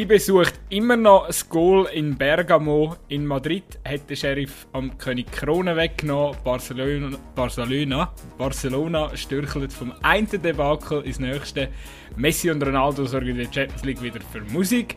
IB 0.00 0.16
sucht 0.18 0.58
immer 0.70 0.96
noch 0.96 1.26
ein 1.26 1.34
Goal 1.50 1.86
in 1.92 2.16
Bergamo. 2.16 2.96
In 3.08 3.26
Madrid 3.26 3.64
hat 3.86 4.08
der 4.08 4.16
Sheriff 4.16 4.66
am 4.72 4.96
König 4.96 5.30
Krone 5.30 5.76
weggenommen. 5.76 6.38
Barcelona, 6.42 7.18
Barcelona, 7.34 8.10
Barcelona 8.38 9.14
stürchelt 9.14 9.70
vom 9.70 9.92
einen 10.00 10.26
Debakel 10.26 11.02
ins 11.02 11.18
nächste. 11.18 11.68
Messi 12.16 12.50
und 12.50 12.62
Ronaldo 12.62 13.04
sorgen 13.04 13.28
in 13.28 13.36
der 13.36 13.52
Champions 13.52 13.84
League 13.84 14.02
wieder 14.02 14.20
für 14.22 14.40
Musik. 14.40 14.96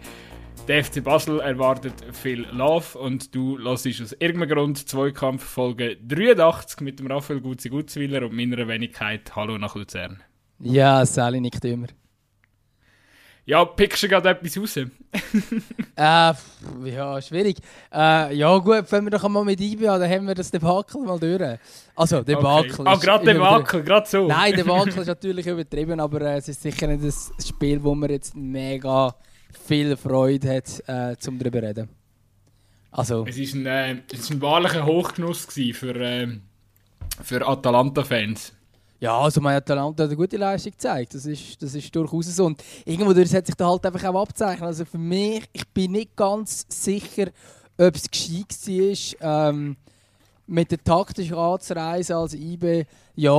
Der 0.70 0.82
FC 0.82 1.04
Basel 1.04 1.42
erwartet 1.42 1.96
viel 2.14 2.47
Love 2.54 2.97
und 2.97 3.36
du 3.36 3.60
hörst 3.60 3.86
aus 3.86 4.15
irgendeinem 4.20 4.56
Grund 4.56 4.88
Zweikampf 4.88 5.43
Folge 5.43 5.97
83 5.97 6.79
mit 6.79 7.00
dem 7.00 7.07
Raphael 7.07 7.42
Gutzi-Gutzwiller 7.42 8.24
und 8.24 8.33
meiner 8.33 8.65
Wenigkeit 8.70 9.36
Hallo 9.36 9.57
nach 9.57 9.75
Luzern. 9.75 10.24
Ja, 10.60 11.06
Sally 11.06 11.42
nickt 11.42 11.65
immer. 11.65 11.88
Ja, 13.46 13.65
pickst 13.65 14.02
du 14.04 14.07
gerade 14.07 14.29
etwas 14.29 14.57
raus? 14.57 14.78
äh, 14.78 14.88
ja, 15.96 17.21
schwierig. 17.21 17.57
Äh, 17.93 18.36
ja 18.36 18.57
gut, 18.57 18.89
wenn 18.89 19.04
wir 19.04 19.11
doch 19.11 19.28
mal 19.28 19.43
mit 19.43 19.60
IBA, 19.60 19.97
dann 19.97 20.10
haben 20.10 20.28
wir 20.28 20.36
das 20.36 20.50
Debakel 20.50 21.02
mal 21.02 21.19
durch. 21.19 21.60
Also, 21.93 22.21
Debakel. 22.24 22.71
Okay. 22.71 22.83
Ah, 22.86 22.96
gerade 22.96 23.25
Debakel, 23.25 23.83
gerade 23.83 24.07
so. 24.07 24.28
Nein, 24.28 24.54
Debakel 24.57 24.97
ist 24.97 25.07
natürlich 25.07 25.46
übertrieben, 25.46 26.00
aber 26.00 26.21
äh, 26.21 26.38
es 26.38 26.47
ist 26.47 26.61
sicher 26.61 26.88
nicht 26.88 27.04
das 27.04 27.33
Spiel, 27.46 27.83
wo 27.83 27.93
man 27.93 28.10
jetzt 28.11 28.33
mega 28.33 29.14
viel 29.66 29.97
Freude 29.97 30.55
hat, 30.55 30.82
äh, 30.88 31.18
zum 31.18 31.38
darüber 31.38 31.60
zu 31.60 31.68
reden. 31.68 31.89
Also. 32.91 33.25
Es 33.28 33.38
war 33.38 33.59
ein, 33.59 33.66
äh, 33.66 34.02
ein 34.11 34.41
wahrlicher 34.41 34.86
Hochgenuss 34.86 35.47
für, 35.47 35.95
äh, 35.95 36.27
für 37.21 37.45
Atalanta-Fans. 37.45 38.53
Ja, 39.03 39.19
also 39.19 39.41
Atalanta 39.41 40.03
hat 40.03 40.11
eine 40.11 40.15
gute 40.15 40.37
Leistung 40.37 40.71
gezeigt. 40.71 41.13
Das 41.13 41.25
ist, 41.25 41.61
das 41.61 41.75
ist 41.75 41.93
durchaus 41.93 42.33
so. 42.33 42.45
Und 42.45 42.63
irgendwo 42.85 43.13
hat 43.13 43.45
sich 43.45 43.55
da 43.55 43.67
halt 43.67 43.85
einfach 43.85 44.05
auch 44.05 44.21
abzeichnet. 44.21 44.65
Also 44.65 44.85
für 44.85 44.97
mich, 44.97 45.43
ich 45.51 45.67
bin 45.67 45.91
nicht 45.91 46.15
ganz 46.15 46.65
sicher, 46.69 47.27
ob 47.77 47.95
es 47.97 48.09
gescheit 48.09 49.17
war, 49.19 49.49
ähm, 49.49 49.75
mit 50.47 50.71
der 50.71 50.81
taktischen 50.81 51.35
Anzureisen 51.35 52.15
als 52.15 52.33
IB. 52.33 52.85
Ja, 53.15 53.33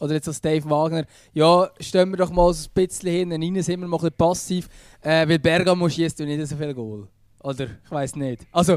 oder 0.00 0.12
jetzt 0.12 0.26
als 0.26 0.40
Dave 0.40 0.68
Wagner, 0.68 1.04
ja, 1.32 1.70
stellen 1.78 2.10
wir 2.10 2.16
doch 2.16 2.32
mal 2.32 2.52
so 2.52 2.66
ein 2.66 2.72
bisschen 2.74 3.10
hin, 3.10 3.30
rein 3.30 3.62
sind 3.62 3.80
wir 3.80 3.86
mal 3.86 3.96
ein 3.96 4.00
bisschen 4.00 4.16
passiv, 4.16 4.68
äh, 5.02 5.28
weil 5.28 5.38
Bergamo 5.38 5.88
schießt 5.88 6.18
ja 6.18 6.26
nicht 6.26 6.44
so 6.48 6.56
viel 6.56 6.74
Goal. 6.74 7.06
Oder, 7.44 7.66
ich 7.84 7.90
weiß 7.92 8.16
nicht. 8.16 8.44
Also, 8.50 8.76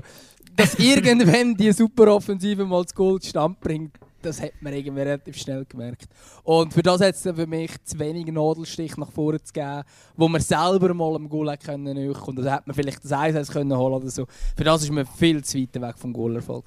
dass 0.55 0.75
irgendwann 0.77 1.55
die 1.55 1.71
Superoffensive 1.71 2.65
mal 2.65 2.83
das 2.83 2.93
Goal 2.93 3.19
zustande 3.19 3.57
bringt, 3.59 3.97
das 4.25 4.41
hat 4.41 4.53
man 4.61 4.73
irgendwie 4.73 5.01
relativ 5.01 5.37
schnell 5.37 5.65
gemerkt. 5.65 6.07
Und 6.43 6.73
für 6.73 6.81
das 6.81 7.01
hat 7.01 7.15
es 7.15 7.21
für 7.21 7.47
mich 7.47 7.71
zu 7.83 7.99
wenig 7.99 8.25
Nadelstich 8.27 8.97
nach 8.97 9.11
vorne 9.11 9.41
zu 9.41 9.53
geben, 9.53 9.83
wo 10.15 10.27
man 10.27 10.41
selber 10.41 10.93
mal 10.93 11.15
am 11.15 11.29
Goal 11.29 11.55
können 11.57 11.97
und 11.97 12.35
dann 12.37 12.51
hat 12.51 12.67
man 12.67 12.75
vielleicht 12.75 13.03
das 13.03 13.11
1 13.11 13.51
können 13.51 13.77
holen 13.77 13.93
oder 13.93 14.09
so. 14.09 14.25
Für 14.55 14.63
das 14.63 14.83
ist 14.83 14.91
man 14.91 15.05
viel 15.05 15.43
zu 15.43 15.59
weit 15.59 15.81
weg 15.81 15.97
vom 15.97 16.13
Goalerfolg. 16.13 16.65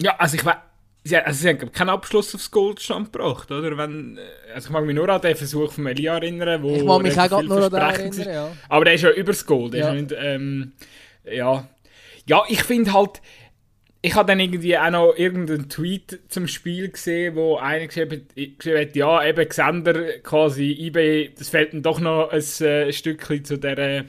Ja, 0.00 0.16
also 0.16 0.36
ich 0.36 0.44
weiß 0.44 0.56
sie, 1.06 1.16
also 1.16 1.40
sie 1.40 1.48
haben 1.48 1.72
keinen 1.72 1.90
Abschluss 1.90 2.34
aufs 2.34 2.50
Goldstand 2.50 3.12
gebracht, 3.12 3.50
oder? 3.50 3.76
Wenn, 3.76 4.18
äh, 4.18 4.52
also 4.54 4.68
ich 4.68 4.72
mag 4.72 4.84
mich 4.84 4.94
nur 4.94 5.08
an 5.08 5.20
den 5.20 5.36
Versuch 5.36 5.72
von 5.72 5.86
Elia 5.86 6.16
erinnern, 6.16 6.62
wo 6.62 6.74
Ich 6.74 6.84
mag 6.84 7.02
mich 7.02 7.18
auch 7.18 7.42
nur 7.42 7.64
an 7.64 7.70
den 7.70 7.80
erinnern, 7.80 8.28
ja. 8.28 8.52
Aber 8.68 8.84
der 8.84 8.94
ist 8.94 9.02
ja 9.02 9.10
übers 9.10 9.46
Gold. 9.46 9.74
Ja. 9.74 9.92
Nicht, 9.92 10.14
ähm, 10.18 10.72
ja. 11.24 11.68
ja, 12.26 12.42
ich 12.48 12.62
finde 12.62 12.92
halt, 12.92 13.22
ich 14.06 14.14
habe 14.14 14.28
dann 14.28 14.38
irgendwie 14.38 14.78
auch 14.78 14.90
noch 14.90 15.14
irgendeinen 15.16 15.68
Tweet 15.68 16.20
zum 16.28 16.46
Spiel 16.46 16.90
gesehen, 16.90 17.34
wo 17.34 17.56
einer 17.56 17.88
geschrieben, 17.88 18.24
geschrieben 18.56 18.80
hat, 18.80 18.94
ja, 18.94 19.26
eben 19.26 19.48
Xander 19.48 20.18
quasi, 20.20 20.70
eBay, 20.78 21.32
das 21.36 21.48
fällt 21.48 21.72
dann 21.72 21.82
doch 21.82 21.98
noch 21.98 22.30
ein 22.30 22.38
äh, 22.38 22.92
Stückchen 22.92 23.44
zu 23.44 23.58
der 23.58 24.04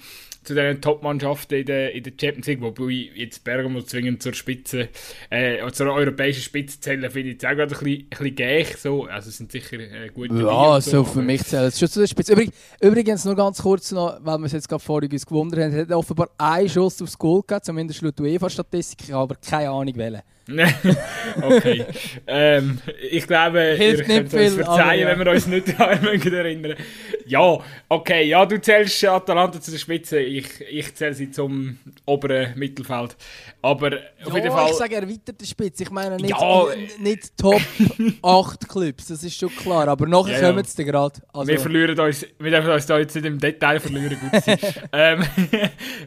zu 0.48 0.56
den 0.56 0.82
Top-Mannschaften 0.82 1.56
in 1.56 1.66
der, 1.66 1.94
in 1.94 2.04
der 2.04 2.14
Champions 2.20 2.48
League, 2.48 2.62
wobei 2.62 3.10
jetzt 3.16 3.44
Bergamo 3.44 3.82
zwingend 3.82 4.24
zur 4.24 4.34
Spitze, 4.34 4.88
äh, 5.30 5.70
zur 5.72 5.94
europäischen 5.94 6.42
Spitze 6.42 6.80
zählen, 6.80 7.02
finde 7.12 7.30
ich 7.30 7.34
jetzt 7.34 7.46
auch 7.46 7.50
gerade 7.50 7.76
ein 7.76 7.84
bisschen, 7.84 8.00
ein 8.00 8.10
bisschen 8.10 8.36
gäch, 8.36 8.78
so. 8.78 9.04
Also 9.06 9.30
sind 9.30 9.52
sicher 9.52 9.78
äh, 9.78 10.10
gute 10.14 10.34
Ja, 10.36 10.80
so, 10.80 11.04
für 11.04 11.22
mich 11.22 11.44
zählt 11.44 11.74
es 11.74 11.80
schon 11.80 11.90
zu 11.90 12.00
der 12.00 12.08
Spitze. 12.08 12.34
Übrig, 12.34 12.52
übrigens 12.80 13.26
nur 13.26 13.36
ganz 13.36 13.62
kurz 13.62 13.92
noch, 13.92 14.20
weil 14.22 14.38
wir 14.38 14.46
es 14.46 14.54
jetzt 14.54 14.70
gerade 14.70 14.84
vorhin 14.84 15.12
uns 15.12 15.26
gewundert 15.26 15.60
haben, 15.60 15.76
hat 15.76 15.92
offenbar 15.92 16.30
einen 16.38 16.70
Schuss 16.70 17.02
aufs 17.02 17.18
Goal 17.18 17.44
gehabt, 17.46 17.66
zumindest 17.66 18.02
laut 18.02 18.20
UEFA-Statistik, 18.20 19.14
aber 19.14 19.36
keine 19.36 19.70
Ahnung 19.70 19.96
welchen. 19.96 20.22
okay. 21.42 21.86
ähm, 22.26 22.80
ich 23.10 23.28
glaube, 23.28 23.60
Hilft 23.78 24.08
ihr 24.08 24.24
könnt 24.24 24.34
uns 24.34 24.54
verzeihen, 24.56 25.02
ja. 25.02 25.08
wenn 25.08 25.20
wir 25.20 25.32
uns 25.32 25.48
nicht 25.48 25.68
daran 25.80 26.06
erinnern 26.06 26.76
Ja, 27.26 27.58
okay, 27.90 28.24
ja, 28.24 28.46
du 28.46 28.60
zählst 28.62 29.04
Atalanta 29.06 29.60
zu 29.60 29.72
der 29.72 29.78
Spitze, 29.78 30.20
ich, 30.20 30.62
ich 30.62 30.96
zähle 30.96 31.14
sie 31.14 31.32
zum 31.32 31.78
oberen 32.06 32.58
Mittelfeld. 32.58 33.18
Aber 33.62 33.88
auf 34.24 34.30
ja, 34.30 34.36
jeden 34.36 34.52
Fall... 34.52 34.70
ich 34.70 34.78
sage 34.78 34.96
erweiterte 34.96 35.46
Spitze, 35.46 35.84
ich 35.84 35.92
meine 35.92 36.16
nicht, 36.16 36.30
ja. 36.30 36.66
nicht 37.00 37.38
Top 37.38 37.62
8 38.22 38.70
Clubs, 38.70 39.08
das 39.08 39.24
ist 39.24 39.38
schon 39.38 39.50
klar, 39.50 39.88
aber 39.90 40.08
nachher 40.08 40.42
ja, 40.42 40.50
kommen 40.50 40.64
sie 40.64 40.86
gerade. 40.86 41.20
Also. 41.34 41.48
Wir 41.52 41.60
verlieren 41.60 42.00
uns, 42.00 42.26
wir 42.40 42.52
dürfen 42.52 42.70
uns 42.70 42.86
da 42.86 43.00
jetzt 43.00 43.16
nicht 43.16 43.26
im 43.26 43.40
Detail 43.40 43.80
verlieren, 43.82 44.18
gut 44.20 44.58
ähm, 44.94 45.24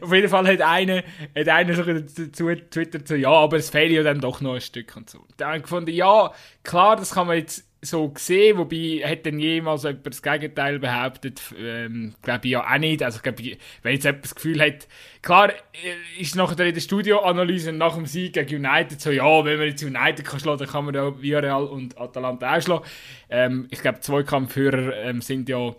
Auf 0.01 0.13
jeden 0.13 0.29
Fall 0.29 0.47
hat 0.47 0.61
einer, 0.61 1.03
hat 1.37 1.47
einer 1.47 1.75
so 1.75 1.83
dazu 1.83 2.49
twittert 2.71 3.07
so, 3.07 3.15
ja, 3.15 3.29
aber 3.29 3.57
es 3.57 3.69
fehlt 3.69 3.91
ja 3.91 4.01
dann 4.01 4.19
doch 4.19 4.30
doch 4.31 4.41
noch 4.41 4.55
ein 4.55 4.61
Stück 4.61 4.95
und 4.95 5.09
so. 5.09 5.25
Dann 5.37 5.47
habe 5.47 5.57
ich 5.57 5.63
gefunden, 5.63 5.91
ja, 5.91 6.31
klar, 6.63 6.95
das 6.95 7.13
kann 7.13 7.27
man 7.27 7.37
jetzt 7.37 7.67
so 7.83 8.13
sehen, 8.15 8.57
wobei 8.57 9.01
hat 9.03 9.25
dann 9.25 9.39
jemals 9.39 9.83
jemand 9.83 10.05
das 10.05 10.21
Gegenteil 10.21 10.77
behauptet, 10.79 11.41
ähm, 11.57 12.13
glaube 12.21 12.45
ich 12.45 12.51
ja 12.51 12.63
auch 12.63 12.77
nicht. 12.77 13.01
Also 13.01 13.19
glaube 13.21 13.43
wenn 13.81 13.93
jetzt 13.93 14.05
jemand 14.05 14.23
das 14.23 14.35
Gefühl 14.35 14.61
hat, 14.61 14.87
klar 15.21 15.49
äh, 15.49 16.21
ist 16.21 16.35
nachher 16.35 16.65
in 16.65 16.73
der 16.73 16.81
Studioanalyse 16.81 17.71
nach 17.71 17.95
dem 17.95 18.05
Sieg 18.05 18.33
gegen 18.33 18.65
United 18.65 18.99
so, 18.99 19.11
ja, 19.11 19.45
wenn 19.45 19.57
man 19.57 19.67
jetzt 19.67 19.83
United 19.83 20.25
kann 20.25 20.39
schlagen, 20.39 20.59
dann 20.59 20.67
kann 20.67 20.85
man 20.85 20.95
ja 20.95 21.21
Villarreal 21.21 21.65
und 21.65 21.97
Atalanta 21.97 22.55
auch 22.55 22.61
schlagen. 22.61 22.85
Ähm, 23.29 23.67
ich 23.69 23.81
glaube, 23.81 23.99
Zweikampfführer 23.99 24.95
ähm, 24.95 25.21
sind 25.21 25.49
ja 25.49 25.73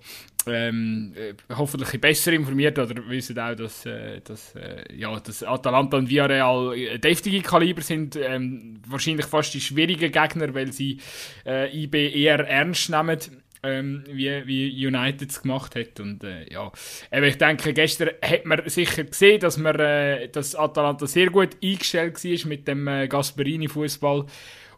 ähm, 0.46 1.12
äh, 1.16 1.34
hoffentlich 1.54 2.00
besser 2.00 2.32
informiert 2.32 2.78
oder 2.78 3.08
wissen 3.08 3.38
auch, 3.38 3.54
dass, 3.54 3.86
äh, 3.86 4.20
dass, 4.20 4.54
äh, 4.54 4.84
ja, 4.94 5.18
dass 5.20 5.42
Atalanta 5.42 5.96
und 5.96 6.10
Villarreal 6.10 6.76
äh, 6.76 6.98
deftige 6.98 7.42
Kaliber 7.42 7.82
sind. 7.82 8.16
Ähm, 8.16 8.80
wahrscheinlich 8.86 9.26
fast 9.26 9.54
die 9.54 9.60
schwierigen 9.60 10.10
Gegner, 10.10 10.54
weil 10.54 10.72
sie 10.72 10.98
äh, 11.46 11.70
IB 11.76 12.10
eher 12.12 12.40
ernst 12.40 12.90
nehmen. 12.90 13.18
Ähm, 13.64 14.02
wie, 14.08 14.44
wie 14.46 14.86
United 14.88 15.30
es 15.30 15.40
gemacht 15.40 15.76
hat. 15.76 16.00
Und 16.00 16.24
äh, 16.24 16.52
ja, 16.52 16.72
aber 17.12 17.26
ich 17.28 17.38
denke, 17.38 17.72
gestern 17.72 18.10
hat 18.20 18.44
man 18.44 18.68
sicher 18.68 19.04
gesehen, 19.04 19.38
dass, 19.38 19.56
man, 19.56 19.78
äh, 19.78 20.28
dass 20.28 20.56
Atalanta 20.56 21.06
sehr 21.06 21.30
gut 21.30 21.50
eingestellt 21.62 22.24
war 22.24 22.48
mit 22.48 22.66
dem 22.66 22.88
äh, 22.88 23.06
Gasperini-Fußball. 23.06 24.26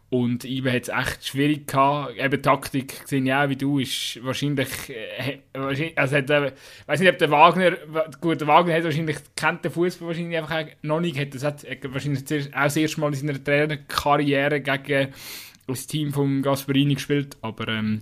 Und 0.09 0.45
Ibe 0.45 0.71
hat 0.71 0.83
es 0.83 0.89
echt 0.89 1.27
schwierig 1.27 1.67
gehabt. 1.67 2.15
Eben 2.17 2.41
Taktik, 2.41 3.01
sehe 3.05 3.21
ich 3.21 3.49
wie 3.49 3.55
du, 3.55 3.79
ist 3.79 4.23
wahrscheinlich, 4.23 4.69
äh, 4.89 5.39
also 5.95 6.15
hat, 6.15 6.29
äh, 6.29 6.51
weiß 6.85 6.99
nicht, 6.99 7.11
ob 7.11 7.17
der 7.17 7.31
Wagner, 7.31 7.71
gut, 8.21 8.39
der 8.39 8.47
Wagner 8.47 8.75
hat 8.75 8.83
wahrscheinlich, 8.83 9.17
kennt 9.35 9.65
den 9.65 9.71
Fußball 9.71 10.09
wahrscheinlich 10.09 10.37
einfach 10.37 10.63
noch 10.83 10.99
nicht, 10.99 11.19
hat 11.19 11.33
das 11.33 11.43
hat 11.43 11.65
wahrscheinlich 11.91 12.23
auch 12.53 12.63
das 12.63 12.77
erste 12.77 13.01
Mal 13.01 13.13
in 13.13 13.15
seiner 13.15 13.43
Trainerkarriere 13.43 14.61
gegen 14.61 15.11
das 15.65 15.87
Team 15.87 16.13
von 16.13 16.43
Gasperini 16.43 16.93
gespielt, 16.93 17.35
aber 17.41 17.67
ähm, 17.69 18.01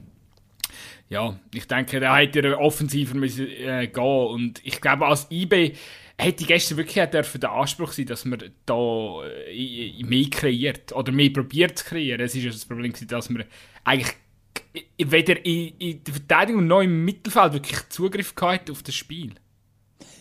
ja, 1.14 1.40
ich 1.54 1.68
denke, 1.68 2.00
da 2.00 2.18
hätte 2.18 2.42
er 2.42 2.60
offensiver 2.60 3.16
müssen 3.16 3.48
äh, 3.48 3.88
gehen 3.88 4.04
und 4.04 4.60
ich 4.66 4.82
glaube, 4.82 5.06
als 5.06 5.28
IB 5.30 5.74
hätte 6.18 6.46
gestern 6.46 6.78
wirklich 6.78 7.10
dürfen 7.10 7.40
der 7.40 7.52
Anspruch 7.52 7.92
sein, 7.92 8.08
dass 8.08 8.26
man 8.26 8.44
da 8.66 9.24
äh, 9.48 10.04
mehr 10.04 10.30
kreiert 10.30 10.92
oder 10.94 11.12
mehr 11.12 11.32
probiert 11.32 11.78
zu 11.78 11.86
kreieren. 11.86 12.22
Es 12.22 12.36
ist 12.36 12.44
ja 12.44 12.52
das 12.52 12.66
Problem, 12.66 12.94
dass 13.08 13.30
man 13.30 13.44
eigentlich 13.84 14.16
weder 14.98 15.46
in, 15.46 15.74
in 15.78 16.04
der 16.04 16.14
Verteidigung 16.14 16.66
noch 16.66 16.82
im 16.82 17.06
Mittelfeld 17.06 17.54
wirklich 17.54 17.90
Zugriff 17.90 18.34
hatte 18.42 18.72
auf 18.72 18.82
das 18.84 18.96
Spiel. 18.96 19.34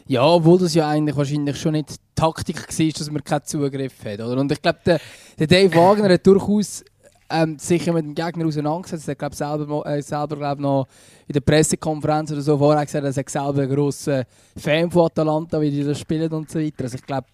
Ja, 0.06 0.26
obwohl 0.26 0.58
das 0.58 0.75
ja 0.75 0.88
eigentlich 0.88 1.17
wahrscheinlich 1.17 1.56
schon 1.56 1.72
nicht 1.72 1.96
Taktik 2.14 2.56
war, 2.56 2.87
dass 2.87 3.11
man 3.11 3.25
keinen 3.25 3.44
Zugriff 3.44 4.05
hat. 4.05 4.20
Oder? 4.20 4.40
Und 4.40 4.52
ich 4.52 4.61
glaube, 4.61 4.81
der, 4.84 5.00
der 5.38 5.46
Dave 5.46 5.75
Wagner 5.75 6.12
hat 6.12 6.26
durchaus 6.26 6.84
ähm, 7.32 7.58
sicher 7.58 7.93
mit 7.93 8.05
dem 8.05 8.14
Gegner 8.14 8.46
auseinandergesetzt. 8.46 9.08
Er 9.08 9.17
hat 9.19 9.34
selber, 9.34 9.87
äh, 9.87 10.02
selber 10.02 10.37
glaub, 10.37 10.58
noch 10.58 10.87
in 11.26 11.32
der 11.32 11.40
Pressekonferenz 11.40 12.31
oder 12.32 12.43
so 12.43 12.58
vorher 12.58 12.84
gesagt, 12.84 13.05
er 13.05 13.12
sei 13.12 13.25
selber 13.26 13.62
ein 13.62 13.70
grosser 13.70 14.25
Fan 14.56 14.90
von 14.90 15.06
Atalanta, 15.06 15.61
wie 15.61 15.70
die 15.70 15.84
das 15.84 15.99
spielen 15.99 16.32
und 16.32 16.50
so 16.50 16.58
weiter. 16.58 16.84
Also 16.84 16.96
ich 16.96 17.02
glaube, 17.02 17.26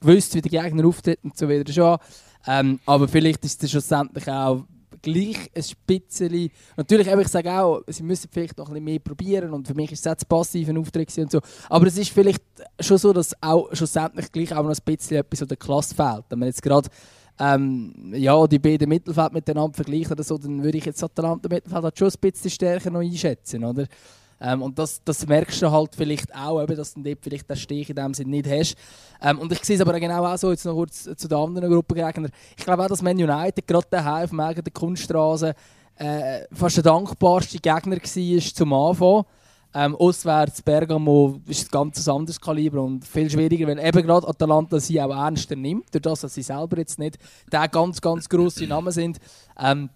gewusst, 0.00 0.34
wie 0.34 0.42
der 0.42 0.62
Gegner 0.62 0.86
auftritt 0.86 1.20
und 1.22 1.36
so 1.36 1.48
weiter 1.48 1.72
schon. 1.72 1.98
Ähm, 2.46 2.80
aber 2.86 3.08
vielleicht 3.08 3.44
ist 3.44 3.62
es 3.62 3.70
schlussendlich 3.70 4.28
auch 4.28 4.64
gleich 5.02 5.50
ein 5.54 5.62
Spitzeli. 5.62 6.50
Natürlich, 6.76 7.06
ich 7.06 7.28
sage 7.28 7.52
auch, 7.52 7.82
sie 7.86 8.02
müssen 8.02 8.28
vielleicht 8.30 8.58
noch 8.58 8.68
ein 8.68 8.74
bisschen 8.74 8.84
mehr 8.84 8.98
probieren 8.98 9.52
und 9.52 9.66
für 9.66 9.74
mich 9.74 9.92
ist 9.92 10.00
es 10.00 10.04
jetzt 10.04 10.28
passiv 10.28 10.68
ein 10.68 10.78
Auftritt 10.78 11.16
und 11.18 11.30
so. 11.30 11.40
Aber 11.68 11.86
es 11.86 11.96
ist 11.96 12.10
vielleicht 12.10 12.42
schon 12.78 12.98
so, 12.98 13.12
dass 13.12 13.34
auch 13.42 13.68
schlussendlich 13.72 14.30
gleich 14.32 14.52
auch 14.52 14.62
noch 14.62 14.70
ein 14.70 14.76
bisschen 14.84 15.18
etwas 15.18 15.42
an 15.42 15.48
der 15.48 15.56
Klasse 15.56 15.94
fehlt. 15.94 16.24
Wenn 16.28 16.38
man 16.38 16.48
jetzt 16.48 16.62
gerade 16.62 16.88
ähm, 17.40 18.12
ja, 18.14 18.46
die 18.46 18.58
beiden 18.58 18.88
Mittelfeld 18.88 19.32
miteinander 19.32 19.74
vergleichen 19.74 20.12
oder 20.12 20.22
so, 20.22 20.36
dann 20.36 20.62
würde 20.62 20.76
ich 20.76 20.84
jetzt 20.84 21.02
Atalanta 21.02 21.48
Mittelfeld 21.48 21.82
halt 21.82 21.98
schon 21.98 22.08
ein 22.08 22.20
bisschen 22.20 22.50
stärker 22.50 22.90
noch 22.90 23.00
einschätzen, 23.00 23.64
oder? 23.64 23.86
Ähm, 24.42 24.62
und 24.62 24.78
das, 24.78 25.02
das 25.04 25.26
merkst 25.26 25.60
du 25.62 25.70
halt 25.70 25.94
vielleicht 25.94 26.34
auch, 26.34 26.62
eben, 26.62 26.76
dass 26.76 26.94
du 26.94 27.02
dort 27.02 27.18
vielleicht 27.22 27.48
den 27.48 27.56
Stich 27.56 27.90
in 27.90 27.96
dem 27.96 28.14
Sinne 28.14 28.30
nicht 28.30 28.48
hast. 28.48 28.76
Ähm, 29.22 29.38
und 29.38 29.52
ich 29.52 29.64
sehe 29.64 29.76
es 29.76 29.82
aber 29.82 29.98
genau 29.98 30.24
auch 30.24 30.36
so, 30.36 30.50
jetzt 30.50 30.64
noch 30.64 30.74
kurz 30.74 31.04
zu 31.04 31.28
den 31.28 31.38
anderen 31.38 31.70
Gruppengegnern. 31.70 32.30
Ich 32.56 32.64
glaube 32.64 32.84
auch, 32.84 32.88
dass 32.88 33.02
Man 33.02 33.16
United 33.16 33.66
gerade 33.66 33.86
daheim 33.90 34.24
auf 34.24 34.30
dem 34.30 34.40
eigenen 34.40 34.72
Kunststraße 34.72 35.54
äh, 35.96 36.46
fast 36.52 36.76
der 36.76 36.84
dankbarste 36.84 37.58
Gegner 37.58 37.96
war 37.96 38.54
zum 38.54 38.72
Anfang. 38.72 39.24
Ähm, 39.72 39.94
auswärts 39.94 40.62
Bergamo 40.62 41.40
ist 41.46 41.66
ein 41.66 41.70
ganz 41.70 42.08
anderes 42.08 42.40
Kaliber 42.40 42.82
und 42.82 43.04
viel 43.04 43.30
schwieriger, 43.30 43.68
weil 43.68 43.78
eben 43.78 44.02
gerade 44.02 44.26
Atalanta 44.26 44.80
sie 44.80 45.00
auch 45.00 45.10
ernster 45.10 45.54
nimmt, 45.54 45.94
durch 45.94 46.02
das, 46.02 46.20
dass 46.22 46.34
sie 46.34 46.42
selber 46.42 46.78
jetzt 46.78 46.98
nicht 46.98 47.18
der 47.52 47.68
ganz, 47.68 48.00
ganz 48.00 48.28
grosse 48.28 48.66
Namen 48.66 48.90
sind. 48.90 49.18
Ähm, 49.56 49.90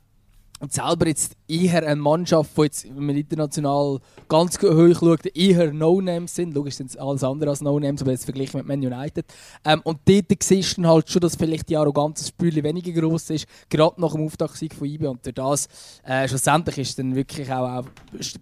und 0.61 0.73
selber 0.73 1.07
jetzt 1.09 1.37
eher 1.49 1.87
eine 1.87 2.01
Mannschaft, 2.01 2.57
die 2.57 2.63
jetzt, 2.63 2.85
wenn 2.85 3.07
man 3.07 3.17
international 3.17 3.99
ganz 4.29 4.57
hoch 4.63 4.99
schaut, 4.99 5.27
eher 5.37 5.73
No-Names 5.73 6.35
sind. 6.35 6.55
Logisch 6.55 6.77
sind 6.77 6.91
es 6.91 6.97
alles 6.97 7.25
andere 7.25 7.51
als 7.51 7.61
No-Names, 7.61 8.03
aber 8.03 8.13
jetzt 8.13 8.25
verglichen 8.25 8.59
mit 8.59 8.67
Man 8.67 8.81
United. 8.81 9.27
Ähm, 9.65 9.81
und 9.85 9.99
dort 10.07 10.43
siehst 10.43 10.79
du 10.79 10.85
halt 10.85 11.11
schon, 11.11 11.21
dass 11.21 11.37
vielleicht 11.37 11.69
die 11.69 11.77
Arroganz 11.77 12.21
des 12.21 12.29
Spiels 12.29 12.63
weniger 12.63 12.93
groß 13.01 13.31
ist, 13.31 13.47
gerade 13.69 14.01
nach 14.01 14.13
dem 14.13 14.25
Auftaktsieg 14.25 14.75
von 14.75 14.87
IBE. 14.87 15.11
Und 15.11 15.25
durch 15.27 15.35
das, 15.35 15.69
äh, 16.05 16.27
schlussendlich 16.29 16.79
ist 16.79 16.99
dann 16.99 17.15
wirklich 17.15 17.53
auch, 17.53 17.81
auch 17.81 17.85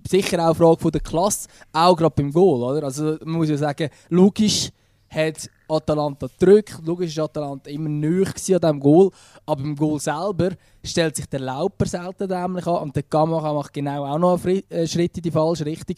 sicher 0.06 0.38
auch 0.38 0.46
eine 0.46 0.54
Frage 0.54 0.80
von 0.80 0.92
der 0.92 1.00
Klasse, 1.00 1.48
auch 1.72 1.96
gerade 1.96 2.14
beim 2.14 2.30
Goal. 2.30 2.62
Oder? 2.62 2.84
Also 2.84 3.16
man 3.24 3.38
muss 3.38 3.48
ja 3.48 3.56
sagen, 3.56 3.88
logisch 4.10 4.68
hat 5.08 5.50
Atalanta 5.72 6.26
gedrückt. 6.26 6.78
Logisch 6.84 7.16
war 7.16 7.24
Atalanta 7.24 7.70
immer 7.70 7.88
nöch 7.88 8.28
an 8.28 8.34
diesem 8.34 8.80
Goal. 8.80 9.10
Aber 9.46 9.62
im 9.62 9.76
Goal 9.76 10.00
selber 10.00 10.50
stellt 10.84 11.16
sich 11.16 11.26
der 11.26 11.40
Lauper 11.40 11.86
selten 11.86 12.28
dämlich 12.28 12.66
an. 12.66 12.82
Und 12.82 12.96
der 12.96 13.02
Gamma 13.04 13.52
macht 13.52 13.72
genau 13.72 14.04
auch 14.04 14.18
noch 14.18 14.44
einen 14.44 14.62
äh, 14.70 14.86
Schritt 14.86 15.16
in 15.16 15.22
die 15.22 15.30
falsche 15.30 15.66
Richtung. 15.66 15.96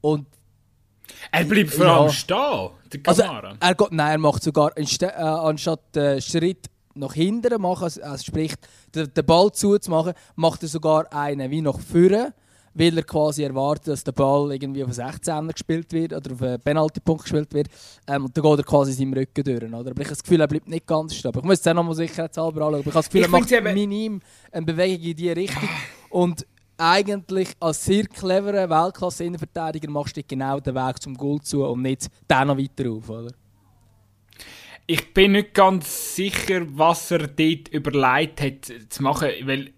Und 0.00 0.26
er 1.30 1.44
bleibt 1.44 1.70
vor 1.70 1.86
allem 1.86 2.06
ja. 2.06 2.12
stehen, 2.12 2.70
der 2.92 3.02
Kamara. 3.02 3.48
Also, 3.48 3.58
er 3.60 3.74
geht, 3.74 3.92
nein, 3.92 4.10
er 4.12 4.18
macht 4.18 4.42
sogar, 4.42 4.72
äh, 4.76 5.06
anstatt 5.12 5.96
einen 5.96 6.20
Schritt 6.20 6.70
nach 6.94 7.14
hinten 7.14 7.60
machen, 7.60 7.84
also, 7.84 8.02
also 8.02 8.24
sprich, 8.24 8.54
den, 8.94 9.12
den 9.12 9.26
Ball 9.26 9.50
zuzumachen, 9.52 10.14
macht 10.36 10.62
er 10.62 10.68
sogar 10.68 11.12
einen 11.12 11.50
wie 11.50 11.60
nach 11.60 11.78
vorne 11.78 12.32
weil 12.74 12.96
er 12.96 13.04
quasi 13.04 13.44
erwartet, 13.44 13.88
dass 13.88 14.04
der 14.04 14.12
Ball 14.12 14.52
irgendwie 14.52 14.82
auf 14.82 14.98
einen 14.98 15.10
16er 15.10 15.52
gespielt 15.52 15.92
wird 15.92 16.12
oder 16.12 16.32
auf 16.32 16.42
einen 16.42 16.60
Penaltypunkt 16.60 17.22
gespielt 17.22 17.54
wird. 17.54 17.68
Ähm, 18.06 18.24
und 18.24 18.36
dann 18.36 18.44
geht 18.44 18.58
er 18.58 18.64
quasi 18.64 18.92
seinem 18.92 19.12
Rücken 19.12 19.44
durch. 19.44 19.62
Oder? 19.62 19.76
Aber 19.76 19.90
ich 19.90 19.96
habe 19.96 20.08
das 20.08 20.22
Gefühl, 20.22 20.40
er 20.40 20.48
bleibt 20.48 20.68
nicht 20.68 20.86
ganz 20.86 21.14
stehen. 21.14 21.32
Ich 21.36 21.42
muss 21.42 21.60
es 21.60 21.66
auch 21.66 21.74
nochmal 21.74 21.94
sicherheitshalber 21.94 22.66
anschauen. 22.66 22.74
Aber 22.74 22.80
ich 22.80 22.86
habe 22.86 22.94
das 22.94 23.06
Gefühl, 23.06 23.20
ich 23.20 23.26
er 23.26 23.30
macht 23.30 23.52
eben... 23.52 23.74
minim 23.74 24.20
eine 24.50 24.66
Bewegung 24.66 25.06
in 25.06 25.16
diese 25.16 25.36
Richtung. 25.36 25.68
Und 26.10 26.46
eigentlich 26.76 27.50
als 27.60 27.84
sehr 27.84 28.04
cleverer 28.06 28.68
Weltklasse-Innenverteidiger 28.68 29.90
machst 29.90 30.16
du 30.16 30.22
genau 30.22 30.58
den 30.58 30.74
Weg 30.74 31.00
zum 31.00 31.14
Goal 31.14 31.40
zu 31.40 31.64
und 31.64 31.82
nicht 31.82 32.08
den 32.28 32.46
noch 32.48 32.58
weiter 32.58 32.90
auf. 32.90 33.08
Oder? 33.08 33.32
Ich 34.86 35.14
bin 35.14 35.32
nicht 35.32 35.54
ganz 35.54 36.16
sicher, 36.16 36.62
was 36.66 37.10
er 37.10 37.28
dort 37.28 37.68
überlegt 37.68 38.40
hat 38.40 38.72
zu 38.90 39.02
machen, 39.02 39.28
weil 39.44 39.70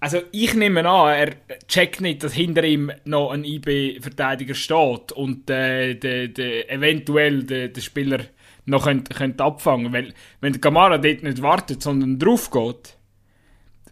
also 0.00 0.20
ich 0.30 0.54
nehme 0.54 0.88
an, 0.88 1.08
er 1.08 1.34
checkt 1.66 2.00
nicht, 2.00 2.22
dass 2.22 2.32
hinter 2.32 2.64
ihm 2.64 2.92
noch 3.04 3.32
ein 3.32 3.44
IB-Verteidiger 3.44 4.54
steht 4.54 5.12
und 5.12 5.50
äh, 5.50 5.94
de, 5.94 6.28
de, 6.28 6.68
eventuell 6.68 7.42
der 7.44 7.68
de 7.68 7.82
Spieler 7.82 8.20
noch 8.64 8.84
könnt, 8.84 9.10
könnt 9.10 9.40
abfangen 9.40 9.92
Weil 9.92 10.14
wenn 10.40 10.52
der 10.52 10.60
Kamara 10.60 10.98
dort 10.98 11.22
nicht 11.22 11.42
wartet, 11.42 11.82
sondern 11.82 12.18
drauf 12.18 12.50
geht, 12.50 12.96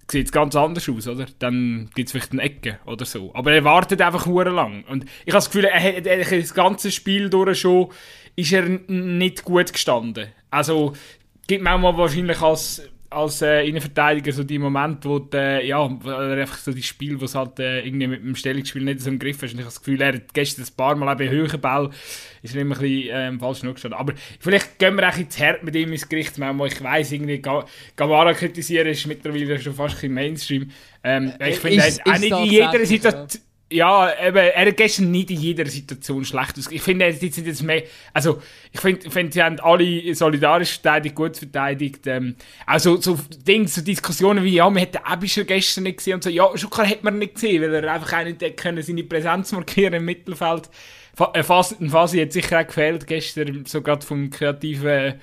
sieht 0.09 0.27
es 0.27 0.33
ganz 0.33 0.55
anders 0.55 0.89
aus, 0.89 1.09
oder? 1.09 1.27
Dann 1.39 1.91
gibt 1.95 2.09
es 2.09 2.13
vielleicht 2.13 2.33
eine 2.33 2.43
Ecke 2.43 2.79
oder 2.87 3.05
so. 3.05 3.35
Aber 3.35 3.53
er 3.53 3.65
wartet 3.65 4.01
einfach 4.01 4.27
nur 4.27 4.45
lang. 4.45 4.85
Und 4.85 5.05
ich 5.25 5.33
habe 5.33 5.39
das 5.39 5.51
Gefühl, 5.51 5.65
er 5.65 5.83
hat 5.83 6.07
das 6.07 6.55
ganze 6.55 6.93
Spiel 6.93 7.31
durch 7.31 7.61
schon 7.61 7.89
ist 8.37 8.53
er 8.53 8.69
nicht 8.69 9.45
gut 9.45 9.73
gestanden. 9.73 10.29
Also 10.51 10.93
gibt 11.47 11.65
man 11.65 11.73
auch 11.73 11.93
mal 11.93 11.99
wahrscheinlich 11.99 12.41
als 12.41 12.83
als 13.11 13.43
äh, 13.43 13.67
Innenverteidiger 13.67 14.33
so 14.33 14.43
die 14.45 14.59
Momente, 14.59 15.09
wo 15.09 15.19
die, 15.19 15.37
äh, 15.37 15.67
ja, 15.67 15.85
einfach 15.85 16.59
so 16.59 16.73
die 16.73 16.83
Spiel, 16.83 17.21
wo 17.21 17.25
es 17.25 17.35
halt 17.35 17.59
äh, 17.59 17.81
irgendwie 17.81 18.07
mit 18.07 18.23
dem 18.23 18.35
Stellungsspiel 18.35 18.83
nicht 18.83 19.01
so 19.01 19.11
im 19.11 19.19
Griff 19.19 19.43
ist. 19.43 19.53
Und 19.53 19.61
ich 19.61 19.65
habe 19.65 19.75
das 19.75 19.81
Gefühl, 19.81 20.01
er 20.01 20.15
hat 20.15 20.35
gestern 20.35 20.65
ein 20.65 20.77
paar 20.77 20.97
Mal 20.97 21.15
bei 21.15 21.29
höheren 21.29 21.61
Ball 21.61 21.91
ist 22.43 22.55
er 22.55 22.63
immer 22.63 22.77
ein 22.77 22.81
bisschen 22.81 23.09
ähm, 23.13 23.41
falsch 23.41 23.61
genug 23.61 23.75
gestanden. 23.75 23.99
Aber 23.99 24.13
vielleicht 24.41 24.79
gehen 24.79 24.97
wir 24.97 25.09
auch 25.09 25.17
ins 25.17 25.39
Herd 25.39 25.63
mit 25.63 25.75
ihm 25.75 25.93
ins 25.93 26.09
Gericht. 26.09 26.39
Manchmal. 26.39 26.69
Ich 26.69 26.83
weiss, 26.83 27.13
irgendwie 27.13 27.43
Gavara 27.97 28.33
kritisieren 28.35 28.89
ist 28.89 29.07
mittlerweile 29.07 29.59
schon 29.59 29.75
fast 29.75 30.03
ein 30.05 30.13
Mainstream. 30.13 30.71
Ähm, 31.03 31.33
ich 31.45 31.59
finde, 31.59 31.83
auch 32.05 32.19
nicht 32.19 32.31
in 32.31 32.45
jeder 32.45 32.87
Situation 32.87 33.29
ja, 33.71 34.13
eben, 34.25 34.37
er 34.37 34.73
gestern 34.73 35.11
nicht 35.11 35.31
in 35.31 35.41
jeder 35.41 35.67
Situation 35.67 36.25
schlecht 36.25 36.57
aus. 36.57 36.71
Ich 36.71 36.83
finde, 36.83 37.07
jetzt 37.07 37.21
sind 37.21 37.47
jetzt 37.47 37.63
mehr, 37.63 37.83
also, 38.13 38.41
ich 38.73 38.81
finde, 38.81 39.11
find, 39.11 39.33
sie 39.33 39.43
haben 39.43 39.59
alle 39.59 40.15
solidarisch 40.15 40.75
verteidigt, 40.75 41.15
gut 41.17 41.37
verteidigt. 41.37 42.07
Ähm, 42.07 42.37
also, 42.65 43.01
so 43.01 43.19
Dinge, 43.47 43.67
so 43.67 43.81
Diskussionen 43.81 44.45
wie, 44.45 44.55
ja, 44.55 44.71
man 44.71 44.79
hätte 44.79 45.05
Abischer 45.05 45.45
gestern 45.45 45.85
nicht 45.85 45.99
gesehen 45.99 46.15
und 46.15 46.25
so. 46.25 46.31
Ja, 46.31 46.57
schon 46.57 46.71
klar 46.71 46.87
hätte 46.87 47.05
man 47.05 47.19
nicht 47.19 47.35
gesehen, 47.35 47.63
weil 47.63 47.75
er 47.75 47.93
einfach 47.93 48.13
auch 48.13 48.25
nicht 48.25 48.57
können, 48.57 48.83
seine 48.83 49.03
Präsenz 49.03 49.51
markieren 49.51 49.95
im 49.95 50.05
Mittelfeld. 50.05 50.71
Äh, 51.33 51.43
Fasi, 51.43 51.89
Fasi 51.89 52.19
hat 52.21 52.33
sicher 52.33 52.61
auch 52.61 52.67
gefehlt 52.67 53.07
gestern, 53.07 53.65
so 53.67 53.83
gerade 53.83 54.07
vom 54.07 54.31
kreativen 54.31 55.15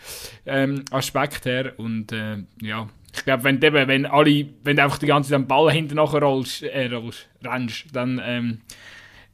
ähm, 0.45 0.83
Aspekt 0.91 1.45
her. 1.45 1.73
Und, 1.77 2.11
äh, 2.11 2.37
ja, 2.61 2.89
ich 3.15 3.23
glaube, 3.23 3.43
wenn, 3.43 3.61
wenn, 3.61 3.87
wenn 3.87 4.75
du 4.75 4.83
einfach 4.83 4.97
die 4.97 5.05
ganze 5.05 5.29
Zeit 5.29 5.35
am 5.35 5.47
Ball 5.47 5.71
hinten 5.71 5.95
nachher 5.95 6.21
rollst, 6.21 6.63
äh, 6.63 6.87
rollst, 6.87 7.29
rennst, 7.43 7.95
dann, 7.95 8.19
ähm, 8.23 8.61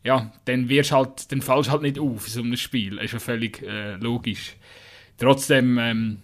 ja, 0.04 0.32
dann 0.46 0.70
wirst 0.70 0.92
halt, 0.92 1.32
dann 1.32 1.42
fallst 1.42 1.72
halt 1.72 1.82
nicht 1.82 2.00
auf 2.00 2.28
in 2.28 2.34
so 2.34 2.42
einem 2.42 2.58
Spiel. 2.58 2.96
Das 2.98 3.06
ist 3.06 3.14
ja 3.14 3.20
völlig 3.20 3.62
äh, 3.62 3.96
logisch. 3.96 4.56
Trotzdem, 5.18 5.78
ähm, 5.78 6.18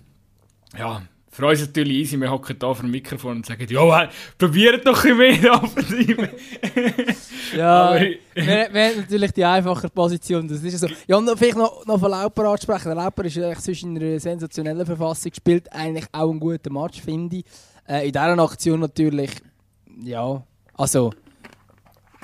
ja, 0.77 1.03
für 1.35 1.45
uns 1.45 1.59
natürlich 1.59 1.97
easy, 1.97 2.17
wir 2.17 2.31
hocken 2.31 2.55
hier 2.57 2.73
vor 2.73 2.81
dem 2.81 2.91
Mikrofon 2.91 3.37
und 3.37 3.45
sagen, 3.45 3.67
ja, 3.69 4.09
probiert 4.37 4.87
doch 4.87 5.03
ein 5.03 5.17
bisschen 5.17 5.41
mehr 5.41 5.53
Offensive. 5.53 6.29
ja, 7.57 7.93
wir, 7.99 8.17
wir 8.71 8.87
haben 8.87 8.97
natürlich 9.01 9.33
die 9.33 9.43
einfache 9.43 9.89
Position, 9.89 10.47
das 10.47 10.63
ist 10.63 10.79
so. 10.79 10.87
Ja, 11.05 11.17
und 11.17 11.29
vielleicht 11.37 11.57
noch, 11.57 11.85
noch 11.85 11.99
von 11.99 12.09
Lauper 12.09 12.45
ansprechen. 12.45 12.85
Der 12.85 12.95
Lauper 12.95 13.25
ist 13.25 13.37
eigentlich 13.37 13.59
zwischen 13.59 13.97
einer 13.97 14.17
sensationellen 14.17 14.85
Verfassung, 14.85 15.33
spielt 15.35 15.69
eigentlich 15.73 16.05
auch 16.13 16.29
einen 16.29 16.39
guten 16.39 16.73
Match, 16.73 17.01
finde 17.01 17.35
ich. 17.35 17.45
Äh, 17.85 18.05
in 18.07 18.13
dieser 18.13 18.39
Aktion 18.39 18.79
natürlich, 18.79 19.31
ja, 20.03 20.41
also... 20.75 21.11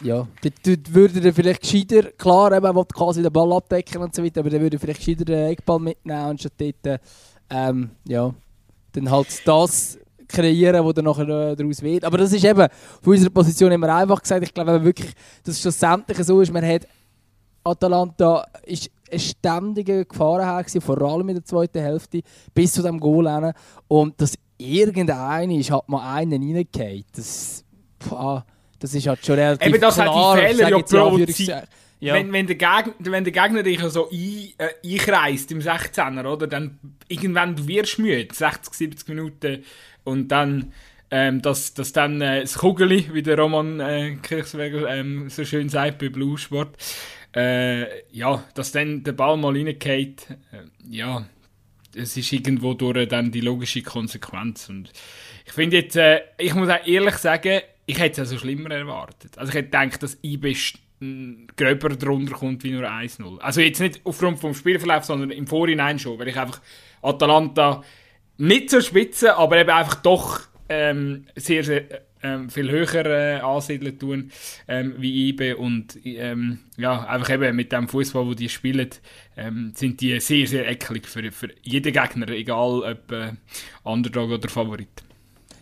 Ja, 0.04 0.26
dort 0.42 0.94
würde 0.96 1.20
er 1.28 1.32
vielleicht 1.32 1.62
gescheiter, 1.62 2.12
klar, 2.14 2.52
eben, 2.54 2.66
er 2.66 2.76
will 2.76 2.86
quasi 2.86 3.22
den 3.22 3.32
Ball 3.32 3.54
abdecken 3.54 4.02
und 4.02 4.16
so 4.16 4.24
weiter, 4.24 4.40
aber 4.40 4.50
dann 4.50 4.62
würde 4.62 4.78
er 4.78 4.80
vielleicht 4.80 5.06
gescheiter 5.06 5.26
den 5.26 5.52
Eckball 5.52 5.80
mitnehmen 5.80 6.30
und 6.30 6.40
statt 6.40 6.54
dort, 6.58 7.00
ähm, 7.52 7.92
ja, 8.08 8.34
dann 8.94 9.10
halt 9.10 9.28
das 9.46 9.98
kreieren, 10.28 10.86
was 10.86 10.94
dann 10.94 11.06
nachher 11.06 11.28
äh, 11.28 11.56
daraus 11.56 11.82
wird. 11.82 12.06
Aber 12.06 12.18
das 12.18 12.34
ist 12.34 12.44
eben 12.44 12.68
von 13.02 13.14
unserer 13.14 13.30
Position 13.30 13.72
immer 13.72 13.94
einfach 13.96 14.22
gesagt. 14.22 14.44
Ich 14.44 14.54
glaube 14.54 14.84
wirklich, 14.84 15.12
dass 15.44 15.56
es 15.56 15.62
schlussendlich 15.62 16.18
so 16.26 16.42
ist, 16.42 16.52
man 16.52 16.66
hat 16.66 16.88
Atalanta 17.64 18.46
ist 18.66 18.90
eine 19.10 19.20
ständige 19.20 20.06
Gefahr 20.06 20.44
her, 20.44 20.82
vor 20.82 21.02
allem 21.02 21.30
in 21.30 21.36
der 21.36 21.46
zweiten 21.46 21.80
Hälfte, 21.80 22.22
bis 22.54 22.74
zu 22.74 22.82
dem 22.82 23.00
Goal 23.00 23.30
hin. 23.30 23.54
Und 23.88 24.20
dass 24.20 24.34
irgendeiner 24.58 25.52
ist, 25.54 25.72
hat 25.72 25.88
mal 25.88 26.16
einen 26.16 26.42
reingefallen. 26.42 27.04
Das, 27.16 27.64
das 28.80 28.94
ist 28.94 29.08
halt 29.08 29.26
schon 29.26 29.36
relativ 29.36 29.68
Eben 29.68 29.82
das 29.82 29.96
klar. 29.96 30.36
Hat 30.36 30.40
die 30.40 30.48
Fehler 30.48 30.70
ja 30.70 30.80
provoziert. 30.80 31.68
Ja. 32.02 32.16
Wenn, 32.16 32.34
wenn, 32.34 32.48
der 32.48 32.56
Gegner, 32.56 32.94
wenn 33.00 33.24
der 33.24 33.32
Gegner 33.32 33.62
dich 33.62 33.80
so 33.80 34.10
ein, 34.10 34.54
äh, 34.58 34.70
einkreist 34.84 35.52
im 35.52 35.60
16er, 35.60 36.26
oder, 36.26 36.48
dann 36.48 36.80
irgendwann 37.08 37.56
du 37.56 37.68
wirst 37.68 38.00
müde, 38.00 38.34
60, 38.34 38.74
70 38.74 39.08
Minuten, 39.08 39.64
und 40.04 40.30
dann, 40.30 40.74
ähm, 41.12 41.44
dass, 41.44 41.76
dass 41.76 41.94
dann 41.94 42.20
äh, 42.22 42.42
das 42.42 42.58
Kugeli, 42.58 43.14
wie 43.14 43.22
der 43.22 43.38
Roman 43.38 43.80
äh, 43.80 44.16
Kirchsweger 44.16 44.90
ähm, 44.90 45.30
so 45.30 45.46
schön 45.46 45.70
sagt 45.70 46.00
bei 46.00 46.10
Blue 46.10 46.40
Sport, 46.40 46.76
äh, 47.36 48.02
ja, 48.12 48.44
dass 48.56 48.72
dann 48.72 49.04
der 49.04 49.12
Ball 49.12 49.38
mal 49.38 49.54
reingeht, 49.56 50.28
äh, 50.52 50.64
ja, 50.90 51.26
es 51.96 52.18
ist 52.18 52.34
irgendwo 52.34 52.74
durch 52.74 53.08
dann 53.10 53.32
die 53.32 53.42
logische 53.42 53.84
Konsequenz. 53.84 54.70
Und 54.70 54.92
ich 55.46 55.54
finde 55.54 55.78
jetzt, 55.78 55.96
äh, 55.98 56.22
ich 56.40 56.56
muss 56.56 56.70
auch 56.70 56.86
ehrlich 56.86 57.16
sagen, 57.18 57.62
ich 57.86 58.00
hätte 58.00 58.14
es 58.14 58.30
also 58.32 58.40
schlimmer 58.40 58.72
erwartet. 58.72 59.38
Also 59.38 59.50
ich 59.50 59.56
hätte 59.56 59.70
gedacht, 59.70 60.02
dass 60.02 60.18
IB 60.24 60.56
gröber 61.56 61.90
drunter 61.90 62.34
kommt 62.34 62.64
wie 62.64 62.72
nur 62.72 62.84
1-0. 62.84 63.40
Also 63.40 63.62
jetzt 63.62 63.80
nicht 63.80 64.02
aufgrund 64.04 64.40
vom 64.40 64.54
Spielverlauf, 64.54 65.04
sondern 65.04 65.32
im 65.32 65.48
Vorhinein 65.48 66.00
schon, 66.00 66.20
weil 66.20 66.28
ich 66.28 66.38
einfach 66.38 66.62
Atalanta 67.02 67.84
nicht 68.38 68.70
zur 68.70 68.82
Spitze, 68.82 69.36
aber 69.36 69.58
eben 69.58 69.70
einfach 69.70 69.96
doch 69.96 70.42
ähm, 70.70 71.26
sehr, 71.36 71.64
sehr 71.64 71.84
ähm, 72.24 72.50
viel 72.50 72.70
höher 72.70 73.06
äh, 73.06 73.40
ansiedeln 73.40 73.98
tun 73.98 74.32
ähm, 74.68 74.96
wie 74.98 75.30
IBE 75.30 75.58
und 75.58 75.98
ähm, 76.06 76.60
ja, 76.78 77.04
einfach 77.06 77.32
eben 77.32 77.56
mit 77.56 77.72
dem 77.72 77.88
Fußball, 77.88 78.26
wo 78.26 78.34
die 78.34 78.50
spielen, 78.50 78.90
ähm, 79.38 79.74
sind 79.76 80.02
die 80.02 80.20
sehr, 80.20 80.46
sehr 80.46 80.70
eklig 80.70 81.08
für, 81.08 81.32
für 81.32 81.50
jeden 81.64 81.94
Gegner, 81.94 82.30
egal 82.30 82.84
ob 82.84 83.12
äh, 83.12 83.34
Underdog 83.84 84.32
oder 84.32 84.50
Favorit. 84.50 85.04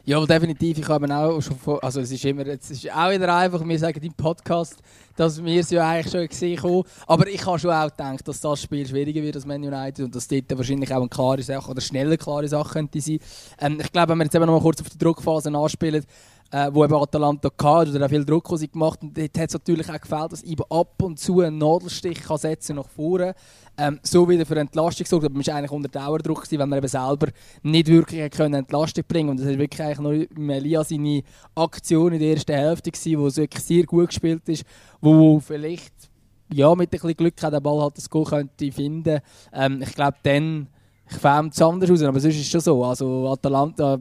Ja, 0.05 0.25
definitiv. 0.25 0.77
Ich 0.79 0.87
habe 0.87 1.15
auch 1.15 1.41
schon 1.41 1.57
vor, 1.57 1.83
also 1.83 2.01
es 2.01 2.11
ist 2.11 2.25
immer, 2.25 2.45
es 2.47 2.71
ist 2.71 2.91
auch 2.91 3.11
wieder 3.11 3.35
einfach, 3.35 3.63
wir 3.63 3.79
sagen 3.79 4.01
im 4.01 4.13
Podcast, 4.13 4.77
dass 5.15 5.43
wir 5.43 5.59
es 5.59 5.69
ja 5.69 5.87
eigentlich 5.87 6.11
schon 6.11 6.27
gesehen 6.27 6.63
haben. 6.63 6.83
Aber 7.05 7.27
ich 7.27 7.45
habe 7.45 7.59
schon 7.59 7.71
auch 7.71 7.89
gedacht, 7.89 8.27
dass 8.27 8.39
das 8.39 8.61
Spiel 8.61 8.87
schwieriger 8.87 9.21
wird 9.21 9.35
als 9.35 9.45
Man 9.45 9.63
United 9.63 10.05
und 10.05 10.15
dass 10.15 10.27
dort 10.27 10.57
wahrscheinlich 10.57 10.91
auch 10.93 11.01
eine 11.01 11.09
klare 11.09 11.43
Sache 11.43 11.69
oder 11.69 11.81
schneller 11.81 12.17
klare 12.17 12.47
Sache 12.47 12.73
könnte 12.73 13.01
sein. 13.01 13.19
Ähm, 13.59 13.79
ich 13.81 13.91
glaube, 13.91 14.09
wenn 14.09 14.19
wir 14.19 14.23
jetzt 14.23 14.35
eben 14.35 14.45
noch 14.45 14.53
mal 14.53 14.61
kurz 14.61 14.81
auf 14.81 14.89
die 14.89 14.97
Druckphase 14.97 15.53
anspielen, 15.53 16.03
äh, 16.51 16.69
wo 16.73 16.83
eben 16.83 16.95
Atalanta 16.95 17.49
hatte 17.49 17.91
oder 17.91 18.05
auch 18.05 18.09
viel 18.09 18.25
Druck 18.25 18.49
sie 18.57 18.67
gemacht 18.67 19.01
und 19.01 19.17
dort 19.17 19.37
hat 19.37 19.49
es 19.49 19.53
natürlich 19.53 19.89
auch 19.89 20.01
gefällt, 20.01 20.31
dass 20.31 20.43
eben 20.43 20.63
ab 20.69 21.01
und 21.01 21.19
zu 21.19 21.41
einen 21.41 21.57
Nadelstich 21.57 22.21
kann 22.21 22.37
setzen 22.37 22.77
nach 22.77 22.87
vorne 22.87 23.35
ähm, 23.77 23.99
so 24.03 24.27
wieder 24.27 24.45
für 24.45 24.57
Entlastung 24.57 25.03
gesorgt, 25.05 25.25
aber 25.25 25.35
man 25.35 25.45
war 25.45 25.55
eigentlich 25.55 25.71
unter 25.71 25.89
Dauerdruck, 25.89 26.43
gewesen, 26.43 26.59
wenn 26.59 26.69
man 26.69 26.79
eben 26.79 26.87
selber 26.87 27.27
nicht 27.63 27.87
wirklich 27.87 28.31
können 28.31 28.55
Entlastung 28.55 29.03
bringen 29.07 29.29
konnte. 29.29 29.43
Und 29.43 29.47
das 29.47 29.53
war 29.53 29.59
wirklich 29.59 29.81
eigentlich 29.81 29.99
nur 29.99 30.43
Melia 30.43 30.83
seine 30.83 31.23
Aktion 31.55 32.13
in 32.13 32.19
der 32.19 32.33
ersten 32.33 32.53
Hälfte, 32.53 32.91
gewesen, 32.91 33.19
wo 33.19 33.27
es 33.27 33.37
wirklich 33.37 33.63
sehr 33.63 33.83
gut 33.83 34.07
gespielt 34.07 34.47
ist, 34.49 34.65
wo 34.99 35.39
vielleicht 35.39 35.93
ja, 36.51 36.73
mit 36.75 36.87
ein 36.87 36.89
bisschen 36.89 37.15
Glück 37.15 37.41
hat 37.41 37.53
der 37.53 37.59
Ball 37.59 37.81
halt 37.81 37.97
das 37.97 38.09
Goal 38.09 38.25
könnte 38.25 38.71
finden. 38.71 39.19
Ähm, 39.53 39.81
ich 39.81 39.93
glaube, 39.93 40.17
dann 40.23 40.67
fängt 41.05 41.53
es 41.53 41.61
anders 41.61 41.91
aus, 41.91 42.01
aber 42.01 42.19
sonst 42.19 42.35
ist 42.35 42.41
es 42.41 42.49
schon 42.49 42.61
so. 42.61 42.83
Also 42.83 43.29
Atalanta, 43.29 43.99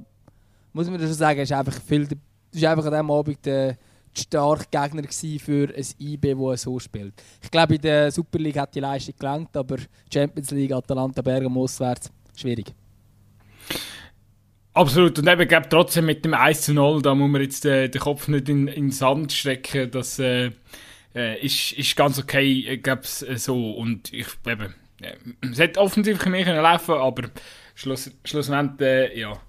muss 0.73 0.89
man 0.89 0.99
schon 0.99 1.13
sagen, 1.13 1.41
ist 1.41 1.53
einfach 1.53 1.81
viel 1.83 2.09
das 2.53 2.63
war 2.63 2.71
einfach 2.71 2.87
an 2.87 2.93
diesem 2.93 3.11
Abend 3.11 3.47
der 3.47 3.77
starke 4.17 4.67
Gegner 4.71 5.03
für 5.39 5.69
ein 5.75 5.87
IB, 6.01 6.35
das 6.35 6.63
so 6.63 6.79
spielt. 6.79 7.15
Ich 7.43 7.51
glaube, 7.51 7.77
in 7.77 7.81
der 7.81 8.11
Super 8.11 8.39
League 8.39 8.59
hat 8.59 8.75
die 8.75 8.81
Leistung 8.81 9.15
gelangt, 9.19 9.57
aber 9.57 9.77
Champions 10.13 10.51
League, 10.51 10.73
Atalanta, 10.73 11.23
Bergamo 11.23 11.63
auswärts, 11.63 12.11
schwierig. 12.37 12.75
Absolut. 14.75 15.19
Und 15.19 15.29
eben, 15.29 15.49
glaube 15.49 15.69
trotzdem 15.69 16.07
mit 16.07 16.25
dem 16.25 16.35
1 16.35 16.63
zu 16.63 16.75
0, 16.75 17.03
da 17.03 17.15
muss 17.15 17.31
man 17.31 17.43
jetzt 17.43 17.65
äh, 17.65 17.89
den 17.89 18.01
Kopf 18.01 18.29
nicht 18.29 18.49
in, 18.49 18.69
in 18.69 18.87
den 18.87 18.91
Sand 18.93 19.33
stecken. 19.33 19.91
Das 19.91 20.19
äh, 20.19 20.53
äh 21.15 21.45
ist, 21.45 21.73
ist 21.73 21.97
ganz 21.97 22.19
okay, 22.19 22.65
äh, 22.67 22.77
glaube 22.77 23.03
äh, 23.03 23.37
so. 23.37 23.73
Und 23.73 24.13
ich, 24.13 24.27
eben, 24.47 24.75
äh, 25.01 25.17
es 25.51 25.59
hätte 25.59 25.81
offensiv 25.81 26.25
mehr 26.27 26.45
können 26.45 26.63
laufen 26.63 26.95
aber 26.95 27.29
schluss, 27.75 28.11
schlussendlich, 28.25 28.89
äh, 28.89 29.21
ja 29.21 29.41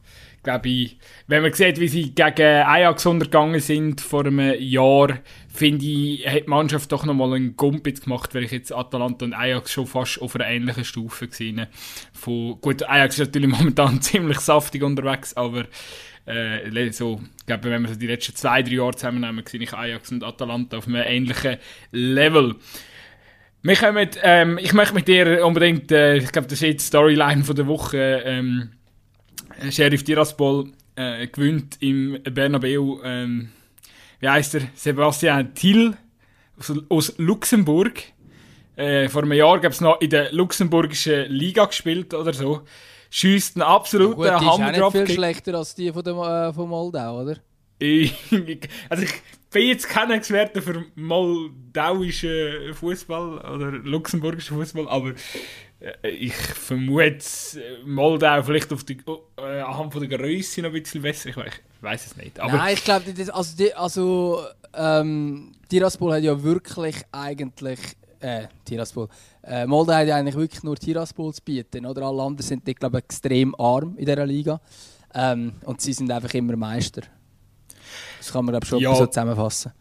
glaube 0.43 0.69
ich, 0.69 0.97
wenn 1.27 1.41
man 1.41 1.53
sieht, 1.53 1.79
wie 1.79 1.87
sie 1.87 2.13
gegen 2.15 2.63
Ajax 2.65 3.05
untergegangen 3.05 3.59
sind 3.59 4.01
vor 4.01 4.25
einem 4.25 4.53
Jahr, 4.59 5.19
finde 5.53 5.85
ich, 5.85 6.27
hat 6.27 6.45
die 6.45 6.49
Mannschaft 6.49 6.91
doch 6.91 7.05
nochmal 7.05 7.33
einen 7.33 7.55
Gumpitz 7.55 8.01
gemacht, 8.01 8.33
weil 8.33 8.43
ich 8.43 8.51
jetzt 8.51 8.73
Atalanta 8.73 9.25
und 9.25 9.33
Ajax 9.33 9.71
schon 9.71 9.87
fast 9.87 10.21
auf 10.21 10.35
einer 10.35 10.47
ähnlichen 10.47 10.85
Stufe 10.85 11.27
gesehen 11.27 11.67
von 12.13 12.59
Gut, 12.61 12.83
Ajax 12.83 13.19
ist 13.19 13.27
natürlich 13.27 13.49
momentan 13.57 14.01
ziemlich 14.01 14.39
saftig 14.39 14.83
unterwegs, 14.83 15.35
aber 15.35 15.65
äh, 16.25 16.91
so, 16.91 17.19
ich 17.39 17.45
glaube, 17.45 17.69
wenn 17.69 17.81
wir 17.81 17.89
so 17.89 17.95
die 17.95 18.07
letzten 18.07 18.35
zwei, 18.35 18.61
drei 18.61 18.73
Jahre 18.73 18.93
zusammennehmen, 18.93 19.43
sehe 19.45 19.61
ich 19.61 19.73
Ajax 19.73 20.11
und 20.11 20.23
Atalanta 20.23 20.77
auf 20.77 20.87
einem 20.87 21.03
ähnlichen 21.05 21.57
Level. 21.91 22.55
Wir 23.61 23.75
kommen, 23.75 24.09
ähm, 24.23 24.57
ich 24.61 24.71
möchte 24.73 24.93
mit 24.93 25.07
dir 25.07 25.45
unbedingt, 25.45 25.91
äh, 25.91 26.17
ich 26.17 26.31
glaube, 26.31 26.47
das 26.47 26.61
ist 26.61 26.81
die 26.81 26.85
Storyline 26.85 27.43
von 27.43 27.55
der 27.55 27.67
Woche, 27.67 28.21
ähm, 28.25 28.71
Sheriff 29.69 30.03
Tiraspol 30.03 30.71
äh, 30.95 31.27
gewinnt 31.27 31.77
im 31.81 32.21
Bernabeu, 32.23 32.99
ähm, 33.03 33.49
wie 34.19 34.29
heißt 34.29 34.55
er, 34.55 34.61
Sebastian 34.75 35.53
Thiel 35.53 35.97
aus, 36.57 36.73
aus 36.89 37.13
Luxemburg. 37.17 38.03
Äh, 38.75 39.09
vor 39.09 39.23
einem 39.23 39.33
Jahr 39.33 39.59
gab 39.59 39.71
es 39.71 39.81
noch 39.81 39.99
in 40.01 40.09
der 40.09 40.31
luxemburgischen 40.31 41.29
Liga 41.29 41.65
gespielt 41.65 42.13
oder 42.13 42.33
so. 42.33 42.61
Schießt 43.09 43.57
einen 43.57 43.63
absoluten 43.63 44.23
ja, 44.23 44.39
Hammer 44.39 44.71
Die 44.71 44.79
ist 44.79 44.91
viel 44.91 45.15
schlechter 45.15 45.55
als 45.55 45.75
die 45.75 45.91
von, 45.91 46.03
der, 46.03 46.13
äh, 46.49 46.53
von 46.53 46.69
Moldau, 46.69 47.21
oder? 47.21 47.37
also 48.89 49.03
ich 49.03 49.13
bin 49.51 49.67
jetzt 49.67 49.87
kein 49.87 50.11
Experte 50.11 50.61
für 50.61 50.85
moldauischen 50.95 52.73
Fußball 52.73 53.37
oder 53.37 53.71
luxemburgischen 53.71 54.57
Fußball, 54.57 54.87
aber 54.87 55.09
äh, 55.09 55.13
ich 56.03 56.33
vermute 56.33 57.23
Moldau 57.85 58.43
vielleicht 58.43 58.73
auf 58.73 58.83
die, 58.83 58.97
äh, 59.37 59.61
anhand 59.61 59.93
von 59.93 60.07
der 60.07 60.17
Größe 60.17 60.61
noch 60.61 60.73
ein 60.73 60.83
bisschen 60.83 61.01
besser. 61.01 61.29
Ich 61.29 61.35
weiß 61.81 62.07
es 62.07 62.17
nicht. 62.17 62.39
Aber 62.39 62.57
Nein, 62.57 62.73
ich 62.73 62.83
glaube, 62.83 63.05
also, 63.33 63.57
die, 63.57 63.73
also 63.73 64.43
ähm, 64.73 65.53
Tiraspol 65.69 66.13
hat 66.13 66.23
ja 66.23 66.41
wirklich 66.43 66.97
eigentlich 67.11 67.79
äh, 68.19 68.47
Tiraspol. 68.65 69.07
Äh, 69.43 69.65
Moldau 69.65 69.93
hat 69.93 70.07
ja 70.07 70.17
eigentlich 70.17 70.35
wirklich 70.35 70.63
nur 70.63 70.75
Tiraspol 70.75 71.33
zu 71.33 71.41
bieten. 71.41 71.85
Oder? 71.85 72.03
Alle 72.03 72.23
anderen 72.23 72.45
sind, 72.45 72.67
ich 72.67 72.75
glaube, 72.75 72.97
extrem 72.97 73.55
arm 73.55 73.95
in 73.97 74.05
dieser 74.05 74.25
Liga. 74.25 74.59
Ähm, 75.13 75.53
und 75.63 75.79
sie 75.79 75.93
sind 75.93 76.11
einfach 76.11 76.33
immer 76.33 76.57
Meister. 76.57 77.03
Das 78.17 78.31
kann 78.31 78.45
man 78.45 78.53
glaube 78.53 78.65
schon 78.65 78.79
ja. 78.79 78.93
so 78.93 79.05
zusammenfassen. 79.05 79.71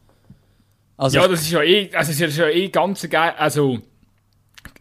Also, 0.96 1.18
ja, 1.18 1.28
das 1.28 1.42
ist 1.42 1.50
ja 1.50 1.62
eh, 1.62 1.90
also 1.94 2.24
ist 2.24 2.36
ja 2.36 2.48
eh 2.48 2.68
ganz 2.68 3.08
geil. 3.08 3.34
Also, 3.36 3.78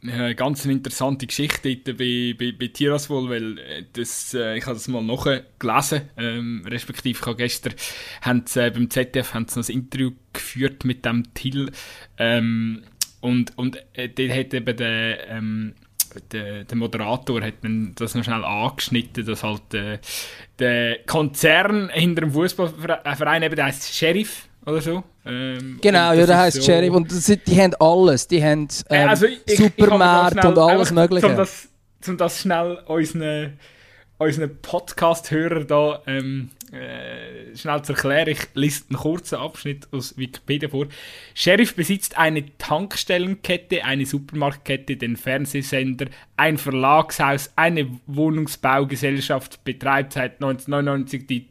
eine 0.04 0.36
ganz 0.36 0.66
interessante 0.66 1.28
Geschichte 1.28 1.76
bei, 1.94 2.36
bei, 2.38 2.54
bei 2.58 2.68
Tiraspol, 2.68 3.30
weil 3.30 3.58
äh, 3.60 3.84
das, 3.94 4.34
äh, 4.34 4.58
ich 4.58 4.66
habe 4.66 4.76
das 4.76 4.88
mal 4.88 5.04
nachgelesen, 5.04 6.10
ähm, 6.18 6.64
respektive 6.68 7.18
ich 7.20 7.26
habe 7.26 7.36
gestern 7.36 7.74
haben 8.22 8.44
sie, 8.46 8.66
äh, 8.66 8.70
beim 8.70 8.90
ZDF 8.90 9.34
haben 9.34 9.48
sie 9.48 9.60
ein 9.60 9.78
Interview 9.78 10.12
geführt 10.34 10.86
mit 10.86 11.06
dem 11.06 11.34
Till 11.34 11.72
ähm, 12.18 12.84
und, 13.22 13.58
und 13.58 13.78
äh, 13.94 14.10
dort 14.10 14.32
hat 14.32 14.54
eben 14.54 14.78
der, 14.78 15.30
ähm, 15.30 15.74
der, 16.32 16.64
der, 16.64 16.78
Moderator 16.78 17.42
hat 17.42 17.56
das 17.96 18.16
noch 18.16 18.24
schnell 18.24 18.44
angeschnitten, 18.46 19.26
dass 19.26 19.44
halt 19.44 19.74
äh, 19.74 20.00
der 20.60 21.00
Konzern 21.06 21.90
hinter 21.90 22.22
dem 22.22 22.32
Fußballverein 22.32 23.44
eben, 23.44 23.56
der 23.56 23.66
heißt 23.66 23.94
Sheriff 23.94 24.48
oder 24.68 24.82
so. 24.82 25.04
Ähm, 25.26 25.80
genau, 25.82 26.14
ja, 26.14 26.26
der 26.26 26.38
heißt 26.38 26.58
so 26.58 26.64
Sheriff 26.64 26.94
und 26.94 27.10
das, 27.10 27.26
die 27.26 27.62
haben 27.62 27.74
alles. 27.80 28.28
Die 28.28 28.44
haben 28.44 28.68
ähm, 28.90 29.10
also 29.10 29.26
Supermärkte 29.48 30.48
und 30.48 30.58
alles 30.58 30.92
Mögliche. 30.92 31.28
Um 31.28 31.38
das, 31.38 31.70
um 32.06 32.18
das 32.18 32.42
schnell 32.42 32.80
unseren, 32.86 33.58
unseren 34.18 34.62
Podcast-Hörer 34.62 35.64
da 35.64 36.02
ähm, 36.06 36.50
äh, 36.74 37.56
schnell 37.56 37.82
zu 37.84 37.94
erklären, 37.94 38.28
ich 38.28 38.40
lese 38.56 38.84
einen 38.90 39.00
kurzen 39.00 39.36
Abschnitt 39.36 39.88
aus 39.94 40.18
Wikipedia 40.18 40.68
vor. 40.68 40.88
Sheriff 41.34 41.74
besitzt 41.74 42.18
eine 42.18 42.44
Tankstellenkette, 42.58 43.86
eine 43.86 44.06
Supermarktkette, 44.06 44.98
den 44.98 45.16
Fernsehsender, 45.16 46.08
ein 46.36 46.58
Verlagshaus, 46.58 47.52
eine 47.56 47.88
Wohnungsbaugesellschaft, 48.06 49.64
betreibt 49.64 50.14
seit 50.14 50.44
1999 50.44 51.26
die 51.26 51.48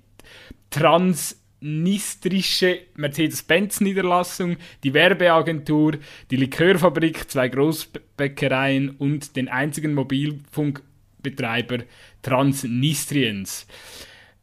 Trans 0.69 1.41
nistrische 1.61 2.81
Mercedes-Benz-Niederlassung, 2.95 4.57
die 4.85 4.95
Werbeagentur, 4.95 5.93
die 6.31 6.37
Likörfabrik, 6.37 7.31
zwei 7.31 7.49
Großbäckereien 7.49 8.91
und 8.91 9.37
den 9.37 9.49
einzigen 9.49 9.95
Mobilfunkbetreiber 9.95 11.79
Transnistriens. 12.23 13.67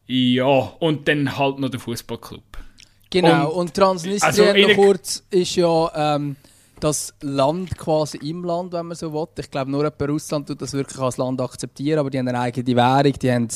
Ja, 0.07 0.45
und 0.79 1.07
dann 1.07 1.37
halt 1.37 1.59
noch 1.59 1.69
der 1.69 1.79
Fußballclub. 1.79 2.43
Genau, 3.09 3.51
und, 3.51 3.57
und 3.57 3.73
Transnistrien 3.73 4.47
also 4.47 4.67
noch 4.67 4.75
kurz 4.75 5.23
ist 5.29 5.55
ja 5.55 6.15
ähm, 6.15 6.35
das 6.79 7.13
Land 7.21 7.77
quasi 7.77 8.17
im 8.17 8.43
Land, 8.43 8.73
wenn 8.73 8.87
man 8.87 8.97
so 8.97 9.13
will. 9.13 9.27
Ich 9.39 9.49
glaube, 9.49 9.71
nur 9.71 9.85
etwa 9.85 10.05
Russland 10.05 10.47
tut 10.47 10.61
das 10.61 10.73
wirklich 10.73 10.99
als 10.99 11.17
Land 11.17 11.39
akzeptieren, 11.39 11.99
aber 11.99 12.09
die 12.09 12.19
haben 12.19 12.27
eine 12.27 12.39
eigene 12.39 12.75
Währung, 12.75 13.13
die 13.13 13.31
haben 13.31 13.47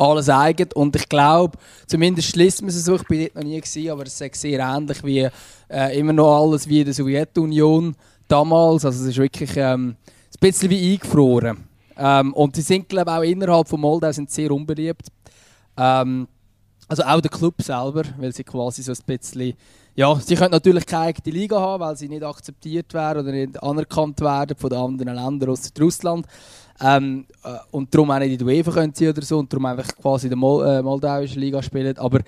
alles 0.00 0.28
eigen. 0.28 0.68
Und 0.74 0.96
ich 0.96 1.08
glaube, 1.08 1.58
zumindest 1.86 2.28
schließt 2.28 2.62
man 2.62 2.70
es 2.70 2.84
so, 2.84 2.96
ich 2.96 3.06
bin 3.06 3.20
dort 3.20 3.34
noch 3.36 3.42
nie 3.42 3.60
gewesen, 3.60 3.90
aber 3.90 4.04
es 4.04 4.20
ist 4.20 4.34
sehr 4.34 4.60
ähnlich 4.60 5.02
wie 5.04 5.28
äh, 5.70 5.98
immer 5.98 6.12
noch 6.12 6.42
alles 6.42 6.68
wie 6.68 6.80
in 6.80 6.84
der 6.86 6.94
Sowjetunion 6.94 7.94
damals. 8.26 8.84
Also 8.84 9.02
es 9.02 9.10
ist 9.10 9.18
wirklich 9.18 9.56
ähm, 9.56 9.96
ein 9.96 10.40
bisschen 10.40 10.70
wie 10.70 10.92
eingefroren. 10.92 11.64
Ähm, 11.96 12.32
und 12.34 12.56
sie 12.56 12.62
sind, 12.62 12.88
glaube 12.88 13.12
auch 13.12 13.22
innerhalb 13.22 13.68
von 13.68 13.80
Moldau 13.80 14.12
sind 14.12 14.30
sehr 14.30 14.50
unbeliebt. 14.50 15.08
Ähm, 15.76 16.28
also 16.86 17.02
auch 17.02 17.20
der 17.20 17.30
Club 17.30 17.60
selber, 17.60 18.02
weil 18.18 18.32
sie 18.32 18.44
quasi 18.44 18.82
so 18.82 18.92
ein 18.92 18.98
bisschen 19.04 19.54
ja, 19.98 20.14
sie 20.14 20.36
können 20.36 20.52
natürlich 20.52 20.86
keine 20.86 21.06
eigene 21.06 21.36
Liga 21.36 21.58
haben, 21.58 21.80
weil 21.82 21.96
sie 21.96 22.08
nicht 22.08 22.22
akzeptiert 22.22 22.94
werden 22.94 23.24
oder 23.24 23.32
nicht 23.32 23.60
anerkannt 23.60 24.20
werden 24.20 24.56
von 24.56 24.70
den 24.70 24.78
anderen 24.78 25.16
Ländern 25.16 25.50
außer 25.50 25.70
Russland. 25.80 26.24
Ähm, 26.80 27.26
äh, 27.44 27.56
und 27.70 27.92
darum 27.92 28.10
auch 28.10 28.18
nicht 28.18 28.32
in 28.32 28.38
der 28.38 28.46
UEFA 28.46 28.70
können 28.70 28.94
sie 28.94 29.08
oder 29.08 29.22
so 29.22 29.38
und 29.38 29.52
darum 29.52 29.66
einfach 29.66 29.88
quasi 29.96 30.26
in 30.26 30.30
der 30.30 30.36
Mol 30.36 30.66
äh, 30.66 30.82
moldauischen 30.82 31.40
Liga 31.40 31.62
spielen. 31.62 31.96
Aber 31.98 32.20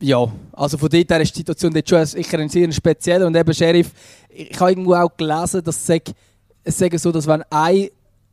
ja, 0.00 0.26
also 0.52 0.78
von 0.78 0.88
dort 0.88 1.10
her 1.10 1.20
ist 1.20 1.34
die 1.34 1.38
Situation 1.38 1.72
dort 1.72 1.88
schon 1.88 2.04
sicher 2.04 2.48
sehr 2.48 2.72
speziell. 2.72 3.22
Und 3.24 3.36
eben 3.36 3.54
Sheriff, 3.54 3.92
ich 4.28 4.58
habe 4.60 4.70
irgendwo 4.70 4.94
auch 4.94 5.16
gelesen, 5.16 5.64
dass 5.64 5.88
es 5.88 6.78
sagen 6.78 6.98
so, 6.98 7.10
dass 7.10 7.26
wenn 7.26 7.42
ein 7.50 7.88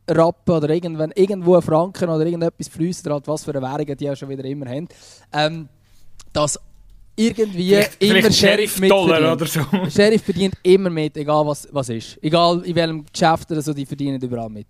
Rappen 0.08 0.54
oder 0.54 0.68
irgendwann 0.70 1.12
irgendwo 1.14 1.56
ein 1.56 1.62
Franken 1.62 2.08
oder 2.08 2.24
irgendetwas 2.26 2.68
fließt, 2.68 3.06
was 3.06 3.44
für 3.44 3.52
eine 3.52 3.62
Währung 3.62 3.96
die 3.96 4.04
ja 4.04 4.14
schon 4.14 4.28
wieder 4.28 4.44
immer 4.44 4.66
haben, 4.66 4.88
ähm, 5.32 5.68
dass 6.32 6.60
irgendwie 7.16 7.68
vielleicht, 7.68 8.02
immer 8.02 8.14
vielleicht 8.14 8.34
Sheriff 8.34 8.80
Dollar 8.80 9.32
oder 9.32 9.46
so. 9.46 9.60
Sheriff 9.94 10.22
verdient 10.22 10.54
immer 10.62 10.90
mit, 10.90 11.16
egal 11.16 11.46
was, 11.46 11.68
was 11.70 11.88
ist. 11.88 12.18
Egal 12.22 12.62
in 12.64 12.74
welchem 12.74 13.04
Geschäft 13.06 13.50
oder 13.50 13.62
so, 13.62 13.72
die 13.72 13.86
verdienen 13.86 14.20
überall 14.20 14.50
mit. 14.50 14.66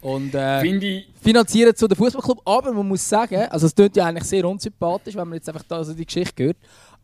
Und 0.00 0.34
äh, 0.34 1.02
finanzieren 1.20 1.74
zu 1.74 1.86
den 1.86 1.96
Fußballclub. 1.96 2.40
Aber 2.44 2.72
man 2.72 2.88
muss 2.88 3.06
sagen, 3.06 3.46
also 3.50 3.66
es 3.66 3.74
klingt 3.74 3.96
ja 3.96 4.06
eigentlich 4.06 4.24
sehr 4.24 4.44
unsympathisch, 4.44 5.14
wenn 5.14 5.28
man 5.28 5.34
jetzt 5.34 5.48
einfach 5.48 5.64
da 5.68 5.84
so 5.84 5.92
die 5.92 6.06
Geschichte 6.06 6.44
hört. 6.44 6.56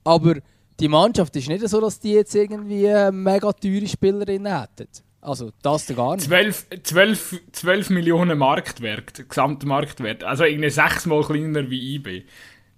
Aber 0.05 0.37
die 0.79 0.89
Mannschaft 0.89 1.35
ist 1.37 1.49
nicht 1.49 1.67
so, 1.69 1.81
dass 1.81 1.99
die 1.99 2.13
jetzt 2.13 2.35
irgendwie 2.35 2.87
äh, 2.87 3.11
mega 3.11 3.53
teure 3.53 3.87
Spielerinnen 3.87 4.61
hätten. 4.61 4.89
Also 5.21 5.51
das 5.61 5.87
gar 5.89 6.15
nicht. 6.15 6.27
12, 6.27 6.67
12, 6.85 7.41
12 7.51 7.91
Millionen 7.91 8.39
Marktwert, 8.39 9.29
Gesamtmarktwert. 9.29 10.23
Also 10.23 10.45
irgendwie 10.45 10.71
sechsmal 10.71 11.23
kleiner 11.25 11.69
wie 11.69 11.97
IB. 11.97 12.25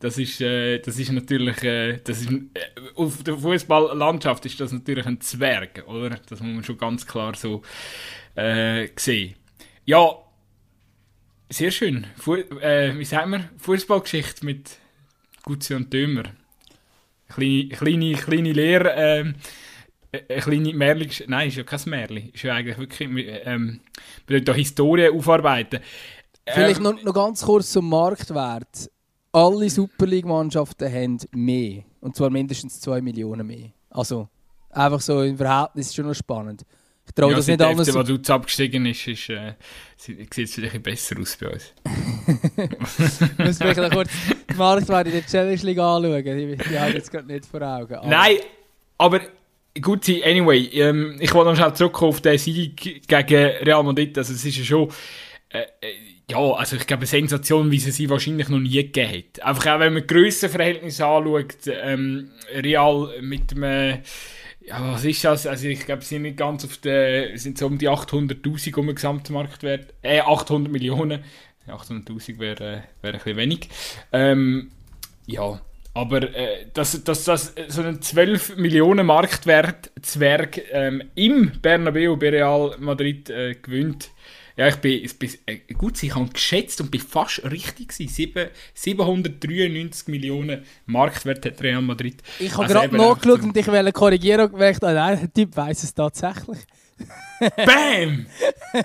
Das 0.00 0.16
ist, 0.16 0.40
äh, 0.40 0.78
das 0.78 0.98
ist 0.98 1.10
natürlich, 1.10 1.62
äh, 1.64 1.98
das 2.04 2.20
ist, 2.20 2.30
äh, 2.30 2.60
auf 2.94 3.22
der 3.24 3.36
Fußballlandschaft 3.36 4.46
ist 4.46 4.60
das 4.60 4.72
natürlich 4.72 5.06
ein 5.06 5.20
Zwerg, 5.20 5.84
oder? 5.88 6.10
Das 6.28 6.40
muss 6.40 6.54
man 6.54 6.64
schon 6.64 6.78
ganz 6.78 7.06
klar 7.06 7.34
so 7.34 7.62
äh, 8.36 8.88
sehen. 8.96 9.34
Ja, 9.84 10.10
sehr 11.50 11.70
schön. 11.70 12.06
Fu 12.16 12.34
äh, 12.36 12.96
wie 12.96 13.04
sagen 13.04 13.32
wir? 13.32 13.50
Fußballgeschichte 13.56 14.44
mit 14.44 14.78
Gutzi 15.42 15.74
und 15.74 15.92
Dömer. 15.92 16.24
Kleine, 17.28 17.68
kleine, 17.68 18.12
kleine 18.12 18.52
Lehre, 18.52 18.94
ähm, 18.96 19.34
eine 20.12 20.40
kleine 20.40 20.72
Märli, 20.74 21.10
nein, 21.26 21.48
ist 21.48 21.56
ja 21.56 21.64
kein 21.64 21.80
Märli, 21.86 22.30
ist 22.32 22.42
ja 22.42 22.54
eigentlich 22.54 22.78
wirklich, 22.78 23.08
ähm, 23.44 23.80
bedeutet 24.26 24.48
da 24.48 24.54
Historie 24.54 25.08
aufarbeiten. 25.10 25.80
Vielleicht 26.46 26.78
Ähm, 26.78 26.84
noch, 26.84 27.02
noch 27.02 27.14
ganz 27.14 27.42
kurz 27.42 27.72
zum 27.72 27.88
Marktwert. 27.90 28.90
Alle 29.38 29.70
Super 29.70 30.06
League-Mannschaften 30.06 30.92
haben 30.92 31.18
mehr. 31.32 31.82
Und 32.00 32.16
zwar 32.16 32.30
mindestens 32.30 32.80
2 32.80 33.00
Millionen 33.00 33.46
mehr. 33.46 33.70
Also 33.90 34.28
einfach 34.70 35.00
so 35.00 35.22
im 35.22 35.36
Verhältnis 35.36 35.86
ist 35.88 35.96
schon 35.96 36.06
noch 36.06 36.14
spannend. 36.14 36.62
Ich 37.06 37.14
traue 37.14 37.30
ja, 37.30 37.36
das 37.36 37.46
nicht 37.46 37.58
der 37.60 37.68
alles. 37.68 37.88
FC 37.88 37.94
Vaduz 37.94 38.28
abgestiegen 38.28 38.84
ist, 38.84 39.06
ist 39.06 39.30
äh, 39.30 39.54
sieht 39.96 40.36
es 40.38 40.54
vielleicht 40.54 40.82
besser 40.82 41.16
aus 41.18 41.36
bei 41.40 41.48
uns. 41.52 41.72
Ich 43.38 43.38
muss 43.38 43.58
vielleicht 43.58 43.78
noch 43.80 43.90
kurz 43.90 44.10
den 44.50 44.56
Marktwert 44.56 45.06
in 45.06 45.12
der 45.14 45.26
Challenge 45.26 45.62
League 45.62 45.78
anschauen. 45.78 46.22
Die, 46.24 46.56
die 46.56 46.78
habe 46.78 46.90
ich 46.90 46.96
jetzt 46.96 47.10
gerade 47.10 47.26
nicht 47.26 47.46
vor 47.46 47.62
Augen. 47.62 47.94
Aber- 47.94 48.06
Nein, 48.08 48.36
aber 48.98 49.20
gut, 49.80 50.06
anyway, 50.08 50.66
ähm, 50.74 51.16
ich 51.20 51.32
wollte 51.32 51.50
noch 51.50 51.56
schnell 51.56 51.72
zurückkommen 51.74 52.10
auf 52.10 52.20
den 52.20 52.36
Sieg 52.36 52.76
gegen 53.06 53.36
Real 53.64 53.82
Madrid. 53.82 54.16
Also, 54.18 54.34
es 54.34 54.44
ist 54.44 54.58
ja 54.58 54.64
schon, 54.64 54.88
äh, 55.48 55.60
äh, 55.80 55.94
ja, 56.30 56.38
also 56.38 56.76
ich 56.76 56.86
glaube, 56.86 57.00
eine 57.00 57.06
Sensation, 57.06 57.70
wie 57.70 57.78
sie 57.78 57.90
sie 57.90 58.10
wahrscheinlich 58.10 58.48
noch 58.48 58.58
nie 58.58 58.70
gegeben 58.70 59.24
hat. 59.24 59.42
Einfach 59.42 59.74
auch, 59.74 59.80
wenn 59.80 59.94
man 59.94 60.02
die 60.02 60.14
Grössenverhältnisse 60.14 61.06
anschaut, 61.06 61.66
ähm, 61.66 62.30
Real 62.54 63.10
mit 63.22 63.50
dem, 63.52 63.62
ja, 63.62 64.92
was 64.92 65.04
ist 65.04 65.24
das? 65.24 65.46
Also, 65.46 65.66
ich 65.68 65.86
glaube, 65.86 66.02
sie 66.02 66.16
sind 66.16 66.22
nicht 66.22 66.36
ganz 66.36 66.64
auf 66.64 66.76
der, 66.76 67.38
sind 67.38 67.56
so 67.56 67.66
um 67.66 67.78
die 67.78 67.88
800.000 67.88 68.76
um 68.76 68.86
den 68.86 68.94
Gesamtmarktwert, 68.94 69.94
äh, 70.02 70.20
800 70.20 70.70
Millionen. 70.70 71.24
800.000 71.66 72.38
wäre 72.38 72.64
äh, 72.64 72.80
wär 73.02 73.12
ein 73.12 73.12
bisschen 73.12 73.36
wenig. 73.36 73.68
Ähm, 74.12 74.70
ja, 75.26 75.60
aber 75.94 76.34
äh, 76.34 76.66
dass, 76.74 77.02
dass, 77.04 77.24
dass 77.24 77.54
so 77.68 77.82
ein 77.82 78.02
12 78.02 78.56
Millionen 78.56 79.06
Marktwert 79.06 79.90
Zwerg 80.02 80.60
ähm, 80.70 81.02
im 81.14 81.52
Bernabeu 81.60 82.16
bei 82.16 82.30
Real 82.30 82.76
Madrid 82.78 83.30
äh, 83.30 83.54
gewinnt. 83.54 84.10
Ja, 84.58 84.66
ich 84.66 84.76
bin, 84.76 85.04
ich 85.04 85.16
bin 85.18 85.30
äh, 85.46 85.58
gut, 85.74 86.02
ich 86.02 86.14
habe 86.14 86.28
geschätzt 86.28 86.80
und 86.80 86.90
bin 86.90 87.00
fast 87.00 87.42
richtig 87.44 87.88
gewesen. 87.90 88.08
Sieben- 88.12 88.48
793 88.74 90.08
Millionen 90.08 90.64
Marktwert 90.86 91.46
hat 91.46 91.62
Real 91.62 91.80
Madrid. 91.80 92.16
Ich 92.40 92.52
habe 92.52 92.64
Also 92.64 92.74
gerade 92.74 92.96
nachgeschaut 92.96 93.42
und 93.42 93.56
ich 93.56 93.66
wollte 93.68 93.92
korrigieren 93.92 94.40
und 94.46 94.50
gemerkt, 94.52 94.82
ah, 94.82 94.92
nein, 94.92 95.18
der 95.20 95.32
Typ 95.32 95.56
weiss 95.56 95.84
es 95.84 95.94
tatsächlich. 95.94 96.58
Bam! 97.64 98.26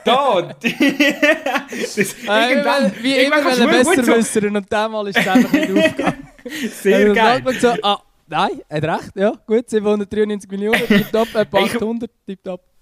Da! 0.05 0.41
das, 0.61 1.97
Äh, 1.97 2.03
irgendwann, 2.51 2.93
wie 3.01 3.15
immer 3.15 3.43
wollen 3.43 3.69
besser 3.69 4.03
so, 4.03 4.15
wissen 4.15 4.55
und 4.55 4.71
diesmal 4.71 5.07
ist 5.07 5.17
es 5.17 5.27
einfach 5.27 5.51
nicht 5.53 5.71
aufgegangen. 5.75 6.27
Sehr 6.81 6.97
Also, 6.99 7.13
geil. 7.15 7.43
so, 7.59 7.67
ah, 7.81 7.99
nein, 8.27 8.61
er 8.69 8.77
hat 8.91 9.01
recht, 9.01 9.11
ja, 9.15 9.31
gut, 9.47 9.67
793 9.69 10.51
Millionen, 10.51 10.85
tipptopp, 10.87 11.33
etwa 11.33 11.59
Ich- 11.65 11.75
800, 11.75 12.11
tipptopp. 12.27 12.61
Weil 12.61 12.72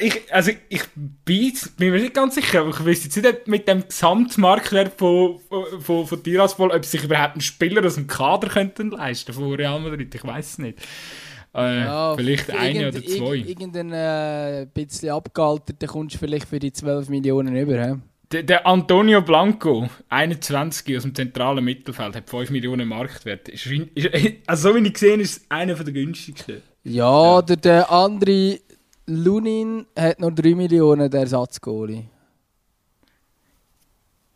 Ich, 0.00 0.34
also 0.34 0.50
ich 0.68 0.82
bin, 1.24 1.52
bin 1.76 1.90
mir 1.92 2.00
nicht 2.00 2.14
ganz 2.14 2.34
sicher, 2.34 2.62
aber 2.62 2.70
ich 2.70 2.84
weiß 2.84 3.04
jetzt 3.04 3.16
nicht 3.22 3.46
mit 3.46 3.68
dem 3.68 3.84
Gesamtmarktwert 3.86 4.98
von, 4.98 5.38
von, 5.48 5.80
von, 5.80 6.06
von 6.06 6.22
Tiraspol, 6.24 6.72
ob 6.72 6.84
sich 6.84 7.04
überhaupt 7.04 7.36
ein 7.36 7.40
Spieler 7.40 7.86
aus 7.86 7.94
dem 7.94 8.08
Kader 8.08 8.48
könnten 8.48 8.90
leisten 8.90 9.32
von 9.32 9.52
Real 9.54 9.78
Madrid. 9.78 10.12
Ich 10.12 10.24
weiß 10.24 10.44
es 10.52 10.58
nicht. 10.58 10.78
Äh, 11.54 11.84
Ja, 11.84 12.16
vielleicht 12.16 12.50
eine 12.50 12.88
oder 12.88 13.00
zwei. 13.04 13.36
irgend- 13.36 13.48
Irgendein 13.48 13.92
äh, 13.92 14.66
bisschen 14.74 15.10
abgealtert, 15.10 15.86
kommst 15.86 16.16
du 16.16 16.18
vielleicht 16.18 16.48
für 16.48 16.58
die 16.58 16.72
12 16.72 17.08
Millionen 17.08 17.54
über. 17.56 17.86
He? 17.86 17.94
Der, 18.32 18.42
der 18.42 18.66
Antonio 18.66 19.22
Blanco, 19.22 19.88
21 20.08 20.96
aus 20.96 21.04
dem 21.04 21.14
zentralen 21.14 21.64
Mittelfeld, 21.64 22.16
hat 22.16 22.28
5 22.28 22.50
Millionen 22.50 22.88
Marktwert. 22.88 23.48
Ist, 23.48 23.66
ist, 23.66 24.08
also 24.48 24.70
so 24.70 24.74
wie 24.74 24.84
ich 24.84 24.92
gesehen 24.94 25.20
ist 25.20 25.36
es 25.42 25.46
einer 25.48 25.74
der 25.74 25.92
günstigsten. 25.92 26.60
Ja, 26.82 27.40
Der, 27.42 27.56
der 27.56 27.90
andere 27.90 28.58
Lunin 29.06 29.86
hat 29.96 30.20
noch 30.20 30.32
3 30.32 30.54
Millionen, 30.54 31.10
der 31.10 31.20
Ersatzgoalie. 31.20 32.04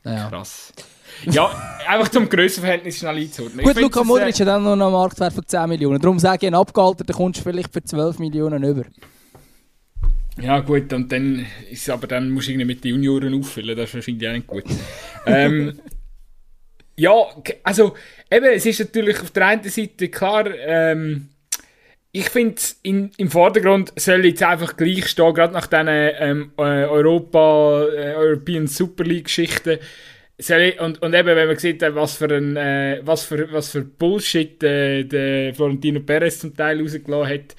Ja. 0.04 0.28
Krass. 0.28 0.72
Ja, 1.26 1.50
einfach 1.86 2.08
zum 2.08 2.28
Grössenverhältnis 2.28 2.98
schnell 2.98 3.16
einzuordnen. 3.16 3.64
Gut, 3.64 3.80
Luka 3.80 4.02
Modric 4.04 4.38
hat 4.40 4.46
dann 4.46 4.64
noch 4.64 4.72
einen 4.72 4.92
Marktwert 4.92 5.32
von 5.32 5.46
10 5.46 5.68
Millionen. 5.68 6.00
Darum 6.00 6.18
sage 6.18 6.46
ich, 6.46 6.46
ein 6.46 6.54
abgealterter 6.54 7.12
kommst 7.12 7.40
du 7.40 7.44
vielleicht 7.44 7.72
für 7.72 7.82
12 7.82 8.18
Millionen 8.20 8.62
über. 8.62 8.84
Ja 10.40 10.60
gut, 10.60 10.92
und 10.92 11.12
dann 11.12 11.46
ist 11.70 11.90
aber 11.90 12.06
dann 12.06 12.30
musst 12.30 12.48
du 12.48 12.52
irgendwie 12.52 12.66
mit 12.66 12.84
den 12.84 12.94
Junioren 12.94 13.38
auffüllen, 13.38 13.76
das 13.76 13.90
ist 13.90 13.94
wahrscheinlich 13.96 14.28
auch 14.28 14.32
nicht 14.32 14.46
gut. 14.46 14.64
ähm, 15.26 15.78
ja, 16.96 17.12
also 17.62 17.94
eben, 18.30 18.46
es 18.46 18.64
ist 18.64 18.80
natürlich 18.80 19.20
auf 19.20 19.30
der 19.32 19.46
einen 19.46 19.64
Seite 19.64 20.08
klar, 20.08 20.46
ähm, 20.54 21.28
ich 22.12 22.28
finde 22.28 22.60
im 22.82 23.30
Vordergrund 23.30 23.92
soll 23.96 24.24
jetzt 24.24 24.42
einfach 24.42 24.76
gleich 24.76 25.06
stehen, 25.06 25.32
gerade 25.34 25.52
nach 25.52 25.66
diesen 25.68 25.86
ähm, 25.88 26.52
äh, 26.58 26.62
Europa, 26.62 27.84
äh, 27.94 28.14
European 28.16 28.66
Super 28.66 29.04
League 29.04 29.24
Geschichten. 29.26 29.78
Soll 30.38 30.60
ich- 30.62 30.80
Und, 30.80 31.02
und 31.02 31.14
eben, 31.14 31.36
wenn 31.36 31.46
man 31.46 31.56
sieht, 31.58 31.82
äh, 31.82 31.94
was 31.94 32.16
für 32.16 32.34
ein 32.34 32.56
äh, 32.56 33.00
was 33.04 33.24
für, 33.24 33.52
was 33.52 33.70
für 33.70 33.82
Bullshit 33.82 34.62
äh, 34.64 35.04
der 35.04 35.54
Florentino 35.54 36.00
Perez 36.00 36.40
zum 36.40 36.56
Teil 36.56 36.80
rausgelassen 36.80 37.32
hat, 37.32 37.56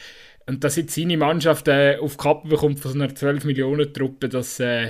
und 0.47 0.63
dass 0.63 0.75
jetzt 0.75 0.95
seine 0.95 1.15
Mannschaft 1.17 1.67
äh, 1.67 1.97
auf 2.01 2.17
Kappe 2.17 2.49
bekommt 2.49 2.79
von 2.79 2.91
so 2.91 2.99
einer 2.99 3.13
12 3.13 3.45
Millionen 3.45 3.93
Truppe, 3.93 4.27
das, 4.27 4.59
äh, 4.59 4.87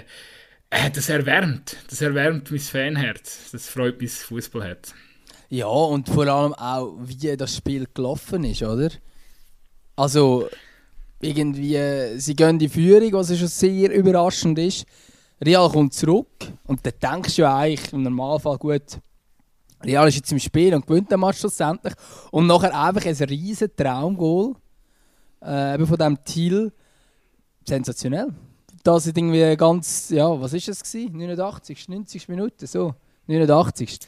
äh, 0.69 0.89
das 0.95 1.09
erwärmt. 1.09 1.75
Das 1.89 2.01
erwärmt 2.01 2.49
mein 2.49 2.59
Fanherz. 2.61 3.51
Das 3.51 3.67
freut 3.67 3.99
mein 3.99 4.07
Fußballherz. 4.07 4.95
Ja, 5.49 5.67
und 5.67 6.07
vor 6.07 6.25
allem 6.25 6.53
auch, 6.53 6.95
wie 7.01 7.35
das 7.35 7.57
Spiel 7.57 7.85
gelaufen 7.93 8.45
ist, 8.45 8.63
oder? 8.63 8.89
Also, 10.01 10.47
irgendwie, 11.19 11.77
sie 12.17 12.35
gehen 12.35 12.49
in 12.49 12.57
die 12.57 12.69
Führung, 12.69 13.13
was 13.13 13.37
schon 13.37 13.47
sehr 13.47 13.93
überraschend 13.93 14.57
ist. 14.57 14.83
Real 15.39 15.69
kommt 15.69 15.93
zurück 15.93 16.25
und 16.65 16.79
dann 16.83 16.93
denkst 16.99 17.35
du 17.35 17.47
eigentlich 17.47 17.93
im 17.93 18.01
Normalfall 18.01 18.57
gut, 18.57 18.97
Real 19.83 20.07
ist 20.07 20.15
jetzt 20.15 20.31
im 20.31 20.39
Spiel 20.39 20.73
und 20.73 20.87
gewinnt 20.87 21.11
den 21.11 21.19
Match 21.19 21.37
schlussendlich. 21.37 21.93
Und 22.31 22.47
nachher 22.47 22.75
einfach 22.75 23.05
ein 23.05 23.15
riesen 23.15 23.75
Traumgoal 23.75 24.55
äh, 25.41 25.77
von 25.85 25.97
diesem 25.97 26.23
Thiel. 26.23 26.73
Sensationell. 27.67 28.29
Das 28.81 29.05
ist 29.05 29.15
irgendwie 29.15 29.55
ganz, 29.55 30.09
ja, 30.09 30.41
was 30.41 30.53
ist 30.53 30.67
es 30.67 30.81
gewesen? 30.81 31.15
89, 31.15 31.89
90 31.89 32.27
Minuten, 32.27 32.65
so. 32.65 32.95
89. 33.27 33.99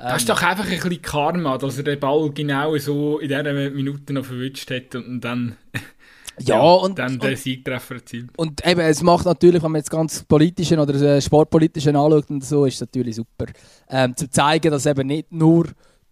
Das 0.00 0.22
ist 0.22 0.28
doch 0.28 0.42
einfach 0.42 0.64
ein 0.64 0.70
bisschen 0.70 1.02
Karma, 1.02 1.58
dass 1.58 1.76
er 1.76 1.84
den 1.84 2.00
Ball 2.00 2.30
genau 2.30 2.76
so 2.78 3.18
in 3.18 3.28
dieser 3.28 3.52
Minute 3.52 4.12
noch 4.12 4.24
verwünscht 4.24 4.70
hat 4.70 4.94
und 4.94 5.20
dann, 5.20 5.56
ja, 6.38 6.60
und, 6.60 6.98
dann 6.98 7.18
den 7.18 7.36
Siegtreffer 7.36 7.96
erzielt. 7.96 8.30
Und 8.36 8.66
eben, 8.66 8.80
es 8.80 9.02
macht 9.02 9.26
natürlich, 9.26 9.62
wenn 9.62 9.72
man 9.72 9.80
jetzt 9.80 9.90
ganz 9.90 10.24
politischen 10.24 10.78
oder 10.78 10.94
äh, 10.94 11.20
sportpolitischen 11.20 11.96
anschaut 11.96 12.30
und 12.30 12.44
so, 12.44 12.64
ist 12.64 12.74
es 12.74 12.80
natürlich 12.80 13.16
super. 13.16 13.46
Ähm, 13.88 14.16
zu 14.16 14.30
zeigen, 14.30 14.70
dass 14.70 14.86
eben 14.86 15.06
nicht 15.06 15.30
nur 15.32 15.66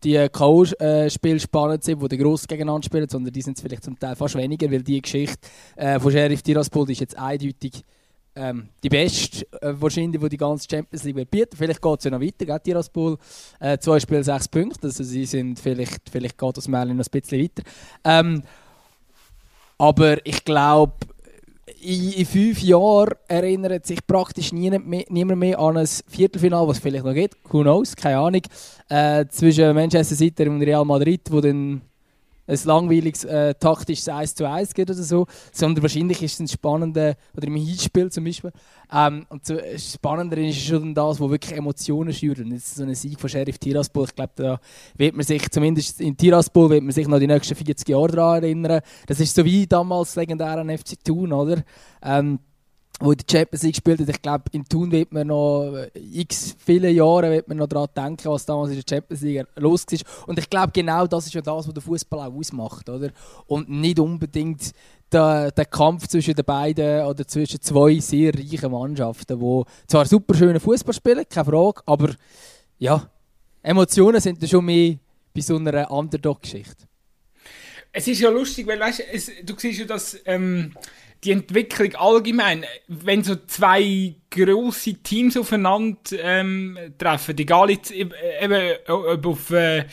die 0.04 0.28
K.O.-Spiele 0.28 1.40
spannend 1.40 1.82
sind, 1.82 2.00
wo 2.00 2.08
die 2.08 2.18
Gross 2.18 2.46
gegeneinander 2.46 2.84
spielen, 2.84 3.08
sondern 3.08 3.32
die 3.32 3.42
sind 3.42 3.56
es 3.56 3.62
vielleicht 3.62 3.84
zum 3.84 3.98
Teil 3.98 4.14
fast 4.14 4.36
weniger, 4.36 4.70
weil 4.70 4.82
die 4.82 5.02
Geschichte 5.02 5.48
äh, 5.76 5.98
von 5.98 6.12
Sheriff 6.12 6.42
Tiraspol 6.42 6.86
die 6.86 6.92
ist 6.92 7.00
jetzt 7.00 7.18
eindeutig 7.18 7.82
ähm, 8.38 8.68
die 8.82 8.88
beste, 8.88 9.44
äh, 9.60 9.74
wahrscheinlich, 9.78 10.20
die 10.20 10.28
die 10.28 10.36
ganze 10.36 10.68
Champions 10.70 11.04
League 11.04 11.16
wird 11.16 11.30
bieten. 11.30 11.56
Vielleicht 11.56 11.82
geht 11.82 11.98
es 11.98 12.04
ja 12.04 12.10
noch 12.10 12.20
weiter, 12.20 12.46
geht 12.46 12.64
Tiraspol. 12.64 13.18
Äh, 13.58 13.78
zwei 13.78 13.98
Spiele, 13.98 14.22
sechs 14.22 14.48
Punkte, 14.48 14.86
also 14.86 15.02
sie 15.02 15.24
sind 15.24 15.58
vielleicht, 15.58 16.08
vielleicht 16.10 16.38
geht 16.38 16.56
das 16.56 16.68
Märchen 16.68 16.96
noch 16.96 17.04
ein 17.04 17.20
bisschen 17.20 17.42
weiter. 17.42 17.62
Ähm, 18.04 18.42
aber 19.76 20.24
ich 20.26 20.44
glaube, 20.44 20.94
in, 21.80 22.12
in 22.12 22.26
fünf 22.26 22.62
Jahren 22.62 23.14
erinnert 23.28 23.86
sich 23.86 24.04
praktisch 24.06 24.52
niemand 24.52 24.86
mehr, 24.86 25.04
niemand 25.08 25.40
mehr 25.40 25.58
an 25.58 25.76
ein 25.76 25.86
Viertelfinale, 25.86 26.66
was 26.66 26.78
es 26.78 26.82
vielleicht 26.82 27.04
noch 27.04 27.14
geht, 27.14 27.36
who 27.50 27.62
knows, 27.62 27.94
keine 27.94 28.18
Ahnung, 28.18 28.42
äh, 28.88 29.26
zwischen 29.28 29.74
Manchester 29.74 30.16
City 30.16 30.48
und 30.48 30.62
Real 30.62 30.84
Madrid, 30.84 31.22
wo 31.30 31.40
dann 31.40 31.82
ein 32.48 32.58
langweiliges 32.64 33.24
äh, 33.24 33.54
taktisches 33.54 34.08
1 34.08 34.34
zu 34.34 34.48
1 34.48 34.74
gibt 34.74 34.90
oder 34.90 35.02
so, 35.02 35.26
sondern 35.52 35.82
wahrscheinlich 35.82 36.22
ist 36.22 36.34
es 36.34 36.40
ein 36.40 36.48
spannender, 36.48 37.14
oder 37.36 37.46
im 37.46 37.56
Heatspiel 37.56 38.10
zum 38.10 38.24
Beispiel, 38.24 38.52
ähm, 38.92 39.26
und 39.28 39.44
so, 39.44 39.58
spannender 39.76 40.38
ist 40.38 40.58
schon 40.58 40.94
das, 40.94 41.20
wo 41.20 41.30
wirklich 41.30 41.56
Emotionen 41.56 42.12
schürt. 42.12 42.38
Und 42.38 42.52
jetzt 42.52 42.74
so 42.74 42.84
ein 42.84 42.94
Sieg 42.94 43.20
von 43.20 43.28
Sheriff 43.28 43.58
Tiraspol, 43.58 44.06
ich 44.06 44.14
glaube, 44.14 44.32
da 44.36 44.60
wird 44.96 45.14
man 45.14 45.24
sich, 45.24 45.50
zumindest 45.50 46.00
in 46.00 46.16
Tiraspol, 46.16 46.70
wird 46.70 46.82
man 46.82 46.92
sich 46.92 47.06
noch 47.06 47.18
die 47.18 47.26
nächsten 47.26 47.54
40 47.54 47.88
Jahre 47.88 48.08
daran 48.08 48.42
erinnern. 48.42 48.80
Das 49.06 49.20
ist 49.20 49.34
so 49.34 49.44
wie 49.44 49.66
damals 49.66 50.16
legendär 50.16 50.58
an 50.58 50.76
FC 50.76 51.04
Thun, 51.04 51.32
oder? 51.32 51.62
Ähm, 52.02 52.38
wo 53.00 53.14
die 53.14 53.24
Champions 53.30 53.62
League 53.62 53.74
gespielt 53.74 54.00
hat. 54.00 54.08
Ich 54.08 54.22
glaube, 54.22 54.44
in 54.52 54.64
Thun 54.64 54.90
wird 54.90 55.12
man 55.12 55.28
noch 55.28 55.74
äh, 55.74 55.90
x 55.94 56.56
viele 56.58 56.90
Jahre 56.90 57.30
wird 57.30 57.48
man 57.48 57.58
noch 57.58 57.68
daran 57.68 57.88
denken, 57.96 58.28
was 58.30 58.44
damals 58.44 58.70
in 58.70 58.76
der 58.76 58.84
Champions 58.88 59.22
League 59.22 59.46
los 59.56 59.86
war. 59.86 60.28
Und 60.28 60.38
ich 60.38 60.50
glaube, 60.50 60.72
genau 60.72 61.06
das 61.06 61.26
ist 61.26 61.34
ja 61.34 61.40
das, 61.40 61.66
was 61.66 61.74
der 61.74 61.82
Fußball 61.82 62.20
auch 62.20 62.34
ausmacht, 62.34 62.88
oder? 62.88 63.10
Und 63.46 63.68
nicht 63.68 64.00
unbedingt 64.00 64.72
der, 65.12 65.50
der 65.52 65.64
Kampf 65.64 66.08
zwischen 66.08 66.34
den 66.34 66.44
beiden 66.44 67.04
oder 67.04 67.26
zwischen 67.26 67.60
zwei 67.60 67.98
sehr 68.00 68.34
reichen 68.34 68.70
Mannschaften, 68.70 69.38
die 69.38 69.62
zwar 69.86 70.04
super 70.04 70.34
schönen 70.34 70.60
Fußball 70.60 70.94
spielen, 70.94 71.24
keine 71.28 71.46
Frage, 71.46 71.80
aber 71.86 72.10
ja, 72.78 73.08
Emotionen 73.62 74.20
sind 74.20 74.46
schon 74.48 74.64
mehr 74.64 74.96
bei 75.34 75.40
so 75.40 75.56
einer 75.56 75.90
Underdog-Geschichte. 75.90 76.84
Es 77.92 78.06
ist 78.06 78.20
ja 78.20 78.28
lustig, 78.28 78.66
weil 78.66 78.78
weißt, 78.78 79.02
es, 79.12 79.30
du 79.44 79.54
siehst 79.56 79.80
ja, 79.80 79.86
dass 79.86 80.18
ähm, 80.26 80.74
die 81.24 81.32
Entwicklung 81.32 81.94
allgemein, 81.96 82.64
wenn 82.86 83.24
so 83.24 83.34
zwei 83.46 84.14
große 84.30 85.02
Teams 85.02 85.36
aufeinander 85.36 85.98
ähm, 86.22 86.78
treffen, 86.96 87.36
egal 87.38 87.70
jetzt 87.70 87.90
eben 87.90 88.12
ob 88.86 89.26
auf 89.26 89.50
äh, 89.50 89.84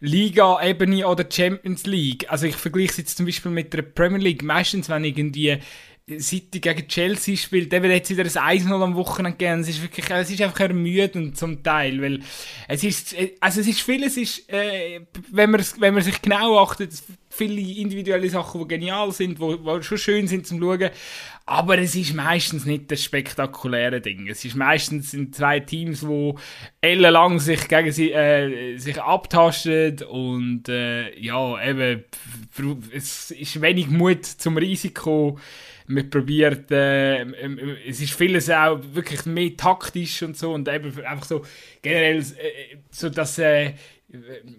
Liga-Ebene 0.00 1.06
oder 1.06 1.24
Champions 1.30 1.86
League. 1.86 2.30
Also 2.30 2.46
ich 2.46 2.56
vergleiche 2.56 2.90
es 2.90 2.96
jetzt 2.96 3.16
zum 3.16 3.26
Beispiel 3.26 3.52
mit 3.52 3.72
der 3.72 3.82
Premier 3.82 4.18
League. 4.18 4.42
Meistens, 4.42 4.88
wenn 4.88 5.04
irgendwie 5.04 5.58
City 6.18 6.60
gegen 6.60 6.86
Chelsea 6.86 7.34
spielt, 7.34 7.72
dann 7.72 7.82
wird 7.82 7.94
jetzt 7.94 8.10
wieder 8.10 8.24
ein 8.42 8.60
1-0 8.60 8.82
am 8.82 8.94
Wochenende 8.94 9.38
gehen. 9.38 9.60
Es 9.60 9.70
ist 9.70 9.80
wirklich, 9.80 10.10
es 10.10 10.30
ist 10.30 10.42
einfach 10.42 10.60
ermüdend 10.60 11.38
zum 11.38 11.62
Teil, 11.62 12.00
weil 12.02 12.20
es 12.68 12.84
ist, 12.84 13.16
also 13.40 13.62
es 13.62 13.66
ist 13.66 13.80
vieles 13.80 14.18
ist, 14.18 14.52
äh, 14.52 15.00
wenn 15.30 15.50
man, 15.50 15.64
wenn 15.78 15.94
man 15.94 16.02
sich 16.02 16.20
genau 16.20 16.58
achtet, 16.58 16.92
viele 17.30 17.58
individuelle 17.58 18.28
Sachen, 18.28 18.60
die 18.60 18.68
genial 18.68 19.12
sind, 19.12 19.38
die 19.38 19.82
schon 19.82 19.98
schön 19.98 20.28
sind 20.28 20.46
zum 20.46 20.60
Schauen, 20.60 20.90
aber 21.46 21.78
es 21.78 21.94
ist 21.94 22.12
meistens 22.12 22.66
nicht 22.66 22.90
das 22.90 23.02
spektakuläre 23.02 24.02
Ding. 24.02 24.28
Es 24.28 24.44
ist 24.44 24.56
meistens 24.56 25.10
sind 25.10 25.34
zwei 25.34 25.60
Teams, 25.60 26.00
die 26.00 26.34
ellenlang 26.82 27.38
sich 27.38 27.66
gegen 27.66 27.92
sie, 27.92 28.12
äh, 28.12 28.76
sich 28.76 29.00
abtasten 29.00 30.02
und 30.02 30.68
äh, 30.68 31.18
ja, 31.18 31.66
eben, 31.66 32.04
es 32.94 33.30
ist 33.30 33.62
wenig 33.62 33.88
Mut 33.88 34.26
zum 34.26 34.58
Risiko 34.58 35.38
man 35.86 36.08
probiert, 36.08 36.70
äh, 36.70 37.24
es 37.86 38.00
ist 38.00 38.14
vieles 38.14 38.48
auch 38.50 38.80
wirklich 38.92 39.26
mehr 39.26 39.56
taktisch 39.56 40.22
und 40.22 40.36
so 40.36 40.52
und 40.52 40.68
eben 40.68 41.04
einfach 41.04 41.26
so 41.26 41.44
generell 41.82 42.20
äh, 42.20 42.78
so, 42.90 43.10
dass 43.10 43.38
äh, 43.38 43.74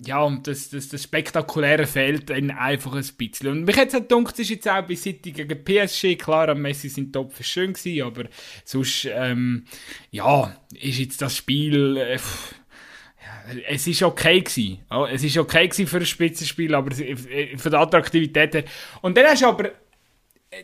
ja, 0.05 0.29
das, 0.43 0.69
das, 0.69 0.89
das 0.89 1.03
Spektakuläre 1.03 1.87
fehlt 1.87 2.29
dann 2.29 2.51
einfach 2.51 2.93
ein 2.93 3.09
bisschen. 3.17 3.49
Und 3.49 3.63
mich 3.63 3.77
hat 3.77 3.87
es 3.87 3.93
gedacht, 3.93 4.33
es 4.33 4.39
ist 4.39 4.49
jetzt 4.49 4.69
auch 4.69 4.81
bei 4.81 4.95
City 4.95 5.31
gegen 5.31 5.63
PSG, 5.63 6.17
klar, 6.17 6.49
am 6.49 6.61
Messi 6.61 6.89
sind 6.89 7.13
Top 7.13 7.33
schön 7.41 7.73
gewesen, 7.73 8.05
aber 8.05 8.25
sonst, 8.63 9.07
ähm, 9.11 9.65
ja, 10.11 10.55
ist 10.73 10.99
jetzt 10.99 11.21
das 11.21 11.37
Spiel, 11.37 11.97
äh, 11.97 12.19
es 13.67 13.87
ist 13.87 14.01
okay 14.03 14.41
gewesen. 14.41 14.79
es 15.11 15.23
ist 15.23 15.37
okay 15.37 15.69
für 15.71 15.97
ein 15.97 16.05
Spitzenspiel, 16.05 16.73
aber 16.73 16.91
äh, 16.97 17.57
für 17.57 17.69
die 17.69 17.75
Attraktivität 17.75 18.53
her. 18.53 18.63
Und 19.01 19.15
dann 19.17 19.25
hast 19.25 19.41
du 19.41 19.47
aber 19.47 19.71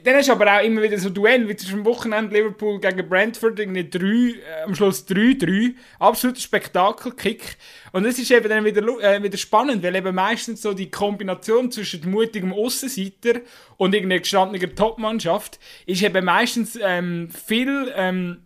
dann 0.04 0.16
hast 0.16 0.30
du 0.30 0.32
aber 0.34 0.58
auch 0.58 0.64
immer 0.64 0.82
wieder 0.82 0.98
so 0.98 1.10
Duell, 1.10 1.48
wie 1.50 1.56
zum 1.56 1.84
Wochenende 1.86 2.36
Liverpool 2.36 2.80
gegen 2.80 3.10
Brentford, 3.10 3.60
irgendwie 3.60 3.90
drei, 3.90 4.40
äh, 4.40 4.64
am 4.66 4.74
Schluss 4.76 5.06
3-3. 5.08 5.76
Absoluter 6.00 6.40
Spektakelkick. 6.40 7.58
Und 7.92 8.04
das 8.04 8.18
ist 8.18 8.32
eben 8.32 8.48
dann 8.48 8.64
wieder, 8.64 8.82
äh, 9.02 9.22
wieder 9.22 9.38
spannend, 9.38 9.84
weil 9.84 9.96
eben 9.96 10.16
meistens 10.16 10.62
so 10.62 10.74
die 10.74 10.90
Kombination 10.90 11.72
zwischen 11.72 12.10
mutigem 12.10 12.54
Aussenseiter 12.54 13.42
und 13.78 13.94
irgendeiner 13.94 14.22
gestandener 14.22 14.74
Topmannschaft 14.74 15.60
ist 15.86 16.04
eben 16.04 16.24
meistens 16.24 16.80
ähm, 16.82 17.30
viel 17.30 17.92
ähm, 17.96 18.44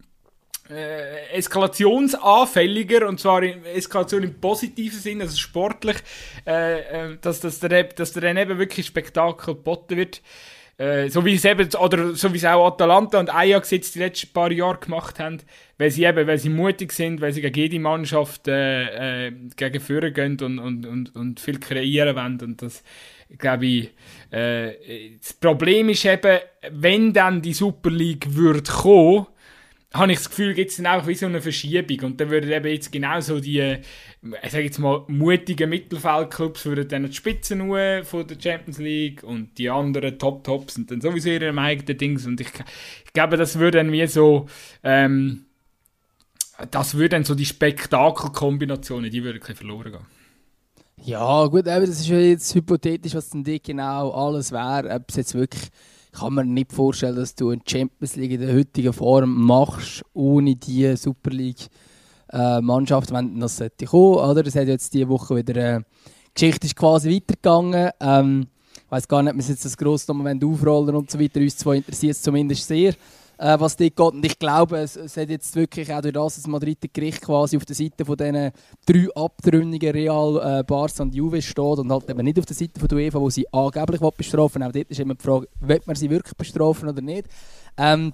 äh, 0.69 1.30
eskalationsanfälliger 1.34 3.08
und 3.08 3.19
zwar 3.19 3.43
in, 3.43 3.63
Eskalation 3.65 4.24
im 4.24 4.39
positiven 4.39 5.00
Sinn, 5.00 5.21
also 5.21 5.38
sportlich, 5.38 5.98
äh, 6.48 6.80
äh, 6.80 7.17
dass, 7.21 7.39
dass, 7.39 7.60
der, 7.60 7.84
dass 7.84 8.13
der 8.13 8.24
dann 8.24 8.38
eben 8.38 8.58
wirklich 8.58 8.88
Spektakel 8.88 9.54
geboten 9.56 9.98
wird. 9.98 10.21
Äh, 10.78 11.10
so 11.10 11.24
wie 11.24 11.36
es 11.36 11.46
eben, 11.46 11.74
oder 11.76 12.16
so 12.16 12.34
wie 12.34 12.38
es 12.38 12.44
auch 12.46 12.68
Atalanta 12.68 13.20
und 13.20 13.34
Ajax 13.34 13.72
jetzt 13.72 13.96
die 13.96 14.00
letzten 14.00 14.34
paar 14.34 14.52
Jahre 14.52 14.78
gemacht 14.78 15.20
haben, 15.20 15.40
weil 15.78 15.90
sie 15.90 16.04
eben, 16.04 16.28
weil 16.28 16.38
sie 16.38 16.50
mutig 16.50 16.92
sind, 16.92 17.22
weil 17.22 17.32
sie 17.32 17.42
gegen 17.42 17.58
jede 17.58 17.80
Mannschaft 17.80 18.48
äh, 18.50 19.28
äh, 19.28 19.32
gegen 19.56 19.80
Führer 19.80 20.12
gehen 20.12 20.38
und, 20.42 20.60
und, 20.60 20.86
und, 20.86 21.16
und 21.16 21.40
viel 21.40 21.60
kreieren 21.60 22.16
wollen 22.18 22.42
und 22.42 22.62
das, 22.62 22.84
glaube 23.38 23.66
ich, 23.66 23.92
äh, 24.32 25.18
das 25.18 25.32
Problem 25.34 25.88
ist 25.88 26.04
eben, 26.04 26.40
wenn 26.72 27.14
dann 27.14 27.42
die 27.42 27.54
Super 27.54 27.92
League 27.92 28.36
würde 28.36 28.70
kommen, 28.70 29.28
habe 29.94 30.12
ich 30.12 30.18
das 30.18 30.30
Gefühl, 30.30 30.54
gibt 30.54 30.72
es 30.72 30.78
dann 30.78 30.88
auch 30.88 31.08
wie 31.08 31.16
so 31.16 31.26
eine 31.26 31.42
Verschiebung. 31.42 32.00
Und 32.02 32.20
dann 32.20 32.30
würden 32.30 32.52
eben 32.52 32.68
jetzt 32.68 32.92
genau 32.92 33.20
so 33.22 33.40
die, 33.40 33.78
ich 34.44 34.52
sage 34.52 34.64
jetzt 34.64 34.80
mal, 34.80 35.04
mutigen 35.08 35.70
Mittelfeldclubs 35.70 36.66
würden 36.66 36.88
dann 36.88 37.06
die 37.06 37.14
Spitzen 37.14 37.60
von 38.04 38.28
der 38.28 38.40
Champions 38.40 38.80
League 38.80 39.24
und 39.24 39.58
die 39.58 39.70
anderen 39.70 40.18
Top-Tops 40.18 40.76
sind 40.76 40.90
dann 40.90 41.02
sowieso 41.02 41.30
ihre 41.30 41.56
eigenen 41.56 41.98
Dings. 41.98 42.26
Und 42.26 42.42
ich, 42.42 42.48
ich 43.06 43.14
glaube, 43.14 43.38
das 43.38 43.60
würde 43.60 43.80
dann 43.80 43.92
wie 43.92 44.08
so, 44.08 44.48
ähm, 44.84 45.46
das 46.72 46.96
würde 46.96 47.10
dann 47.10 47.24
so 47.24 47.36
die 47.36 47.46
Spektakelkombinationen, 47.46 49.12
die 49.12 49.24
würden 49.24 49.42
verloren 49.42 49.92
gehen. 49.92 50.06
Ja, 51.04 51.46
gut, 51.46 51.68
aber 51.68 51.86
das 51.86 52.00
ist 52.00 52.08
ja 52.08 52.18
jetzt 52.18 52.56
hypothetisch, 52.56 53.14
was 53.14 53.30
denn 53.30 53.44
genau 53.44 54.12
alles 54.12 54.52
wäre. 54.52 54.90
Ob 54.90 55.10
es 55.10 55.18
jetzt 55.18 55.36
wirklich 55.36 55.70
kann 56.14 56.34
man 56.34 56.54
nicht 56.54 56.72
vorstellen, 56.72 57.18
dass 57.18 57.36
du 57.36 57.50
eine 57.50 57.62
Champions 57.68 58.16
League 58.16 58.32
in 58.32 58.42
der 58.42 58.56
heutigen 58.56 58.94
Form 58.94 59.46
machst, 59.46 60.04
ohne 60.14 60.56
die 60.56 60.96
Super 60.96 61.30
League 61.30 61.68
äh, 62.32 62.62
Mannschaft, 62.62 63.12
wenn 63.12 63.40
das 63.40 63.58
sollte 63.58 63.86
kommen, 63.86 64.18
oder? 64.18 64.46
Es 64.46 64.56
hat 64.56 64.68
jetzt 64.68 64.94
diese 64.94 65.10
Woche 65.10 65.36
wieder, 65.36 65.56
äh, 65.56 65.80
die 65.80 66.34
Geschichte 66.34 66.68
ist 66.68 66.76
quasi 66.76 67.16
weitergegangen. 67.16 67.92
Ähm, 68.00 68.48
ich 68.86 68.92
weiß 68.92 69.08
gar 69.08 69.24
nicht, 69.24 69.34
ob 69.34 69.40
wir 69.40 69.46
jetzt 69.46 69.66
das 69.66 69.78
gross 69.78 70.08
nochmal 70.08 70.38
aufrollen 70.44 70.96
und 70.96 71.10
so 71.10 71.20
weiter. 71.20 71.40
Uns 71.40 71.58
zwei 71.58 71.78
interessiert 71.78 72.16
es 72.16 72.22
zumindest 72.22 72.68
sehr 72.68 72.94
äh, 73.38 73.60
was 73.60 73.76
dort 73.76 73.96
geht. 73.96 74.14
Und 74.14 74.26
ich 74.26 74.40
glaube, 74.40 74.78
es, 74.80 74.96
es 74.96 75.18
hat 75.18 75.30
jetzt 75.30 75.56
wirklich 75.56 75.92
auch 75.94 76.02
durch 76.02 76.14
das, 76.14 76.36
dass 76.36 76.48
Madrid 76.48 76.78
Gericht 76.94 77.22
quasi 77.22 77.58
auf 77.58 77.66
der 77.66 77.76
Seite 77.76 78.06
von 78.06 78.18
diesen 78.18 78.52
drei 78.86 79.08
Abtrünnigen 79.16 79.92
Real, 79.92 80.60
äh, 80.60 80.64
Barca 80.64 81.04
und 81.04 81.16
Juve 81.16 81.42
steht 81.42 81.58
und 81.58 81.92
halt 81.92 82.10
eben 82.10 82.24
nicht 82.24 82.40
auf 82.40 82.46
der 82.46 82.56
Seite 82.56 82.80
von 82.80 82.88
der 82.88 82.98
UEFA, 82.98 83.20
wo 83.20 83.30
sie 83.30 83.52
angeblich 83.52 84.02
bestrafen 84.02 84.64
Auch 84.64 84.72
dort 84.72 84.90
ist 84.90 85.00
immer 85.00 85.16
die 85.16 85.24
Frage, 85.24 85.48
wird 85.60 85.88
man 85.88 85.96
sie 85.96 86.10
wirklich 86.10 86.36
bestrafen 86.36 86.90
oder 86.90 87.02
nicht. 87.02 87.28
Ähm, 87.78 88.14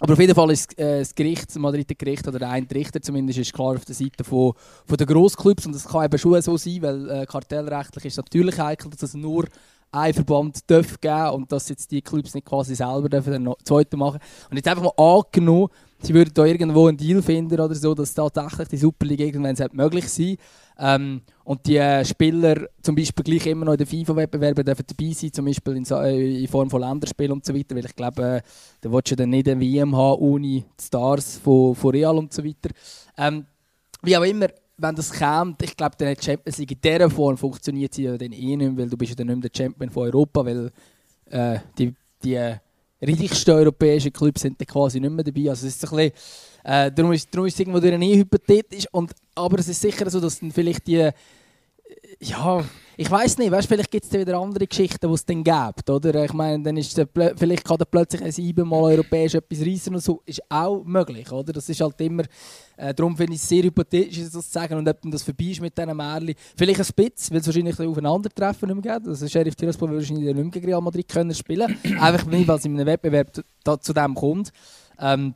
aber 0.00 0.12
auf 0.12 0.20
jeden 0.20 0.34
Fall 0.34 0.50
ist 0.50 0.78
äh, 0.78 1.00
das 1.00 1.14
Gericht, 1.14 1.48
das 1.48 1.56
Madrider 1.56 1.94
Gericht 1.94 2.26
oder 2.28 2.38
der 2.38 2.50
eine 2.50 2.70
Richter 2.70 3.00
zumindest, 3.00 3.38
ist 3.38 3.52
klar 3.52 3.74
auf 3.74 3.84
der 3.84 3.94
Seite 3.94 4.22
von, 4.22 4.52
von 4.86 4.96
den 4.96 5.06
Grossclubs 5.06 5.66
und 5.66 5.74
das 5.74 5.88
kann 5.88 6.04
eben 6.04 6.18
schon 6.18 6.40
so 6.40 6.56
sein, 6.56 6.82
weil 6.82 7.10
äh, 7.10 7.26
kartellrechtlich 7.26 8.04
ist 8.04 8.12
es 8.14 8.18
natürlich 8.18 8.58
heikel, 8.58 8.90
dass 8.90 9.02
es 9.02 9.14
nur 9.14 9.46
ein 9.90 10.14
Verband 10.14 10.70
darf 10.70 11.00
geben 11.00 11.30
und 11.30 11.50
dass 11.50 11.68
jetzt 11.68 11.90
die 11.90 12.02
Clubs 12.02 12.34
nicht 12.34 12.46
quasi 12.46 12.74
selber 12.74 13.08
dürfen 13.08 13.32
dann 13.32 13.42
noch 13.44 13.58
zweite 13.64 13.96
machen. 13.96 14.20
Und 14.50 14.56
jetzt 14.56 14.68
einfach 14.68 14.82
mal 14.82 15.02
angenommen, 15.02 15.68
sie 16.00 16.14
würden 16.14 16.32
da 16.34 16.44
irgendwo 16.44 16.86
einen 16.86 16.96
Deal 16.96 17.22
finden 17.22 17.58
oder 17.58 17.74
so, 17.74 17.94
dass 17.94 18.14
tatsächlich 18.14 18.68
die 18.68 18.76
Superliga 18.76 19.24
irgendwann 19.24 19.56
möglich 19.72 20.08
sein 20.08 20.36
ähm, 20.78 21.22
und 21.44 21.66
die 21.66 21.76
äh, 21.76 22.04
Spieler 22.04 22.68
zum 22.82 22.94
Beispiel 22.94 23.24
gleich 23.24 23.46
immer 23.46 23.64
noch 23.64 23.72
in 23.72 23.78
den 23.78 23.86
FIFA-Wettbewerben 23.86 24.64
dürfen 24.64 24.84
dabei 24.86 25.12
sein, 25.12 25.32
zum 25.32 25.44
Beispiel 25.44 25.76
in, 25.76 25.84
äh, 25.84 26.42
in, 26.42 26.48
Form 26.48 26.70
von 26.70 26.80
Länderspielen 26.80 27.32
und 27.32 27.44
so 27.44 27.54
weiter, 27.54 27.74
weil 27.74 27.86
ich 27.86 27.96
glaube, 27.96 28.22
äh, 28.22 28.40
da 28.80 28.92
willst 28.92 29.10
du 29.10 29.16
dann 29.16 29.30
nicht 29.30 29.48
eine 29.48 29.60
WM 29.60 29.96
haben 29.96 30.20
ohne 30.20 30.46
die 30.46 30.64
Stars 30.80 31.38
von, 31.38 31.74
von 31.74 31.90
Real 31.90 32.16
und 32.16 32.32
so 32.32 32.44
weiter. 32.44 32.70
Ähm, 33.16 33.44
wie 34.02 34.16
auch 34.16 34.22
immer, 34.22 34.46
wenn 34.76 34.94
das 34.94 35.12
kommt, 35.12 35.60
ich 35.62 35.76
glaube, 35.76 35.96
dann 35.98 36.14
die 36.14 36.22
Champions 36.22 36.58
League 36.58 36.70
in 36.70 36.80
dieser 36.80 37.10
Form 37.10 37.36
funktioniert 37.36 37.92
sie 37.94 38.04
ja 38.04 38.16
dann 38.16 38.32
eh 38.32 38.56
nicht 38.56 38.58
mehr, 38.58 38.76
weil 38.76 38.88
du 38.88 38.96
bist 38.96 39.10
ja 39.10 39.16
dann 39.16 39.26
nicht 39.26 39.36
mehr 39.36 39.50
der 39.50 39.64
Champion 39.64 39.90
von 39.90 40.04
Europa, 40.04 40.44
weil 40.46 40.70
äh, 41.26 41.58
die, 41.76 41.92
die 42.22 42.54
reichsten 43.02 43.50
europäischen 43.52 44.12
Clubs 44.12 44.42
sind 44.42 44.58
quasi 44.66 45.00
nicht 45.00 45.10
mehr 45.10 45.24
dabei. 45.24 45.50
Also 45.50 45.66
es 45.66 45.76
ist 45.76 45.84
ein 45.84 45.96
bisschen, 45.96 46.12
äh, 46.64 46.92
darum, 46.92 47.12
ist, 47.12 47.28
es 47.34 47.60
irgendwo 47.60 47.80
durch 47.80 47.98
nie 47.98 48.16
hypothetisch. 48.16 48.86
Und, 48.92 49.12
aber 49.34 49.58
es 49.58 49.68
ist 49.68 49.80
sicher 49.80 50.08
so, 50.10 50.20
dass 50.20 50.40
dann 50.40 50.50
vielleicht 50.50 50.86
die 50.86 51.10
ja, 52.20 52.64
ich 52.96 53.10
weiß 53.10 53.38
nicht, 53.38 53.50
weißt, 53.50 53.68
vielleicht 53.68 53.90
gibt 53.90 54.04
es 54.04 54.12
wieder 54.12 54.38
andere 54.38 54.66
Geschichten, 54.66 55.06
die 55.06 55.14
es 55.14 55.24
dann 55.24 55.44
gibt, 55.44 55.88
oder? 55.88 56.24
Ich 56.24 56.32
meine, 56.32 56.62
dann 56.62 56.76
ist 56.76 57.00
vielleicht 57.36 57.64
kann 57.64 57.78
er 57.78 57.84
plötzlich 57.84 58.22
ein 58.22 58.32
siebenmal 58.32 58.92
europäisch 58.92 59.34
etwas 59.34 59.60
reissen 59.60 59.94
und 59.94 60.00
so, 60.00 60.20
ist 60.26 60.42
auch 60.48 60.82
möglich, 60.84 61.30
oder? 61.30 61.52
Das 61.52 61.68
ist 61.68 61.80
halt 61.80 62.00
immer, 62.00 62.24
äh, 62.76 62.92
darum 62.92 63.16
finde 63.16 63.34
ich 63.34 63.40
es 63.40 63.48
sehr 63.48 63.62
hypothetisch, 63.62 64.18
das 64.18 64.32
zu 64.32 64.40
sagen 64.40 64.74
und 64.78 64.88
ob 64.88 64.98
das 65.04 65.22
vorbei 65.22 65.44
ist 65.44 65.60
mit 65.60 65.78
diesen 65.78 65.96
Märchen. 65.96 66.34
Vielleicht 66.56 66.80
ein 66.80 66.84
Spitz, 66.84 67.30
weil 67.30 67.38
es 67.38 67.46
wahrscheinlich 67.46 67.78
aufeinandertreffen 67.78 68.68
nicht 68.68 68.84
mehr 68.84 68.98
geht. 68.98 69.08
Also 69.08 69.28
Sheriff 69.28 69.54
Tiraspol 69.54 69.90
wird 69.90 70.00
wahrscheinlich 70.00 70.26
nicht 70.26 70.34
mehr 70.34 70.50
gegen 70.50 70.66
Real 70.66 70.80
Madrid 70.80 71.08
können 71.08 71.34
spielen, 71.34 71.78
einfach 72.00 72.26
nicht, 72.26 72.48
weil 72.48 72.58
es 72.58 72.64
in 72.64 72.74
einem 72.74 72.86
Wettbewerb 72.86 73.30
da, 73.62 73.80
zu 73.80 73.92
dem 73.92 74.14
kommt. 74.14 74.50
Ähm, 74.98 75.34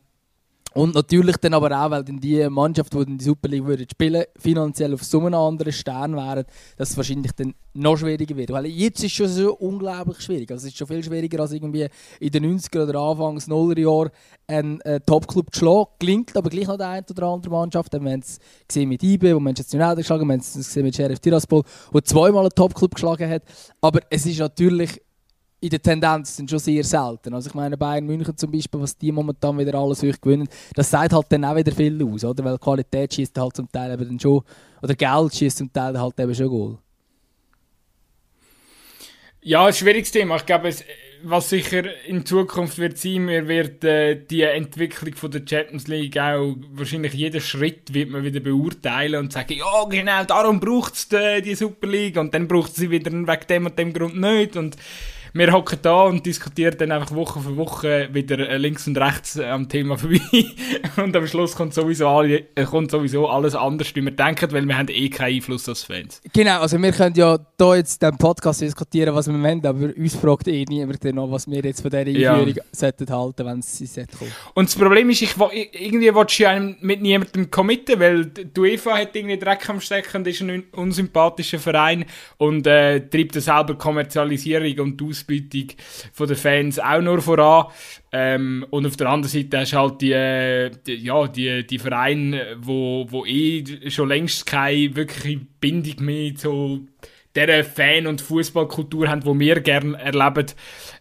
und 0.74 0.94
natürlich 0.94 1.36
dann 1.36 1.54
aber 1.54 1.70
auch, 1.84 1.90
weil 1.90 2.04
dann 2.04 2.18
die 2.18 2.48
Mannschaft, 2.48 2.92
die 2.94 2.98
in 2.98 3.18
die 3.18 3.24
Super 3.24 3.48
League 3.48 3.64
würde 3.64 3.86
spielen, 3.90 4.24
finanziell 4.38 4.94
auf 4.94 5.02
so 5.02 5.20
einem 5.20 5.34
anderen 5.34 5.72
Stern 5.72 6.16
wären, 6.16 6.44
dass 6.76 6.90
es 6.90 6.96
wahrscheinlich 6.96 7.32
dann 7.32 7.54
noch 7.74 7.96
schwieriger 7.96 8.36
wird. 8.36 8.50
Weil 8.50 8.66
jetzt 8.66 9.00
ist 9.00 9.06
es 9.06 9.12
schon 9.12 9.28
so 9.28 9.54
unglaublich 9.54 10.20
schwierig. 10.20 10.50
Also 10.50 10.66
es 10.66 10.72
ist 10.72 10.78
schon 10.78 10.86
viel 10.86 11.02
schwieriger 11.02 11.40
als 11.40 11.52
irgendwie 11.52 11.88
in 12.20 12.30
den 12.30 12.58
90er 12.58 12.88
oder 12.88 13.00
Anfangs 13.00 13.48
0er 13.48 13.78
Jahren 13.78 14.10
einen 14.46 14.80
äh, 14.82 15.00
Top-Club 15.00 15.54
zu 15.54 15.60
schlagen. 15.60 15.90
Klingt 15.98 16.36
aber 16.36 16.50
gleich 16.50 16.66
noch 16.66 16.76
die 16.76 16.84
eine 16.84 17.04
oder 17.08 17.26
andere 17.26 17.52
Mannschaft. 17.52 17.92
Wir 17.92 18.00
haben 18.00 18.20
es 18.20 18.38
gesehen 18.66 18.88
mit 18.88 19.02
IBE, 19.02 19.34
wo 19.34 19.40
Manchester 19.40 19.78
United 19.78 19.98
geschlagen 19.98 20.26
wir 20.26 20.34
haben 20.34 20.40
es 20.40 20.54
gesehen 20.54 20.84
mit 20.84 20.94
Sheriff 20.94 21.20
Tiraspol, 21.20 21.62
wo 21.90 22.00
zweimal 22.00 22.42
einen 22.42 22.54
Top-Club 22.54 22.94
geschlagen 22.94 23.28
hat. 23.30 23.42
Aber 23.80 24.00
es 24.10 24.26
ist 24.26 24.38
natürlich 24.38 25.00
in 25.62 25.70
der 25.70 25.80
Tendenz 25.80 26.36
sind 26.36 26.50
schon 26.50 26.58
sehr 26.58 26.82
selten. 26.82 27.32
Also 27.34 27.48
ich 27.48 27.54
meine, 27.54 27.76
Bayern 27.76 28.04
München 28.04 28.36
zum 28.36 28.50
Beispiel, 28.50 28.80
was 28.80 28.98
die 28.98 29.12
momentan 29.12 29.56
wieder 29.56 29.78
alles 29.78 30.00
gewinnen, 30.00 30.48
das 30.74 30.90
sagt 30.90 31.12
halt 31.12 31.26
dann 31.28 31.44
auch 31.44 31.54
wieder 31.54 31.70
viel 31.70 32.02
aus, 32.04 32.24
oder? 32.24 32.44
Weil 32.44 32.58
Qualität 32.58 33.14
schießt 33.14 33.38
halt 33.38 33.54
zum 33.54 33.70
Teil 33.70 33.92
eben 33.92 34.18
schon, 34.18 34.42
oder 34.82 34.94
Geld 34.96 35.34
schießt 35.34 35.58
zum 35.58 35.72
Teil 35.72 35.98
halt 35.98 36.18
eben 36.18 36.34
schon 36.34 36.48
Goal. 36.48 36.78
Ja, 39.40 39.66
ein 39.66 39.72
schwieriges 39.72 40.10
Thema. 40.10 40.36
Ich 40.36 40.46
glaube, 40.46 40.72
was 41.22 41.48
sicher 41.48 41.84
in 42.06 42.26
Zukunft 42.26 42.78
wird 42.78 42.98
sein, 42.98 43.28
wir 43.28 43.46
wird 43.46 43.84
äh, 43.84 44.16
die 44.16 44.42
Entwicklung 44.42 45.14
von 45.14 45.30
der 45.30 45.42
Champions 45.48 45.86
League 45.86 46.18
auch 46.18 46.56
wahrscheinlich 46.72 47.14
jeden 47.14 47.40
Schritt 47.40 47.94
wird 47.94 48.10
man 48.10 48.24
wieder 48.24 48.40
beurteilen 48.40 49.20
und 49.20 49.32
sagen, 49.32 49.54
ja 49.54 49.84
genau, 49.88 50.24
darum 50.24 50.58
braucht 50.58 50.94
es 50.94 51.08
die, 51.08 51.42
die 51.42 51.54
Super 51.54 51.86
League 51.86 52.16
und 52.16 52.34
dann 52.34 52.48
braucht 52.48 52.74
sie 52.74 52.90
wieder 52.90 53.12
wegen 53.12 53.46
dem 53.48 53.66
und 53.66 53.78
dem 53.78 53.92
Grund 53.92 54.20
nicht 54.20 54.56
und 54.56 54.76
wir 55.34 55.52
hocken 55.52 55.78
da 55.80 56.02
und 56.02 56.26
diskutieren 56.26 56.76
dann 56.78 56.92
einfach 56.92 57.14
Woche 57.14 57.40
für 57.40 57.56
Woche 57.56 58.08
wieder 58.12 58.38
äh, 58.38 58.58
links 58.58 58.86
und 58.86 58.98
rechts 58.98 59.36
äh, 59.36 59.46
am 59.46 59.68
Thema 59.68 59.96
vorbei. 59.98 60.20
und 60.96 61.16
am 61.16 61.26
Schluss 61.26 61.56
kommt 61.56 61.72
sowieso, 61.72 62.08
alle, 62.08 62.44
äh, 62.54 62.64
kommt 62.64 62.90
sowieso 62.90 63.28
alles 63.28 63.54
anders, 63.54 63.94
wie 63.94 64.02
wir 64.02 64.10
denken, 64.10 64.52
weil 64.52 64.66
wir 64.66 64.76
haben 64.76 64.88
eh 64.88 65.08
keinen 65.08 65.36
Einfluss 65.36 65.68
als 65.68 65.84
Fans. 65.84 66.20
Genau, 66.32 66.60
also 66.60 66.80
wir 66.80 66.92
können 66.92 67.14
ja 67.14 67.38
hier 67.58 67.76
jetzt 67.76 68.02
den 68.02 68.16
Podcast 68.18 68.60
diskutieren, 68.60 69.14
was 69.14 69.26
wir 69.26 69.40
wollen, 69.40 69.64
aber 69.64 69.96
uns 69.96 70.14
fragt 70.16 70.48
eh 70.48 70.64
niemand 70.68 71.02
noch, 71.04 71.30
was 71.30 71.48
wir 71.50 71.62
jetzt 71.62 71.80
von 71.80 71.90
dieser 71.90 72.02
Einführung 72.02 72.54
ja. 72.54 72.62
sollten 72.72 73.10
halten, 73.10 73.46
wenn 73.46 73.62
sie 73.62 73.86
kommen. 73.86 74.32
Und 74.54 74.68
das 74.68 74.76
Problem 74.76 75.08
ist, 75.10 75.22
ich, 75.22 75.34
irgendwie 75.72 76.14
willst 76.14 76.38
du 76.38 76.42
ja 76.42 76.60
mit 76.80 77.00
niemandem 77.00 77.50
committen, 77.50 77.98
weil 77.98 78.26
die 78.26 78.60
UEFA 78.60 78.98
hat 78.98 79.16
irgendwie 79.16 79.38
Dreck 79.38 79.68
am 79.70 79.80
Stecken 79.80 80.18
und 80.18 80.26
ist 80.26 80.42
ein 80.42 80.64
unsympathischer 80.72 81.58
Verein 81.58 82.04
und 82.36 82.66
äh, 82.66 83.00
treibt 83.08 83.34
selber 83.34 83.76
Kommerzialisierung 83.76 84.86
und 84.86 85.02
Aus 85.02 85.21
Ausbeutung 85.22 85.76
den 86.18 86.36
Fans 86.36 86.78
auch 86.78 87.00
nur 87.00 87.20
voran. 87.20 87.72
Ähm, 88.12 88.66
und 88.70 88.86
auf 88.86 88.96
der 88.96 89.08
anderen 89.08 89.30
Seite 89.30 89.60
hast 89.60 89.72
du 89.72 89.78
halt 89.78 90.00
die, 90.00 90.70
die, 90.86 91.04
ja, 91.04 91.26
die, 91.28 91.66
die 91.66 91.78
Vereine, 91.78 92.56
wo, 92.58 93.06
wo 93.08 93.24
eh 93.24 93.64
schon 93.90 94.08
längst 94.08 94.46
keine 94.46 94.94
wirkliche 94.94 95.40
Bindung 95.60 96.04
mehr 96.04 96.34
zu 96.34 96.86
dieser 97.34 97.64
Fan- 97.64 98.06
und 98.06 98.20
Fußballkultur 98.20 99.08
haben, 99.08 99.22
die 99.22 99.40
wir 99.40 99.60
gerne 99.60 99.98
erleben. 99.98 100.46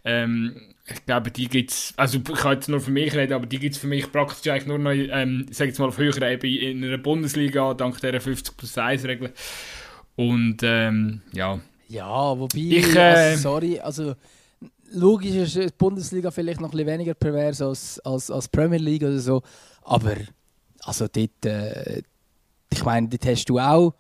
Ähm, 0.06 0.56
ich 0.88 1.06
glaube, 1.06 1.32
die 1.32 1.48
gibt 1.48 1.72
es, 1.72 1.94
also 1.98 2.18
ich 2.18 2.24
kann 2.24 2.54
jetzt 2.54 2.70
nur 2.70 2.80
für 2.80 2.92
mich 2.92 3.14
reden, 3.14 3.34
aber 3.34 3.46
die 3.46 3.60
gibt 3.60 3.76
es 3.76 3.82
für 3.82 3.88
mich 3.88 4.12
praktisch 4.12 4.52
eigentlich 4.52 4.68
nur 4.68 4.80
noch, 4.80 4.92
ähm, 4.92 5.46
sage 5.52 5.70
jetzt 5.70 5.80
mal 5.80 5.88
auf 5.88 5.98
höherer 5.98 6.32
Ebene 6.32 6.58
in 6.58 6.84
einer 6.84 6.98
Bundesliga, 6.98 7.74
dank 7.74 8.00
dieser 8.02 8.20
50 8.20 8.58
plus 8.58 8.78
1 8.78 9.06
Regel. 9.06 9.32
Und 10.16 10.58
ähm, 10.64 11.22
ja, 11.34 11.60
ja, 11.92 12.40
wobei, 12.40 12.58
ich, 12.58 12.96
äh, 12.96 13.00
also, 13.00 13.42
sorry, 13.42 13.80
also 13.80 14.14
logisch 14.94 15.36
ist 15.36 15.56
die 15.56 15.68
Bundesliga 15.78 16.32
vielleicht 16.32 16.62
noch 16.62 16.70
ein 16.70 16.72
bisschen 16.72 16.88
weniger 16.88 17.14
pervers 17.14 17.62
als, 17.62 18.00
als, 18.00 18.32
als 18.32 18.48
Premier 18.48 18.80
League 18.80 19.04
oder 19.04 19.20
so, 19.20 19.42
aber 19.84 20.16
also 20.84 21.08
dort, 21.08 21.46
äh, 21.46 22.02
ich 22.72 22.84
meine, 22.84 23.10
dort 23.10 23.26
hast 23.26 23.46
du 23.46 23.60
auch, 23.60 23.94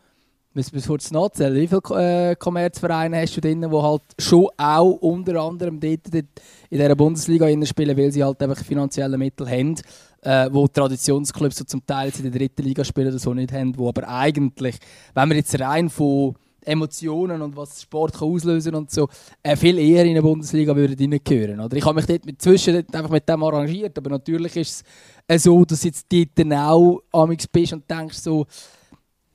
müssen 0.54 0.74
wir 0.74 0.82
kurz 0.82 1.12
nachzählen, 1.12 1.56
wie 1.56 1.68
viele 1.68 2.30
äh, 2.32 2.36
Kommerzvereine 2.36 3.22
hast 3.22 3.36
du 3.36 3.42
drin, 3.42 3.62
die 3.62 3.68
halt 3.78 4.02
schon 4.18 4.48
auch 4.58 4.92
unter 5.02 5.42
anderem 5.42 5.80
dort, 5.80 6.14
dort 6.14 6.26
in 6.70 6.78
dieser 6.78 6.96
Bundesliga 6.96 7.48
spielen, 7.66 7.98
weil 7.98 8.12
sie 8.12 8.24
halt 8.24 8.42
einfach 8.42 8.64
finanzielle 8.64 9.18
Mittel 9.18 9.50
haben, 9.50 9.76
äh, 10.22 10.50
wo 10.52 10.68
Traditionsclubs 10.68 11.58
so 11.58 11.66
zum 11.66 11.86
Teil 11.86 12.12
in 12.18 12.24
der 12.24 12.32
dritten 12.32 12.64
Liga 12.64 12.84
spielen 12.84 13.10
oder 13.10 13.20
so 13.20 13.34
nicht 13.34 13.52
haben, 13.52 13.78
wo 13.78 13.90
aber 13.90 14.08
eigentlich, 14.08 14.78
wenn 15.14 15.30
wir 15.30 15.38
jetzt 15.38 15.60
rein 15.60 15.90
von 15.90 16.36
Emotionen 16.66 17.42
und 17.42 17.56
was 17.56 17.82
Sport 17.82 18.14
kann 18.14 18.28
auslösen 18.28 18.76
und 18.76 18.92
so, 18.92 19.08
äh, 19.42 19.56
viel 19.56 19.78
eher 19.78 20.06
in 20.06 20.16
der 20.16 20.22
Bundesliga 20.22 20.76
würden 20.76 20.98
reingehören. 21.00 21.60
Oder 21.60 21.78
ich 21.78 21.86
habe 21.86 21.96
mich 21.96 22.06
dort 22.06 22.26
mit, 22.26 22.42
zwischen 22.42 22.76
einfach 22.76 23.10
mit 23.10 23.28
dem 23.28 23.44
arrangiert, 23.44 23.98
aber 23.98 24.10
natürlich 24.12 24.56
ist 24.56 24.84
es 25.28 25.36
äh, 25.36 25.40
so, 25.40 25.66
dass 25.66 25.84
jetzt 25.84 26.06
dort 26.12 26.30
dann 26.36 26.54
auch 26.54 27.02
amix 27.12 27.48
bist 27.48 27.74
und 27.74 27.90
denkst 27.90 28.18
so, 28.18 28.46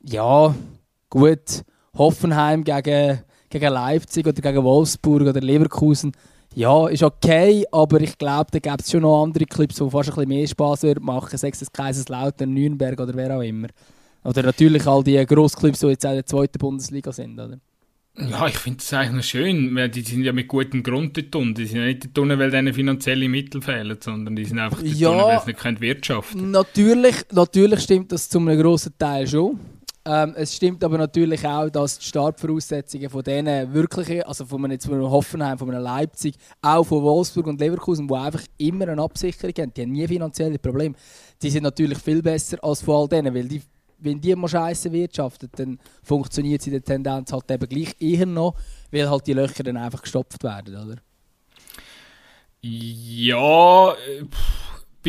ja, 0.02 0.54
gut, 1.10 1.64
Hoffenheim 1.96 2.62
gegen, 2.62 3.20
gegen 3.48 3.72
Leipzig 3.72 4.26
oder 4.26 4.40
gegen 4.40 4.62
Wolfsburg 4.62 5.22
oder 5.22 5.40
Leverkusen, 5.40 6.12
ja, 6.54 6.88
ist 6.88 7.02
okay, 7.02 7.66
aber 7.70 8.00
ich 8.00 8.16
glaube, 8.16 8.50
da 8.50 8.58
gibt 8.58 8.80
es 8.80 8.90
schon 8.90 9.02
noch 9.02 9.22
andere 9.22 9.44
Clips, 9.44 9.76
die 9.76 9.90
fast 9.90 10.08
ein 10.08 10.14
bisschen 10.14 10.28
mehr 10.28 10.46
Spaß 10.46 10.86
machen, 11.00 11.36
sei 11.36 11.50
es 11.50 11.70
Kaiserslautern, 11.70 12.50
Nürnberg 12.50 12.98
oder 12.98 13.14
wer 13.14 13.36
auch 13.36 13.42
immer. 13.42 13.68
Oder 14.26 14.42
natürlich 14.42 14.86
all 14.86 15.04
die 15.04 15.24
Grossclubs, 15.24 15.80
die 15.80 15.86
jetzt 15.86 16.04
auch 16.04 16.10
in 16.10 16.16
der 16.16 16.26
zweiten 16.26 16.58
Bundesliga 16.58 17.12
sind, 17.12 17.38
oder? 17.38 17.58
Ja, 18.18 18.46
ich 18.46 18.56
finde 18.56 18.78
es 18.80 18.92
eigentlich 18.94 19.12
noch 19.12 19.22
schön, 19.22 19.74
weil 19.74 19.90
die 19.90 20.00
sind 20.00 20.24
ja 20.24 20.32
mit 20.32 20.48
gutem 20.48 20.82
Grund 20.82 21.16
dort 21.18 21.36
unten. 21.36 21.54
Die 21.54 21.66
sind 21.66 21.80
ja 21.80 21.84
nicht 21.84 22.04
dort 22.04 22.18
unten, 22.18 22.38
weil 22.38 22.50
denen 22.50 22.72
finanzielle 22.72 23.28
Mittel 23.28 23.60
fehlen, 23.60 23.98
sondern 24.00 24.34
die 24.34 24.46
sind 24.46 24.58
einfach 24.58 24.80
dort 24.80 24.94
ja, 24.94 25.10
unten, 25.10 25.22
weil 25.22 25.40
sie 25.40 25.46
nicht 25.48 25.60
können 25.60 25.80
wirtschaften 25.80 26.50
natürlich, 26.50 27.16
natürlich 27.30 27.80
stimmt 27.80 28.12
das 28.12 28.28
zu 28.28 28.38
einem 28.38 28.58
grossen 28.58 28.94
Teil 28.98 29.26
schon. 29.26 29.60
Ähm, 30.06 30.34
es 30.36 30.54
stimmt 30.54 30.82
aber 30.84 30.98
natürlich 30.98 31.44
auch, 31.46 31.68
dass 31.68 31.98
die 31.98 32.06
Startvoraussetzungen 32.06 33.10
von 33.10 33.22
denen 33.22 33.74
wirklichen, 33.74 34.22
also 34.22 34.46
von 34.46 34.64
einem, 34.64 34.72
jetzt 34.72 34.86
von 34.86 34.94
einem 34.94 35.10
Hoffenheim, 35.10 35.58
von 35.58 35.68
einem 35.68 35.82
Leipzig, 35.82 36.36
auch 36.62 36.84
von 36.84 37.02
Wolfsburg 37.02 37.48
und 37.48 37.60
Leverkusen, 37.60 38.06
die 38.06 38.14
einfach 38.14 38.42
immer 38.56 38.88
eine 38.88 39.02
Absicherung 39.02 39.52
haben, 39.58 39.74
die 39.74 39.82
haben 39.82 39.90
nie 39.90 40.06
finanzielle 40.06 40.58
Probleme, 40.58 40.94
die 41.42 41.50
sind 41.50 41.64
natürlich 41.64 41.98
viel 41.98 42.22
besser 42.22 42.56
als 42.62 42.82
von 42.82 42.94
all 42.94 43.08
denen, 43.08 43.34
weil 43.34 43.48
die 43.48 43.60
wenn 43.98 44.20
die 44.20 44.34
mal 44.34 44.48
scheiße 44.48 44.92
wirtschaftet, 44.92 45.52
dann 45.56 45.78
funktioniert 46.02 46.62
sie 46.62 46.70
in 46.70 46.74
der 46.74 46.84
Tendenz 46.84 47.32
halt 47.32 47.50
eben 47.50 47.68
gleich 47.68 47.94
eher 47.98 48.26
noch, 48.26 48.54
weil 48.90 49.08
halt 49.08 49.26
die 49.26 49.32
Löcher 49.32 49.62
dann 49.62 49.76
einfach 49.76 50.02
gestopft 50.02 50.42
werden, 50.42 50.76
oder? 50.76 50.96
Ja, 52.60 53.92
äh, 53.92 54.24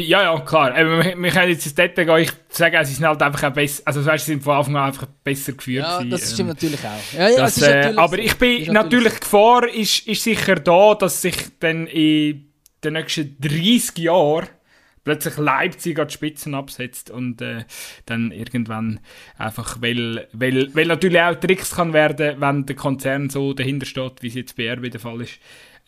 ja, 0.02 0.22
ja, 0.22 0.40
klar. 0.42 0.76
wir, 0.76 1.18
wir 1.18 1.32
können 1.32 1.50
jetzt 1.50 1.66
ins 1.66 1.76
Detail 1.76 2.06
gehen. 2.06 2.18
Ich 2.20 2.32
sage, 2.50 2.86
sie 2.86 2.94
sind 2.94 3.06
halt 3.06 3.22
einfach 3.22 3.50
auch 3.50 3.54
besser, 3.54 3.82
also 3.86 4.06
weißt, 4.06 4.26
sie 4.26 4.34
sind 4.34 4.44
von 4.44 4.58
Anfang 4.58 4.76
an 4.76 4.84
einfach 4.88 5.08
besser 5.24 5.54
geführt. 5.54 5.86
Ja, 5.86 6.04
das 6.04 6.34
stimmt 6.34 6.40
ähm, 6.40 6.48
natürlich 6.48 6.80
auch. 6.82 7.18
Ja, 7.18 7.30
ja, 7.30 7.38
das, 7.38 7.62
äh, 7.62 7.94
aber 7.96 8.20
ich 8.20 8.36
bin, 8.36 8.52
natürlich, 8.52 8.74
natürlich 8.74 9.20
Gefahr 9.20 9.68
ist, 9.68 10.08
ist 10.08 10.24
sicher 10.24 10.56
da, 10.56 10.94
dass 10.94 11.22
sich 11.22 11.36
dann 11.60 11.88
in 11.88 12.52
den 12.84 12.94
nächsten 12.94 13.38
30 13.42 13.98
Jahren 13.98 14.48
plötzlich 15.08 15.38
Leipzig 15.38 16.00
an 16.00 16.08
die 16.08 16.14
Spitzen 16.14 16.54
absetzt 16.54 17.10
und 17.10 17.42
äh, 17.42 17.64
dann 18.06 18.32
irgendwann 18.32 19.00
einfach, 19.38 19.82
weil, 19.82 20.28
weil, 20.34 20.76
weil 20.76 20.86
natürlich 20.86 21.22
auch 21.22 21.36
Tricks 21.36 21.76
kann 21.76 21.94
werden, 21.94 22.42
wenn 22.42 22.66
der 22.66 22.76
Konzern 22.76 23.30
so 23.30 23.54
dahinter 23.54 23.86
steht, 23.86 24.22
wie 24.22 24.28
es 24.28 24.34
jetzt 24.34 24.58
bei 24.58 24.70
RB 24.72 24.92
der 24.92 25.00
Fall 25.00 25.22
ist. 25.22 25.40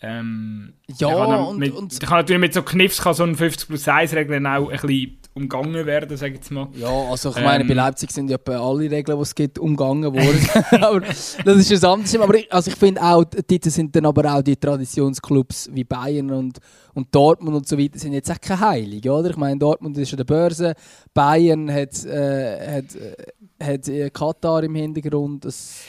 Ähm, 0.01 0.73
ja, 0.97 1.09
kann, 1.09 1.57
mit, 1.57 1.73
und, 1.73 2.01
der 2.01 2.07
kann 2.07 2.19
natürlich 2.19 2.39
mit 2.39 2.53
so 2.53 2.63
Kniffs 2.63 3.01
kann 3.01 3.13
so 3.13 3.25
ein 3.25 3.35
50 3.35 3.67
plus 3.67 3.85
1 3.85 4.13
Regeln 4.13 4.47
auch 4.47 4.69
ein 4.69 4.79
bisschen 4.79 5.18
umgangen 5.33 5.85
werden, 5.85 6.17
sage 6.17 6.33
ich 6.33 6.39
jetzt 6.39 6.51
mal. 6.51 6.67
Ja, 6.73 6.89
also 6.89 7.29
ich 7.29 7.43
meine, 7.43 7.63
bei 7.63 7.71
ähm, 7.71 7.77
Leipzig 7.77 8.11
sind 8.11 8.29
ja 8.29 8.37
alle 8.45 8.91
Regeln, 8.91 9.17
die 9.17 9.21
es 9.21 9.35
gibt, 9.35 9.59
umgangen 9.59 10.13
worden. 10.13 10.49
aber 10.83 11.01
das 11.01 11.37
ist 11.45 11.83
ein 11.83 11.91
anderes 11.91 12.15
Aber 12.17 12.35
ich, 12.35 12.51
also 12.51 12.71
ich 12.71 12.77
finde 12.77 13.01
auch, 13.01 13.23
dort 13.23 13.63
sind 13.63 13.95
dann 13.95 14.05
aber 14.05 14.33
auch 14.33 14.41
die 14.41 14.55
Traditionsclubs 14.55 15.69
wie 15.73 15.83
Bayern 15.83 16.31
und, 16.31 16.59
und 16.93 17.13
Dortmund 17.13 17.55
und 17.55 17.67
so 17.67 17.77
weiter, 17.77 17.99
sind 17.99 18.13
jetzt 18.13 18.31
auch 18.31 18.41
keine 18.41 18.59
Heilige, 18.59 19.11
oder? 19.11 19.29
Ich 19.29 19.37
meine, 19.37 19.57
Dortmund 19.59 19.97
ist 19.97 20.11
an 20.11 20.17
der 20.17 20.25
Börse, 20.25 20.73
Bayern 21.13 21.71
hat, 21.71 22.03
äh, 22.05 22.77
hat, 22.77 22.95
äh, 22.95 23.65
hat 23.65 23.87
äh, 23.87 24.09
Katar 24.09 24.63
im 24.63 24.75
Hintergrund. 24.75 25.45
Das, 25.45 25.81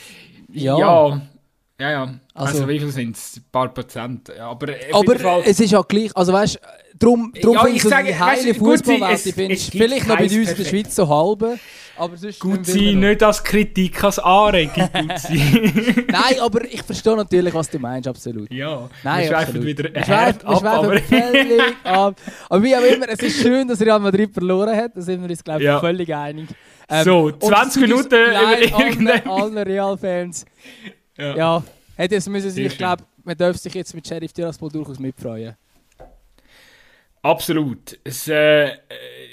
ja. 0.53 0.79
ja 0.79 1.23
Ja, 1.81 1.91
ja. 1.91 2.03
Also, 2.35 2.59
Also- 2.59 2.69
wie 2.69 2.79
viel 2.79 2.91
sind 2.91 3.17
es? 3.17 3.37
Ein 3.39 3.45
paar 3.51 3.69
Prozent. 3.73 4.31
Ja, 4.37 4.51
aber 4.51 4.69
Aber 4.93 5.19
Fall, 5.19 5.43
es 5.47 5.59
ist 5.61 5.71
ja 5.71 5.81
gleich, 5.83 6.15
also 6.17 6.33
weißt 6.33 6.57
du, 6.57 6.61
darum, 6.99 7.33
Ja, 7.35 7.67
ich 7.67 7.83
sage, 7.83 8.09
die 8.09 8.19
heile 8.19 8.55
Fußballwelt, 8.55 9.27
ich 9.27 9.35
finde 9.35 9.57
vielleicht 9.57 10.07
noch 10.07 10.17
bei 10.19 10.25
uns 10.25 10.33
in 10.35 10.45
kein 10.45 10.57
der 10.57 10.65
Schweiz 10.65 10.95
so 10.95 11.09
halbe, 11.09 11.59
aber 11.97 12.17
sonst 12.17 12.39
gut 12.41 12.67
sein, 12.67 13.01
nicht 13.01 13.23
als 13.23 13.43
Kritik, 13.43 14.05
als 14.05 14.19
Anregung 14.19 14.89
gut 14.93 15.19
sein. 15.19 16.05
Nein, 16.09 16.41
aber 16.41 16.65
ich 16.67 16.83
verstehe 16.83 17.17
natürlich, 17.17 17.55
was 17.55 17.71
du 17.71 17.79
meinst, 17.79 18.07
absolut. 18.09 18.53
ja, 18.53 18.89
Nein, 19.03 19.21
wir 19.23 19.29
schweifen 19.29 19.65
wieder 19.65 19.95
Wir 19.95 20.05
schweifen, 20.05 20.47
ab, 20.47 20.65
aber... 20.65 20.99
völlig 20.99 21.61
ab. 21.85 22.17
Aber 22.51 22.63
wie 22.63 22.77
auch 22.77 22.83
immer, 22.83 23.09
es 23.09 23.21
ist 23.21 23.41
schön, 23.41 23.67
dass 23.69 23.81
Real 23.81 24.01
Madrid 24.01 24.33
verloren 24.35 24.77
hat, 24.77 24.93
da 24.95 25.01
sind 25.01 25.23
wir 25.23 25.31
uns, 25.31 25.43
glaube 25.43 25.61
ich, 25.61 25.65
Ja. 25.67 25.81
völlig 25.81 26.15
einig. 26.15 26.49
Ähm, 26.93 27.05
So, 27.05 27.19
und 27.27 27.43
20 27.43 27.49
es 27.49 27.73
tut 27.75 27.83
uns 27.83 28.11
Minuten 28.11 28.15
über 28.15 28.33
leid, 28.33 28.73
allen, 28.75 28.87
irgendein- 28.87 29.27
allen 29.29 29.59
Real-Fans. 29.59 30.45
Ja. 31.21 31.37
Ja, 31.37 31.65
hätte 31.97 32.17
es 32.17 32.29
müssen 32.29 32.51
sich, 32.51 32.67
ich 32.67 32.79
glaube, 32.79 33.05
man 33.25 33.37
darf 33.37 33.57
sich 33.57 33.75
jetzt 33.75 33.95
mit 33.95 34.07
Sheriff 34.07 34.33
Tiraspol 34.33 34.71
durchaus 34.71 34.99
mitfreuen. 34.99 35.55
Absolut. 37.23 37.99
Es, 38.03 38.29
äh, 38.29 38.71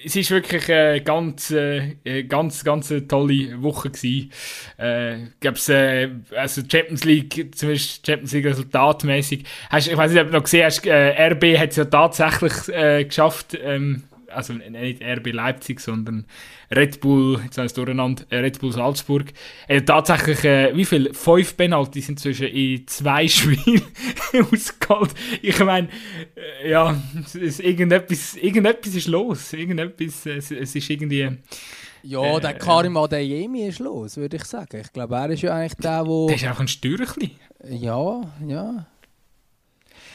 es 0.03 0.13
ist 0.15 0.29
wirklich 0.29 0.69
eine 0.69 1.01
ganz, 1.01 1.51
äh, 1.51 2.23
ganz, 2.27 2.65
ganz 2.65 2.91
eine 2.91 3.07
tolle 3.07 3.61
Woche 3.61 3.89
gewesen. 3.89 4.31
Äh, 4.77 5.27
gab's, 5.39 5.69
äh, 5.69 6.09
also 6.35 6.61
Champions 6.69 7.05
League, 7.05 7.55
zumindest 7.55 8.05
Champions 8.05 8.33
League 8.33 8.45
resultatmäßig. 8.45 9.45
Hast, 9.69 9.87
ich 9.87 9.95
weiß 9.95 10.11
nicht, 10.11 10.19
ob 10.19 10.27
du 10.27 10.33
noch 10.33 10.43
gesehen 10.43 10.65
hast, 10.65 10.85
äh, 10.85 11.29
RB 11.29 11.57
hat 11.57 11.69
es 11.69 11.77
ja 11.77 11.85
tatsächlich 11.85 12.67
äh, 12.75 13.05
geschafft, 13.05 13.57
ähm, 13.61 14.03
also 14.29 14.53
nicht 14.53 15.01
RB 15.03 15.27
Leipzig, 15.33 15.79
sondern 15.79 16.25
Red 16.71 16.99
Bull, 17.01 17.39
jetzt 17.43 17.57
heißt 17.57 17.67
es 17.67 17.73
durcheinander, 17.73 18.23
äh, 18.29 18.37
Red 18.37 18.59
Bull 18.59 18.71
Salzburg. 18.71 19.33
Äh, 19.67 19.81
tatsächlich, 19.83 20.43
äh, 20.43 20.75
wie 20.75 20.85
viel? 20.85 21.13
Fünf 21.13 21.55
Penalties 21.57 22.09
inzwischen 22.09 22.47
in 22.47 22.87
zwei 22.87 23.27
Spielen 23.29 23.81
ausgeholt. 24.51 25.11
Ich 25.41 25.59
meine, 25.59 25.89
äh, 26.63 26.69
ja, 26.71 26.95
es 27.23 27.35
ist 27.35 27.59
irgendetwas, 27.59 28.35
irgendetwas 28.35 28.95
ist 28.95 29.07
los. 29.07 29.53
Irgendetwas, 29.53 30.25
es, 30.25 30.51
es 30.51 30.75
ist 30.75 30.89
irgendwie... 30.89 31.29
Ja, 32.03 32.37
Äh, 32.37 32.39
der 32.39 32.53
Karim 32.53 32.95
Adeyemi 32.95 33.67
ist 33.67 33.79
los, 33.79 34.17
würde 34.17 34.37
ich 34.37 34.43
sagen. 34.45 34.79
Ich 34.81 34.93
glaube, 34.93 35.15
er 35.15 35.29
ist 35.31 35.41
ja 35.41 35.53
eigentlich 35.55 35.75
der, 35.75 36.05
wo... 36.05 36.27
Das 36.29 36.37
ist 36.37 36.47
einfach 36.47 36.61
ein 36.61 36.67
Stürchli. 36.67 37.31
Ja, 37.69 38.21
ja. 38.47 38.85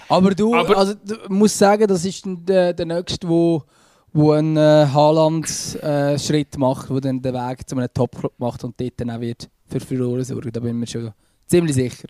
Aber 0.09 0.35
du, 0.35 0.55
Aber- 0.55 0.77
also, 0.77 0.95
du 0.95 1.17
musst 1.29 1.59
sagen, 1.59 1.87
das 1.87 2.05
ist 2.05 2.23
der, 2.27 2.73
der 2.73 2.87
Nächste, 2.87 3.29
wo, 3.29 3.65
wo 4.13 4.33
ein 4.33 4.57
äh, 4.57 4.87
Haaland-Schritt 4.93 6.59
macht, 6.59 6.91
wo 6.91 7.01
dann 7.01 7.21
den 7.23 7.35
Weg 7.35 7.69
zu 7.69 7.77
einem 7.77 7.89
Top-Club 7.93 8.35
macht 8.39 8.65
und 8.65 8.79
dort 8.81 8.93
dann 8.99 9.11
auch 9.11 9.21
wird 9.21 9.49
für 9.69 9.81
Furore 9.81 10.25
sorgen. 10.25 10.51
Da 10.53 10.61
bin 10.61 10.71
ich 10.71 10.75
mir 10.77 10.87
schon 10.87 11.13
ziemlich 11.47 11.75
sicher. 11.75 12.09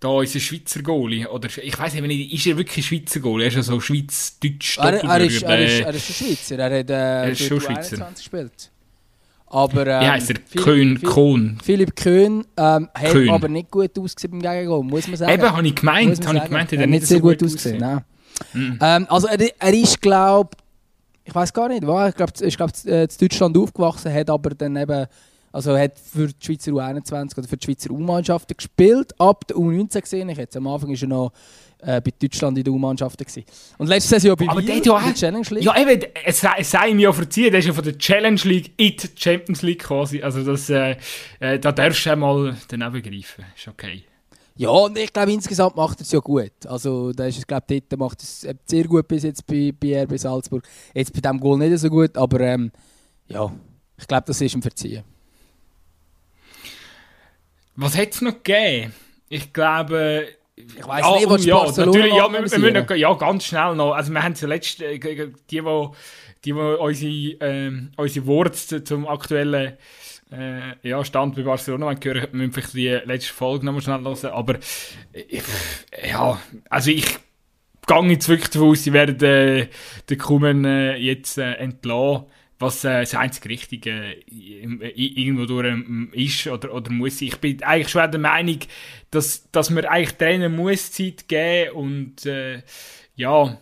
Da 0.00 0.08
unser 0.08 0.40
Schweizer 0.40 0.82
Goalie, 0.82 1.26
oder 1.30 1.48
ich 1.62 1.78
weiß 1.78 1.94
eben 1.94 2.06
nicht, 2.08 2.32
ist 2.34 2.46
er 2.46 2.56
wirklich 2.58 2.84
Schweizer 2.86 3.20
Goalie? 3.20 3.44
Er 3.46 3.48
ist 3.48 3.54
ja 3.56 3.62
so 3.62 3.80
Schweiz-Deutsch 3.80 4.76
Er, 4.78 5.02
er, 5.02 5.20
ist, 5.20 5.42
er, 5.42 5.58
ist, 5.64 5.72
Äh, 5.72 5.80
er 5.84 5.94
ist 5.94 6.08
ein 6.10 6.14
Schweizer, 6.14 6.58
er 6.58 6.78
hat 6.80 6.90
äh, 6.90 7.28
Er 7.30 7.34
schon 7.34 7.60
Schweizer. 7.60 7.96
21 7.96 8.16
gespielt. 8.30 8.70
Aber 9.46 9.86
ähm, 9.86 10.00
Wie 10.02 10.06
heisst 10.10 10.30
er? 10.30 10.36
Philipp- 10.44 10.64
Köhn, 10.64 11.02
Kohn. 11.02 11.58
Philipp 11.64 11.96
Köhn 11.96 12.44
ähm, 12.58 12.88
hat 12.92 13.12
Köhn. 13.12 13.30
aber 13.30 13.48
nicht 13.48 13.70
gut 13.70 13.96
ausgesehen 13.98 14.32
beim 14.32 14.42
Gegengol, 14.42 14.82
muss 14.84 15.06
man 15.06 15.16
sagen. 15.16 15.32
Eben, 15.32 15.50
habe 15.50 15.66
ich 15.66 15.74
gemeint, 15.74 16.26
habe 16.26 16.38
ich 16.38 16.44
gemeint, 16.44 16.72
er 16.72 16.78
hat 16.78 16.82
hat 16.82 16.90
nicht 16.90 17.06
sehr 17.06 17.20
gut 17.20 17.42
ausgesehen. 17.42 17.78
Nein. 17.78 18.04
Mhm. 18.52 18.78
Ähm, 18.80 19.06
also 19.08 19.28
er, 19.28 19.38
er 19.58 19.74
ist, 19.74 20.00
glaube 20.00 20.50
ich 21.26 21.34
weiß 21.34 21.52
gar 21.52 21.68
nicht, 21.68 21.86
wo, 21.86 22.06
ich 22.06 22.14
glaube, 22.14 22.32
er 22.40 22.46
ist 22.46 22.56
glaub, 22.56 22.70
äh, 22.86 23.02
in 23.02 23.08
Deutschland 23.20 23.58
aufgewachsen, 23.58 24.12
hat 24.12 24.30
aber 24.30 24.50
dann 24.50 24.76
eben, 24.76 25.06
also 25.52 25.76
hat 25.76 25.98
für 25.98 26.28
die 26.28 26.34
Schweizer 26.44 26.70
U21 26.70 27.38
oder 27.38 27.48
für 27.48 27.56
die 27.56 27.64
Schweizer 27.64 27.90
U-Mannschaften 27.90 28.56
gespielt, 28.56 29.12
ab 29.18 29.46
der 29.48 29.56
U19 29.56 30.00
gesehen. 30.00 30.28
Ich 30.28 30.38
jetzt 30.38 30.56
am 30.56 30.68
Anfang 30.68 30.90
ist 30.90 31.02
er 31.02 31.08
noch 31.08 31.32
äh, 31.80 32.00
bei 32.00 32.12
Deutschland 32.20 32.58
in 32.58 32.64
der 32.64 32.72
U-Mannschaften 32.72 33.24
gewesen. 33.24 33.44
Und 33.78 33.88
letzte 33.88 34.20
Saison 34.20 34.36
bei 34.36 34.48
Aber 34.48 34.60
Wiel, 34.60 34.82
ja 34.84 34.98
in 34.98 35.04
der 35.06 35.14
Challenge 35.14 35.46
League. 35.50 35.64
Ja, 35.64 35.76
eben, 35.76 36.04
es 36.24 36.40
sei, 36.40 36.54
es 36.58 36.70
sei 36.70 36.90
ihm 36.90 37.00
ja 37.00 37.12
verziehen, 37.12 37.50
der 37.50 37.58
ist 37.58 37.66
ja 37.66 37.72
von 37.72 37.84
der 37.84 37.98
Challenge 37.98 38.40
League 38.44 38.72
in 38.76 38.96
die 38.96 39.08
Champions 39.16 39.62
League 39.62 39.82
quasi. 39.82 40.22
Also 40.22 40.44
das, 40.44 40.70
äh, 40.70 40.96
äh, 41.40 41.58
da 41.58 41.72
darfst 41.72 42.06
du 42.06 42.12
einmal 42.12 42.56
daneben 42.68 43.02
greifen. 43.02 43.44
Ist 43.56 43.66
okay. 43.66 44.04
Ja, 44.58 44.70
und 44.70 44.96
ich 44.96 45.12
glaube, 45.12 45.32
insgesamt 45.32 45.76
macht 45.76 45.98
er 46.00 46.02
es 46.02 46.12
ja 46.12 46.18
gut. 46.18 46.52
Also, 46.66 47.12
da 47.12 47.26
ist 47.26 47.38
es, 47.38 47.46
glaube 47.46 47.66
ich, 47.74 47.82
dort 47.88 48.00
macht 48.00 48.22
es 48.22 48.44
äh, 48.44 48.54
sehr 48.64 48.84
gut 48.84 49.06
bis 49.06 49.22
jetzt 49.24 49.46
bei, 49.46 49.72
bei 49.78 50.02
RB 50.02 50.18
Salzburg. 50.18 50.66
Jetzt 50.94 51.12
bei 51.12 51.20
diesem 51.20 51.38
Goal 51.40 51.58
nicht 51.58 51.78
so 51.78 51.90
gut, 51.90 52.16
aber 52.16 52.40
ähm, 52.40 52.72
ja, 53.28 53.52
ich 53.98 54.06
glaube, 54.08 54.24
das 54.26 54.40
ist 54.40 54.54
ihm 54.54 54.62
verziehen. 54.62 55.04
Was 57.74 57.96
hat 57.96 58.12
es 58.12 58.22
noch 58.22 58.42
gegeben? 58.42 58.94
Ich 59.28 59.52
glaube... 59.52 60.28
Ich 60.58 60.86
weiss 60.88 61.04
nicht, 61.16 61.28
was 61.28 61.44
ja, 61.44 61.66
natürlich, 61.84 62.14
ja, 62.14 62.28
wir, 62.28 62.32
wir 62.32 62.40
müssen, 62.40 62.72
noch- 62.72 62.90
ja, 62.96 63.12
ganz 63.12 63.44
schnell 63.44 63.74
noch. 63.74 63.92
Also 63.92 64.10
wir 64.10 64.22
haben 64.22 64.34
zuletzt, 64.34 64.80
äh, 64.80 64.98
die, 65.50 65.62
wo, 65.62 65.94
die, 66.46 66.56
wo 66.56 66.76
unsere, 66.82 67.12
ähm, 67.40 67.90
unsere 67.98 68.24
Worte 68.26 68.52
zu- 68.52 68.82
zum 68.82 69.06
aktuellen 69.06 69.76
äh, 70.30 70.88
ja, 70.88 71.04
Stand 71.04 71.36
bei 71.36 71.42
Barcelona 71.42 71.86
wollen 71.86 72.00
hören, 72.02 72.28
müssen 72.32 72.52
vielleicht 72.52 72.74
die 72.74 72.88
letzte 72.88 73.32
Folge 73.32 73.64
nochmal 73.64 73.82
schnell 73.82 74.02
hören. 74.02 74.32
Aber 74.32 74.54
äh, 75.12 75.40
ja, 76.10 76.40
also 76.68 76.90
ich 76.90 77.06
gehe 77.86 78.10
jetzt 78.10 78.28
wirklich 78.28 78.50
davon 78.50 78.70
aus, 78.70 78.84
sie 78.84 78.92
werden 78.92 79.20
äh, 79.22 79.68
den 80.10 80.18
Kumen 80.18 80.64
äh, 80.64 80.96
jetzt 80.96 81.38
äh, 81.38 81.52
entlassen, 81.54 82.24
was 82.58 82.84
äh, 82.84 83.00
das 83.00 83.14
einzige 83.14 83.50
Richtige 83.50 83.90
äh, 83.92 84.22
i- 84.30 85.22
irgendwo 85.24 85.44
durch 85.46 85.66
ähm, 85.66 86.10
ist 86.12 86.46
oder, 86.46 86.72
oder 86.74 86.90
muss. 86.90 87.20
Ich 87.20 87.36
bin 87.36 87.62
eigentlich 87.62 87.90
schon 87.90 88.10
der 88.10 88.18
Meinung, 88.18 88.58
dass, 89.10 89.50
dass 89.52 89.70
man 89.70 89.84
eigentlich 89.84 90.16
Trainer 90.16 90.48
muss 90.48 90.90
Zeit 90.90 91.28
geben 91.28 91.70
und 91.76 92.26
äh, 92.26 92.62
ja, 93.14 93.58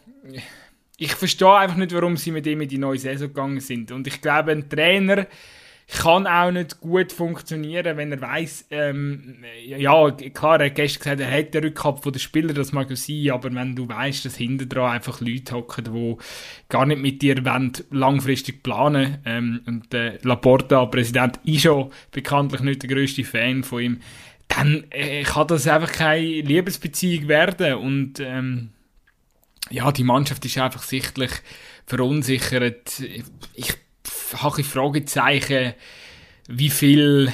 ich 0.96 1.12
verstehe 1.12 1.54
einfach 1.56 1.76
nicht, 1.76 1.92
warum 1.92 2.16
sie 2.16 2.30
mit 2.30 2.46
ihm 2.46 2.60
in 2.60 2.68
die 2.68 2.78
neue 2.78 2.98
Saison 2.98 3.28
gegangen 3.28 3.60
sind. 3.60 3.90
Und 3.90 4.06
ich 4.06 4.20
glaube, 4.20 4.52
ein 4.52 4.68
Trainer 4.70 5.26
kann 5.88 6.26
auch 6.26 6.50
nicht 6.50 6.80
gut 6.80 7.12
funktionieren, 7.12 7.96
wenn 7.96 8.10
er 8.10 8.20
weiß, 8.20 8.66
ähm, 8.70 9.44
ja, 9.64 10.10
klar, 10.10 10.60
er 10.60 10.66
hat 10.66 10.74
gestern 10.76 11.16
gesagt, 11.16 11.20
er 11.20 11.38
hat 11.38 11.54
den 11.54 11.64
Rückhalt 11.64 12.00
von 12.00 12.12
den 12.12 12.20
Spielern, 12.20 12.54
das 12.54 12.72
mag 12.72 12.88
ja 12.88 12.96
sein, 12.96 13.30
aber 13.30 13.54
wenn 13.54 13.76
du 13.76 13.86
weißt, 13.88 14.24
dass 14.24 14.36
hinten 14.36 14.68
dran 14.68 14.92
einfach 14.92 15.20
Leute 15.20 15.54
hocken, 15.54 15.84
die 15.84 16.16
gar 16.68 16.86
nicht 16.86 17.02
mit 17.02 17.20
dir 17.20 17.44
wollen, 17.44 17.72
langfristig 17.90 18.62
planen 18.62 19.18
ähm, 19.26 19.60
und 19.66 19.92
der 19.92 20.18
Laporta, 20.22 20.86
Präsident, 20.86 21.38
ist 21.44 21.64
ja 21.64 21.88
bekanntlich 22.12 22.62
nicht 22.62 22.82
der 22.82 22.90
grösste 22.90 23.24
Fan 23.24 23.62
von 23.62 23.82
ihm, 23.82 24.00
dann 24.48 24.84
äh, 24.90 25.22
kann 25.22 25.48
das 25.48 25.66
einfach 25.66 25.92
keine 25.92 26.40
Liebesbeziehung 26.40 27.28
werden 27.28 27.74
und 27.74 28.20
ähm, 28.20 28.70
ja, 29.70 29.92
die 29.92 30.04
Mannschaft 30.04 30.44
ist 30.44 30.58
einfach 30.58 30.82
sichtlich 30.82 31.30
verunsichert. 31.86 33.02
Ich 33.54 33.83
habe 34.36 34.58
ein 34.58 34.64
Fragezeichen, 34.64 35.74
wie 36.48 36.70
viel. 36.70 37.32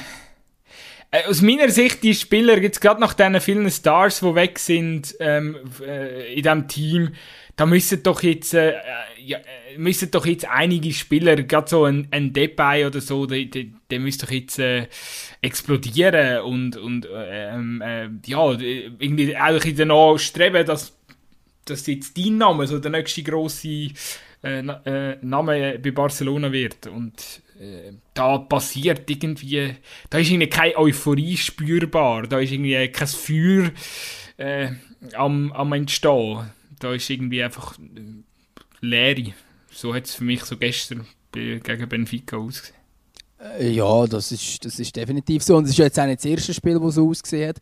Äh, 1.11 1.25
aus 1.27 1.41
meiner 1.41 1.69
Sicht, 1.69 2.03
die 2.03 2.15
Spieler, 2.15 2.57
jetzt 2.61 2.79
gerade 2.79 3.01
nach 3.01 3.13
diesen 3.13 3.41
vielen 3.41 3.69
Stars, 3.69 4.21
die 4.21 4.35
weg 4.35 4.59
sind 4.59 5.15
ähm, 5.19 5.57
äh, 5.85 6.33
in 6.33 6.43
diesem 6.43 6.67
Team, 6.67 7.11
da 7.55 7.65
müssen 7.65 8.01
doch 8.01 8.23
jetzt, 8.23 8.53
äh, 8.53 8.73
ja, 9.23 9.37
äh, 9.37 9.77
müssen 9.77 10.09
doch 10.09 10.25
jetzt 10.25 10.45
einige 10.45 10.91
Spieler, 10.93 11.35
gerade 11.35 11.69
so 11.69 11.85
ein, 11.85 12.07
ein 12.11 12.33
Depay 12.33 12.85
oder 12.85 13.01
so, 13.01 13.25
der, 13.25 13.45
der, 13.45 13.65
der 13.89 13.99
müsste 13.99 14.25
doch 14.25 14.31
jetzt 14.31 14.57
äh, 14.57 14.87
explodieren 15.41 16.41
und, 16.41 16.77
und 16.77 17.05
äh, 17.05 17.49
ähm, 17.53 17.81
äh, 17.81 18.09
ja, 18.25 18.51
irgendwie 18.51 19.37
auch 19.37 19.65
in 19.65 19.75
danach 19.75 20.17
streben, 20.17 20.65
dass, 20.65 20.97
dass 21.65 21.85
jetzt 21.87 22.17
dein 22.17 22.37
Name 22.37 22.67
so 22.67 22.79
der 22.79 22.91
nächste 22.91 23.23
grosse 23.23 23.89
äh, 24.43 24.59
äh, 24.59 25.17
Name 25.21 25.79
bei 25.79 25.91
Barcelona 25.91 26.51
wird. 26.51 26.87
Und 26.87 27.41
äh, 27.59 27.93
da 28.13 28.39
passiert 28.39 29.09
irgendwie, 29.09 29.75
da 30.09 30.17
ist 30.17 30.31
irgendwie 30.31 30.49
keine 30.49 30.77
Euphorie 30.77 31.37
spürbar, 31.37 32.23
da 32.23 32.39
ist 32.39 32.51
irgendwie 32.51 32.87
kein 32.87 33.07
Feuer 33.07 33.71
äh, 34.37 34.69
am, 35.13 35.51
am 35.51 35.73
Entstehen. 35.73 36.49
Da 36.79 36.93
ist 36.93 37.09
irgendwie 37.09 37.43
einfach 37.43 37.77
äh, 37.77 38.23
Leere. 38.81 39.33
So 39.71 39.93
hat 39.93 40.05
es 40.05 40.15
für 40.15 40.23
mich 40.23 40.43
so 40.43 40.57
gestern 40.57 41.05
gegen 41.31 41.87
Benfica 41.87 42.37
ausgesehen. 42.37 42.81
Ja, 43.59 44.05
das 44.05 44.31
ist, 44.31 44.63
das 44.65 44.79
ist 44.79 44.95
definitiv 44.95 45.43
so. 45.43 45.55
Und 45.57 45.63
es 45.63 45.71
ist 45.71 45.77
jetzt 45.77 45.99
auch 45.99 46.05
nicht 46.05 46.19
das 46.19 46.25
erste 46.25 46.53
Spiel, 46.53 46.79
das 46.79 46.95
so 46.95 47.09
ausgesehen 47.09 47.49
hat. 47.49 47.57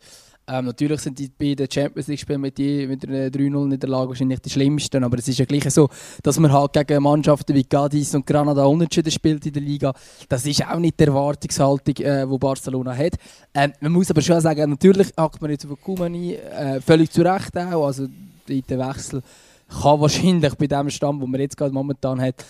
Ähm, 0.50 0.64
natürlich 0.64 1.00
sind 1.00 1.16
die 1.18 1.28
beiden 1.28 1.70
Champions 1.70 2.08
League-Spiele 2.08 2.38
mit, 2.38 2.58
mit 2.58 3.08
einer 3.08 3.28
3-0-Niederlage 3.28 4.08
wahrscheinlich 4.08 4.40
die 4.40 4.50
schlimmsten, 4.50 5.04
aber 5.04 5.18
es 5.18 5.28
ist 5.28 5.38
ja 5.38 5.44
gleich 5.44 5.70
so, 5.70 5.88
dass 6.24 6.40
man 6.40 6.52
halt 6.52 6.72
gegen 6.72 7.02
Mannschaften 7.02 7.54
wie 7.54 7.62
Cadiz 7.62 8.14
und 8.14 8.26
Granada 8.26 8.64
unentschieden 8.64 9.12
spielt 9.12 9.46
in 9.46 9.52
der 9.52 9.62
Liga. 9.62 9.94
Das 10.28 10.44
ist 10.46 10.66
auch 10.66 10.78
nicht 10.78 10.98
die 10.98 11.04
Erwartungshaltung, 11.04 11.94
äh, 12.04 12.26
die 12.26 12.38
Barcelona 12.38 12.96
hat. 12.96 13.14
Ähm, 13.54 13.72
man 13.80 13.92
muss 13.92 14.10
aber 14.10 14.22
schon 14.22 14.40
sagen, 14.40 14.70
natürlich 14.70 15.12
hakt 15.16 15.40
man 15.40 15.52
jetzt 15.52 15.70
auf 15.70 15.80
Kumani 15.80 16.34
äh, 16.34 16.80
völlig 16.80 17.12
zu 17.12 17.22
Recht 17.22 17.56
auch. 17.56 17.86
Also 17.86 18.08
der 18.48 18.78
Wechsel 18.78 19.22
kann 19.68 20.00
wahrscheinlich 20.00 20.54
bei 20.56 20.66
dem 20.66 20.90
Stand, 20.90 21.20
wo 21.20 21.26
man 21.28 21.40
jetzt 21.40 21.56
gerade 21.56 21.72
momentan 21.72 22.20
hat, 22.20 22.44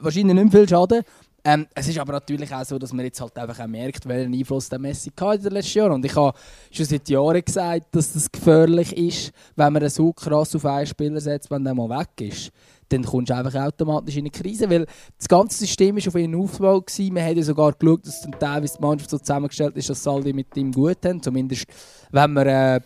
wahrscheinlich 0.00 0.34
nicht 0.34 0.52
mehr 0.52 0.60
viel 0.60 0.68
schaden. 0.68 1.02
Ähm, 1.50 1.66
es 1.74 1.88
ist 1.88 1.98
aber 1.98 2.12
natürlich 2.12 2.54
auch 2.54 2.62
so, 2.62 2.78
dass 2.78 2.92
man 2.92 3.06
jetzt 3.06 3.22
halt 3.22 3.34
einfach 3.38 3.58
auch 3.58 3.66
merkt, 3.66 4.06
welchen 4.06 4.34
Einfluss 4.34 4.68
der 4.68 4.78
Messi 4.78 5.10
hatte 5.18 5.36
in 5.36 5.42
den 5.44 5.52
letzten 5.54 5.78
Jahren. 5.78 5.92
Und 5.92 6.04
ich 6.04 6.14
habe 6.14 6.36
schon 6.70 6.84
seit 6.84 7.08
Jahren 7.08 7.42
gesagt, 7.42 7.86
dass 7.92 8.12
das 8.12 8.30
gefährlich 8.30 8.94
ist, 8.94 9.32
wenn 9.56 9.72
man 9.72 9.88
so 9.88 10.12
krass 10.12 10.54
auf 10.54 10.66
einen 10.66 10.86
Spieler 10.86 11.18
setzt, 11.22 11.50
wenn 11.50 11.64
der 11.64 11.72
mal 11.72 11.88
weg 11.88 12.20
ist. 12.20 12.50
Dann 12.90 13.02
kommst 13.02 13.30
du 13.30 13.34
einfach 13.34 13.62
automatisch 13.62 14.16
in 14.16 14.24
eine 14.24 14.30
Krise, 14.30 14.68
weil 14.68 14.84
das 15.16 15.26
ganze 15.26 15.56
System 15.60 15.96
war 15.96 16.06
auf 16.06 16.14
ihren 16.16 16.34
Aufbau. 16.34 16.82
Gewesen. 16.82 17.14
Man 17.14 17.24
hat 17.24 17.36
ja 17.38 17.42
sogar 17.42 17.72
geschaut, 17.72 18.06
dass 18.06 18.20
dann 18.20 18.32
teilweise 18.32 18.76
die 18.76 18.82
Mannschaft 18.82 19.08
so 19.08 19.18
zusammengestellt 19.18 19.74
ist, 19.74 19.88
dass 19.88 20.06
alle 20.06 20.34
mit 20.34 20.54
ihm 20.54 20.70
gut 20.70 20.98
haben. 21.02 21.22
Zumindest, 21.22 21.64
wenn 22.10 22.30
man 22.30 22.46
äh, 22.46 22.80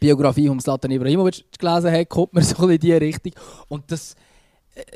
Biografie 0.00 0.48
von 0.48 0.58
Zlatan 0.58 0.90
Ibrahimovic 0.90 1.44
gelesen 1.58 1.92
hat, 1.92 2.08
kommt 2.08 2.32
man 2.32 2.42
so 2.44 2.66
in 2.66 2.78
diese 2.78 2.98
Richtung. 2.98 3.32
Und 3.68 3.90
das 3.92 4.16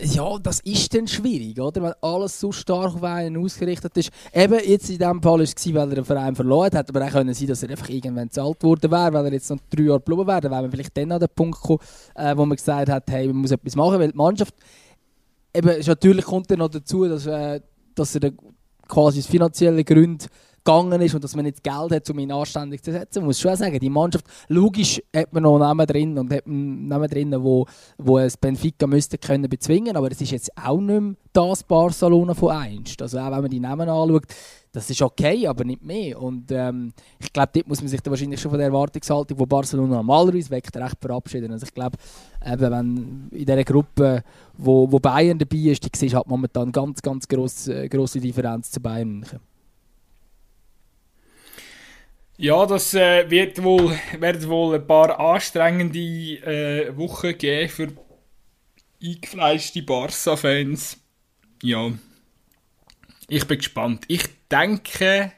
ja, 0.01 0.39
das 0.39 0.61
ist 0.61 0.93
dann 0.93 1.07
schwierig, 1.07 1.61
oder? 1.61 1.83
Wenn 1.83 1.93
alles 2.01 2.41
so 2.41 2.51
stark 2.51 2.97
auf 2.97 3.03
einen 3.03 3.37
ausgerichtet 3.37 3.97
ist. 3.97 4.11
Eben, 4.33 4.59
jetzt 4.65 4.91
in 4.91 4.99
diesem 4.99 5.23
Fall 5.23 5.39
war 5.39 5.41
es, 5.41 5.75
weil 5.75 5.89
er 5.89 5.95
den 5.95 6.05
Verein 6.05 6.35
verloren 6.35 6.73
hat, 6.75 6.89
aber 6.89 7.07
auch 7.07 7.11
können 7.11 7.33
sein 7.33 7.47
dass 7.47 7.63
er 7.63 7.71
einfach 7.71 7.89
irgendwann 7.89 8.31
zahlt 8.31 8.63
worden 8.65 8.91
wäre, 8.91 9.13
weil 9.13 9.27
er 9.27 9.33
jetzt 9.33 9.51
noch 9.51 9.59
drei 9.71 9.85
Jahre 9.85 10.01
geblieben 10.01 10.27
wäre. 10.27 10.41
Dann 10.41 10.51
wäre 10.51 10.63
man 10.63 10.71
vielleicht 10.71 10.97
dann 10.97 11.13
an 11.13 11.21
den 11.21 11.29
Punkt 11.35 11.61
gekommen, 11.61 11.81
äh, 12.17 12.37
wo 12.37 12.45
man 12.45 12.57
gesagt 12.57 12.89
hat, 12.89 13.05
hey, 13.09 13.29
man 13.29 13.37
muss 13.37 13.53
etwas 13.53 13.77
machen, 13.77 14.01
weil 14.01 14.11
die 14.11 14.17
Mannschaft, 14.17 14.55
eben, 15.55 15.87
natürlich 15.87 16.25
kommt 16.25 16.51
dann 16.51 16.59
noch 16.59 16.71
dazu, 16.71 17.07
dass, 17.07 17.27
äh, 17.27 17.61
dass 17.95 18.17
er 18.17 18.33
quasi 18.89 19.21
aus 19.21 19.27
finanziellen 19.27 19.85
Gründen 19.85 20.27
gegangen 20.69 21.01
ist 21.01 21.15
und 21.15 21.25
dass 21.25 21.35
man 21.35 21.47
nicht 21.47 21.65
Geld 21.65 21.93
hat, 21.93 22.11
um 22.11 22.19
ihn 22.19 22.31
anständig 22.31 22.83
zu 22.83 22.93
setzen. 22.93 23.21
Man 23.21 23.29
muss 23.29 23.41
schon 23.41 23.57
sagen, 23.57 23.79
die 23.79 23.89
Mannschaft, 23.89 24.27
logisch 24.49 25.01
hat 25.17 25.33
man 25.33 25.45
noch 25.45 25.59
Namen 25.59 25.87
drin 25.87 26.19
und 26.19 26.31
hat 26.33 26.47
Namen 26.47 27.09
drin, 27.09 27.35
wo, 27.39 27.65
wo 27.97 28.19
es 28.19 28.37
Benfica 28.37 28.87
müsste 28.87 29.17
können 29.17 29.49
bezwingen, 29.49 29.97
aber 29.97 30.11
es 30.11 30.21
ist 30.21 30.31
jetzt 30.31 30.51
auch 30.63 30.79
nicht 30.79 31.01
mehr 31.01 31.15
das 31.33 31.63
Barcelona 31.63 32.35
von 32.35 32.51
einst. 32.51 33.01
Also 33.01 33.19
auch 33.19 33.31
wenn 33.31 33.43
man 33.43 33.51
die 33.51 33.61
Namen 33.61 33.89
anschaut, 33.89 34.25
das 34.73 34.91
ist 34.91 35.01
okay, 35.01 35.47
aber 35.47 35.65
nicht 35.65 35.83
mehr. 35.83 36.21
Und 36.21 36.51
ähm, 36.53 36.93
ich 37.19 37.33
glaube, 37.33 37.51
dort 37.55 37.69
muss 37.69 37.81
man 37.81 37.89
sich 37.89 38.03
dann 38.03 38.11
wahrscheinlich 38.11 38.41
schon 38.41 38.51
von 38.51 38.59
der 38.59 38.69
Erwartungshaltung, 38.69 39.39
wo 39.39 39.47
Barcelona 39.47 39.97
normalerweise 39.97 40.51
weckt, 40.51 40.77
recht 40.77 40.97
verabschieden. 41.01 41.51
Also 41.51 41.65
ich 41.65 41.73
glaube, 41.73 41.97
eben, 42.45 42.61
wenn 42.61 43.29
in 43.31 43.47
dieser 43.47 43.65
Gruppe, 43.65 44.23
wo, 44.59 44.91
wo 44.93 44.99
Bayern 44.99 45.39
dabei 45.39 45.71
ist, 45.71 45.83
die 45.83 45.91
siehst 45.97 46.15
halt 46.15 46.27
momentan 46.27 46.71
ganz, 46.73 47.01
ganz 47.01 47.27
grosse, 47.27 47.85
äh, 47.85 47.89
grosse 47.89 48.21
Differenz 48.21 48.71
zu 48.71 48.81
Bayern. 48.81 49.25
Ja, 52.41 52.67
das 52.67 52.95
äh, 52.95 53.29
wird 53.29 53.61
wohl, 53.65 53.99
werden 54.21 54.49
wohl 54.49 54.77
ein 54.77 54.87
paar 54.87 55.19
anstrengende 55.19 55.99
äh, 55.99 56.97
Wochen 56.97 57.37
geben 57.37 57.69
für 57.69 57.89
eingefleischte 59.03 59.83
Barca-Fans. 59.83 60.99
Ja, 61.65 61.91
ich 63.29 63.45
bin 63.45 63.59
gespannt. 63.59 64.05
Ich 64.07 64.23
denke, 64.49 65.33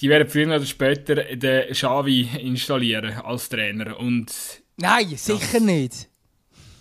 die 0.00 0.10
werden 0.10 0.28
früher 0.28 0.54
oder 0.54 0.66
später 0.66 1.14
den 1.14 1.72
Xavi 1.72 2.28
installieren 2.42 3.14
als 3.14 3.48
Trainer. 3.48 3.98
Und 3.98 4.34
Nein, 4.76 5.16
sicher 5.16 5.38
das, 5.54 5.62
nicht. 5.62 6.08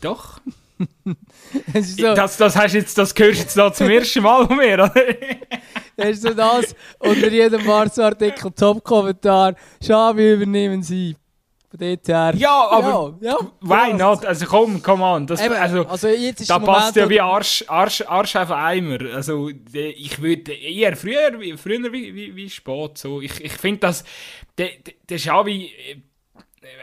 Doch. 0.02 0.42
Das, 1.74 1.96
so. 1.96 2.16
das, 2.16 2.38
das, 2.38 2.56
hast 2.56 2.74
jetzt, 2.74 2.98
das 2.98 3.14
hörst 3.18 3.20
du 3.20 3.44
jetzt 3.44 3.58
da 3.58 3.72
zum 3.72 3.90
ersten 3.90 4.24
Mal 4.24 4.48
von 4.48 4.58
mir, 4.58 4.74
oder? 4.74 4.94
Hast 6.02 6.24
du 6.24 6.36
das 6.36 6.76
unter 7.00 7.30
jedem 7.30 7.66
Barca-Artikel 7.66 8.52
Top-Kommentar? 8.52 9.56
Schabi 9.82 10.34
übernehmen 10.34 10.84
Sie. 10.84 11.16
Ja, 12.38 12.70
aber 12.70 13.18
ja, 13.20 13.32
ja, 13.32 13.38
why 13.60 13.94
not? 13.94 14.26
Also 14.26 14.46
komm, 14.46 14.82
come 14.82 15.04
on. 15.04 15.28
Das, 15.28 15.44
Eben, 15.44 15.56
also, 15.56 15.86
also 15.86 16.08
jetzt 16.08 16.42
ist 16.42 16.50
da 16.50 16.60
passt 16.60 16.96
ja 16.96 17.10
wie 17.10 17.20
Arsch, 17.20 17.66
Arsch, 17.68 18.02
Arsch 18.02 18.36
auf 18.38 18.52
Eimer. 18.52 19.00
Also 19.14 19.50
ich 19.74 20.22
würde 20.22 20.54
eher 20.54 20.96
früher, 20.96 21.32
früher 21.58 21.92
wie, 21.92 22.16
wie, 22.16 22.36
wie 22.36 22.50
spät. 22.50 22.98
So. 22.98 23.20
Ich, 23.20 23.44
ich 23.44 23.52
finde, 23.54 23.80
dass 23.82 24.06
der, 24.58 24.70
der 25.10 25.18
Xavi 25.18 25.72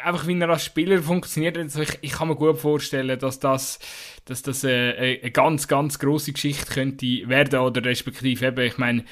einfach 0.04 0.26
wie 0.26 0.38
er 0.38 0.48
als 0.48 0.64
Spieler 0.64 1.02
funktioniert, 1.02 1.56
also 1.58 1.82
ich, 1.82 1.98
ich 2.00 2.12
kann 2.12 2.28
mir 2.28 2.36
gut 2.36 2.58
vorstellen, 2.58 3.18
dass 3.18 3.38
das, 3.38 3.78
dass 4.24 4.42
das 4.42 4.64
äh, 4.64 5.20
eine 5.22 5.30
ganz, 5.30 5.68
ganz 5.68 5.98
große 5.98 6.32
Geschichte 6.32 6.72
könnte 6.72 7.28
werden 7.28 7.60
oder 7.60 7.84
respektive 7.84 8.46
eben, 8.46 8.66
ich 8.66 8.78
meine, 8.78 9.04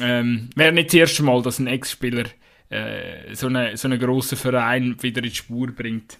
ähm, 0.00 0.50
wäre 0.54 0.72
nicht 0.72 0.88
das 0.88 0.94
erste 0.94 1.22
Mal, 1.22 1.42
dass 1.42 1.58
ein 1.58 1.66
Ex-Spieler 1.66 2.24
äh, 2.70 3.34
so, 3.34 3.48
eine, 3.48 3.76
so 3.76 3.88
einen 3.88 3.98
grossen 3.98 4.38
Verein 4.38 4.96
wieder 5.02 5.22
in 5.22 5.30
die 5.30 5.34
Spur 5.34 5.68
bringt. 5.68 6.18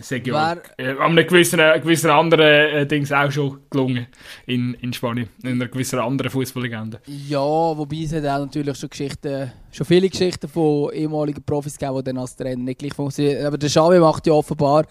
Sag 0.00 0.26
ja, 0.26 0.56
äh, 0.76 0.96
einem 0.98 1.26
gewissen, 1.26 1.58
gewissen 1.58 2.10
anderen 2.10 2.40
äh, 2.40 2.86
Dings 2.86 3.12
auch 3.12 3.30
schon 3.30 3.60
gelungen 3.70 4.06
in, 4.46 4.74
in 4.74 4.92
Spanien, 4.92 5.28
in 5.42 5.50
einer 5.50 5.68
gewissen 5.68 5.98
anderen 5.98 6.30
Fußballlegende. 6.30 7.00
Ja, 7.06 7.38
wobei 7.38 8.02
es 8.04 8.12
hat 8.12 8.24
auch 8.24 8.40
natürlich 8.40 8.76
schon 8.76 8.90
Geschichten, 8.90 9.52
schon 9.70 9.86
viele 9.86 10.08
Geschichten 10.08 10.48
von 10.48 10.92
ehemaligen 10.92 11.42
Profis 11.42 11.78
gegeben, 11.78 11.98
die 11.98 12.04
dann 12.04 12.18
als 12.18 12.36
Trainer 12.36 12.62
nicht 12.62 12.78
gleich 12.78 12.94
funktionieren. 12.94 13.46
Aber 13.46 13.58
der 13.58 13.68
Xavi 13.68 13.98
macht 13.98 14.26
ja 14.26 14.32
offenbar, 14.32 14.86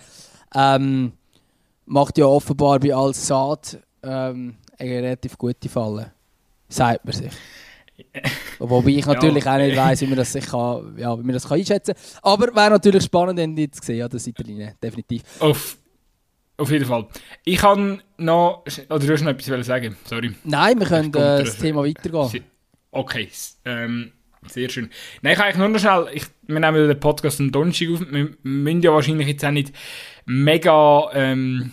ähm, 0.54 1.12
macht 1.86 2.18
ja 2.18 2.26
offenbar 2.26 2.80
bei 2.80 2.94
Al 2.94 3.14
Saad 3.14 3.80
ähm, 4.04 4.56
eine 4.78 4.90
relativ 4.90 5.38
gute 5.38 5.70
Falle, 5.70 6.12
sagt 6.70 7.06
man 7.06 7.14
sich. 7.14 7.32
Wobei 8.60 8.90
ich 8.90 9.06
natürlich 9.06 9.46
ja. 9.46 9.54
auch 9.54 9.58
nicht 9.58 9.78
weiss, 9.78 10.02
wie 10.02 10.08
man 10.08 10.18
das, 10.18 10.32
sich 10.32 10.46
kann, 10.46 10.96
ja, 10.98 11.18
wie 11.18 11.24
man 11.24 11.34
das 11.34 11.48
kann 11.48 11.58
einschätzen 11.58 11.94
kann. 11.94 12.20
Aber 12.24 12.56
wäre 12.56 12.72
natürlich 12.72 13.04
spannend, 13.04 13.40
wenn 13.40 13.56
jetzt 13.58 13.80
gesehen 13.80 13.98
ja, 13.98 14.08
das 14.08 14.28
Italien, 14.28 14.74
definitiv. 14.82 15.24
Auf, 15.40 15.78
auf 16.58 16.72
jeden 16.72 16.86
Fall. 16.86 17.08
Ich 17.44 17.58
kann 17.58 18.02
noch. 18.18 18.64
Oder 18.90 19.00
du 19.00 19.14
hast 19.14 19.22
noch 19.22 19.32
etwas 19.32 19.66
sagen, 19.66 19.96
sorry. 20.06 20.34
Nein, 20.44 20.80
wir 20.80 20.88
können 20.88 21.10
äh, 21.10 21.44
das 21.44 21.58
Thema 21.58 21.84
weitergehen. 21.84 22.44
Okay, 22.92 23.30
ähm, 23.66 24.12
sehr 24.48 24.70
schön. 24.70 24.90
Nein, 25.22 25.34
ich 25.34 25.38
kann 25.38 25.48
eigentlich 25.48 25.58
nur 25.58 25.68
noch 25.70 25.80
schnell. 25.80 26.08
Ich, 26.14 26.26
wir 26.48 26.60
nehmen 26.60 26.88
den 26.88 27.00
Podcast 27.00 27.40
am 27.40 27.52
Donnerstag 27.52 27.90
auf. 27.90 28.02
Wir 28.10 28.30
müssen 28.44 28.82
ja 28.82 28.94
wahrscheinlich 28.94 29.28
jetzt 29.28 29.44
auch 29.44 29.52
nicht 29.52 29.74
mega. 30.26 31.10
Ähm, 31.14 31.72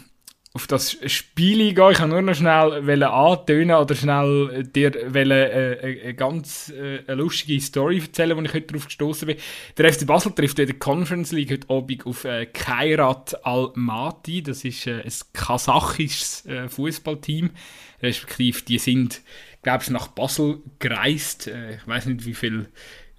auf 0.54 0.66
das 0.66 0.98
Spiel 1.06 1.72
gehen. 1.72 1.90
Ich 1.92 1.98
kann 1.98 2.10
nur 2.10 2.20
noch 2.20 2.34
schnell 2.34 3.02
antönen 3.02 3.74
oder 3.76 3.94
schnell 3.94 4.64
dir 4.64 4.92
wollte, 5.14 5.52
äh, 5.52 6.02
eine 6.02 6.14
ganz 6.14 6.70
äh, 6.70 7.00
eine 7.06 7.22
lustige 7.22 7.58
Story 7.60 8.00
erzählen, 8.00 8.36
wo 8.36 8.42
ich 8.42 8.52
heute 8.52 8.66
darauf 8.66 8.86
gestoßen 8.86 9.26
bin. 9.26 9.38
Der 9.78 9.92
FC 9.92 10.06
Basel 10.06 10.32
trifft 10.32 10.58
in 10.58 10.66
der 10.66 10.78
Conference 10.78 11.32
League 11.32 11.50
heute 11.50 11.70
Abend 11.70 12.04
auf 12.04 12.24
äh, 12.24 12.46
Kairat 12.46 13.46
Almaty. 13.46 14.42
Das 14.42 14.64
ist 14.64 14.86
äh, 14.86 15.02
ein 15.02 15.12
kasachisches 15.32 16.44
äh, 16.44 16.68
Fußballteam. 16.68 17.50
Respektive, 18.02 18.60
die 18.62 18.78
sind, 18.78 19.22
glaube 19.62 19.84
ich, 19.84 19.90
nach 19.90 20.08
Basel 20.08 20.58
gereist. 20.80 21.46
Äh, 21.46 21.76
ich 21.76 21.86
weiß 21.86 22.06
nicht, 22.06 22.26
wie 22.26 22.34
viel 22.34 22.68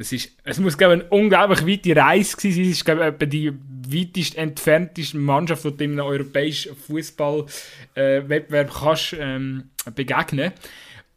es, 0.03 0.11
ist, 0.11 0.31
es 0.43 0.59
muss, 0.59 0.77
glaube 0.77 0.93
eine 0.93 1.03
unglaublich 1.05 1.65
weite 1.65 1.95
Reise 1.95 2.35
gewesen 2.35 2.55
sein. 2.55 2.65
Es 2.65 2.77
ist, 2.77 2.85
glaube 2.85 3.15
ich, 3.19 3.29
die 3.29 3.53
weitest 3.87 4.35
entfernteste 4.35 5.17
Mannschaft, 5.17 5.63
die 5.63 5.77
du 5.77 5.83
in 5.83 5.91
einem 5.93 6.07
europäischen 6.07 6.75
Fußballwettbewerb 6.75 8.69
äh, 8.69 8.73
kannst 8.73 9.15
ähm, 9.17 9.69
begegnen 9.95 10.51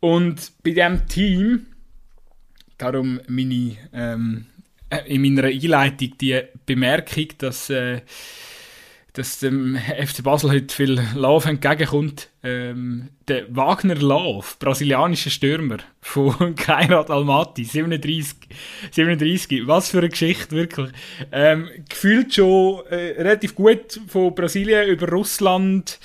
Und 0.00 0.52
bei 0.62 0.70
diesem 0.70 1.06
Team, 1.08 1.66
darum 2.78 3.20
meine, 3.28 3.76
ähm, 3.92 4.46
äh, 4.90 5.12
in 5.12 5.22
meiner 5.22 5.48
Einleitung 5.48 6.16
die 6.20 6.42
Bemerkung, 6.64 7.26
dass 7.38 7.70
äh, 7.70 8.02
dass 9.16 9.38
dem 9.38 9.76
FC 9.76 10.22
Basel 10.22 10.50
heute 10.50 10.74
viel 10.74 11.00
Love 11.14 11.48
entgegenkommt. 11.48 12.28
Ähm, 12.42 13.08
der 13.28 13.44
Wagner 13.56 13.94
Love, 13.94 14.46
brasilianischer 14.58 15.30
Stürmer 15.30 15.78
von 16.02 16.54
Kairat 16.56 17.10
Almaty, 17.10 17.64
37, 17.64 18.36
37, 18.90 19.66
was 19.66 19.90
für 19.90 19.98
eine 19.98 20.10
Geschichte, 20.10 20.54
wirklich. 20.54 20.90
Ähm, 21.32 21.68
gefühlt 21.88 22.34
schon 22.34 22.84
äh, 22.90 23.14
relativ 23.16 23.54
gut 23.54 23.98
von 24.06 24.34
Brasilien 24.34 24.86
über 24.86 25.08
Russland, 25.08 25.98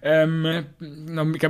ähm, 0.00 0.64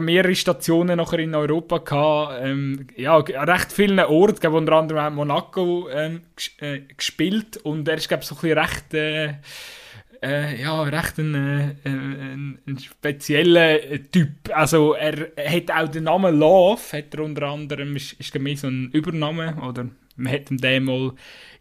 mehrere 0.00 0.34
Stationen 0.34 0.96
nachher 0.96 1.20
in 1.20 1.34
Europa 1.34 1.78
gehabt. 1.78 2.40
Ähm, 2.42 2.88
ja, 2.96 3.18
recht 3.18 3.70
vielen 3.72 4.00
Orten, 4.00 4.46
unter 4.48 4.72
anderem 4.72 5.14
Monaco 5.14 5.88
ähm, 5.90 6.22
äh, 6.58 6.80
gespielt 6.96 7.56
und 7.58 7.86
er 7.86 7.98
ist, 7.98 8.08
glaube 8.08 8.24
ich, 8.24 8.28
so 8.28 8.34
ein 8.34 8.40
bisschen 8.40 8.58
recht... 8.58 8.94
Äh, 8.94 9.34
äh, 10.22 10.60
ja, 10.60 10.82
recht 10.82 11.18
ein, 11.18 11.34
äh, 11.34 11.74
ein, 11.84 12.58
ein 12.66 12.78
spezieller 12.78 13.78
Typ. 14.10 14.30
Also 14.52 14.94
er 14.94 15.32
hat 15.36 15.70
auch 15.70 15.88
den 15.88 16.04
Namen 16.04 16.38
Love, 16.38 16.80
hat 16.92 17.14
er 17.14 17.24
unter 17.24 17.42
anderem, 17.48 17.96
ist, 17.96 18.14
ist 18.14 18.38
mehr 18.38 18.56
so 18.56 18.68
ein 18.68 18.90
Übername, 18.92 19.56
oder 19.62 19.88
man 20.16 20.32
hat 20.32 20.50
ihm 20.50 20.58
den 20.58 20.84
mal 20.84 21.12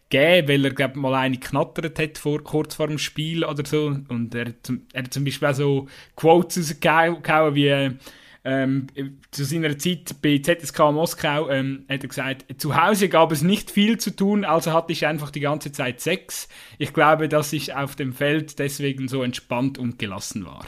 gegeben, 0.08 0.48
weil 0.48 0.64
er 0.64 0.72
glaub, 0.72 0.96
mal 0.96 1.14
eine 1.14 1.38
knattert 1.38 1.98
hat 1.98 2.18
vor, 2.18 2.42
kurz 2.42 2.74
vor 2.74 2.88
dem 2.88 2.98
Spiel 2.98 3.44
oder 3.44 3.64
so. 3.64 3.96
Und 4.08 4.34
er, 4.34 4.54
er 4.92 5.02
hat 5.02 5.12
zum 5.12 5.24
Beispiel 5.24 5.48
auch 5.48 5.54
so 5.54 5.88
Quotes 6.16 6.76
rausgehauen 6.84 7.54
wie 7.54 7.90
ähm, 8.44 8.86
zu 9.30 9.44
seiner 9.44 9.76
Zeit 9.78 10.16
bei 10.22 10.38
ZSK 10.38 10.78
Moskau 10.92 11.48
ähm, 11.50 11.84
hat 11.88 12.02
er 12.02 12.08
gesagt, 12.08 12.60
zu 12.60 12.80
Hause 12.80 13.08
gab 13.08 13.32
es 13.32 13.42
nicht 13.42 13.70
viel 13.70 13.98
zu 13.98 14.14
tun, 14.14 14.44
also 14.44 14.72
hatte 14.72 14.92
ich 14.92 15.06
einfach 15.06 15.30
die 15.30 15.40
ganze 15.40 15.72
Zeit 15.72 16.00
Sex. 16.00 16.48
Ich 16.78 16.92
glaube, 16.92 17.28
dass 17.28 17.52
ich 17.52 17.74
auf 17.74 17.96
dem 17.96 18.12
Feld 18.12 18.58
deswegen 18.58 19.08
so 19.08 19.22
entspannt 19.22 19.78
und 19.78 19.98
gelassen 19.98 20.46
war. 20.46 20.64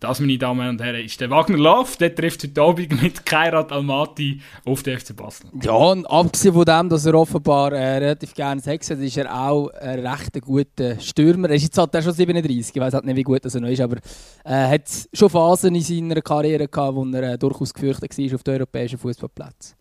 Das, 0.00 0.20
meine 0.20 0.38
Damen 0.38 0.68
und 0.68 0.80
Herren, 0.80 1.04
ist 1.04 1.20
der 1.20 1.28
Wagner 1.28 1.58
Love. 1.58 1.96
Der 1.98 2.14
trifft 2.14 2.44
heute 2.44 2.62
Abend 2.62 3.02
mit 3.02 3.26
Kairat 3.26 3.72
Almaty 3.72 4.40
auf 4.64 4.84
den 4.84 4.96
FC 4.96 5.16
Basel. 5.16 5.50
Ja, 5.60 5.72
und 5.72 6.06
abgesehen 6.06 6.54
von 6.54 6.64
dem, 6.64 6.88
dass 6.88 7.04
er 7.04 7.14
offenbar 7.14 7.72
äh, 7.72 7.98
relativ 7.98 8.32
gerne 8.32 8.60
Sex 8.60 8.90
hat, 8.90 8.98
ist 8.98 9.16
er 9.16 9.34
auch 9.34 9.70
ein 9.70 10.06
recht 10.06 10.40
guter 10.40 11.00
Stürmer. 11.00 11.48
Er 11.48 11.56
ist 11.56 11.64
jetzt 11.64 11.78
halt 11.78 11.92
schon 12.04 12.12
37, 12.12 12.76
ich 12.76 12.80
weiß 12.80 12.94
halt 12.94 13.06
nicht, 13.06 13.16
wie 13.16 13.24
gut 13.24 13.44
er 13.44 13.60
noch 13.60 13.68
ist, 13.68 13.80
aber 13.80 13.96
er 14.44 14.68
äh, 14.68 14.74
hat 14.74 14.88
schon 15.12 15.30
Phasen 15.30 15.74
in 15.74 15.82
seiner 15.82 16.22
Karriere 16.22 16.68
gehabt, 16.68 16.94
wo 16.94 17.04
er 17.04 17.32
äh, 17.32 17.38
durchaus 17.38 17.74
gefürchtet 17.74 18.16
war 18.16 18.34
auf 18.36 18.42
den 18.44 18.54
europäischen 18.54 18.98
Fußballplätzen. 18.98 19.74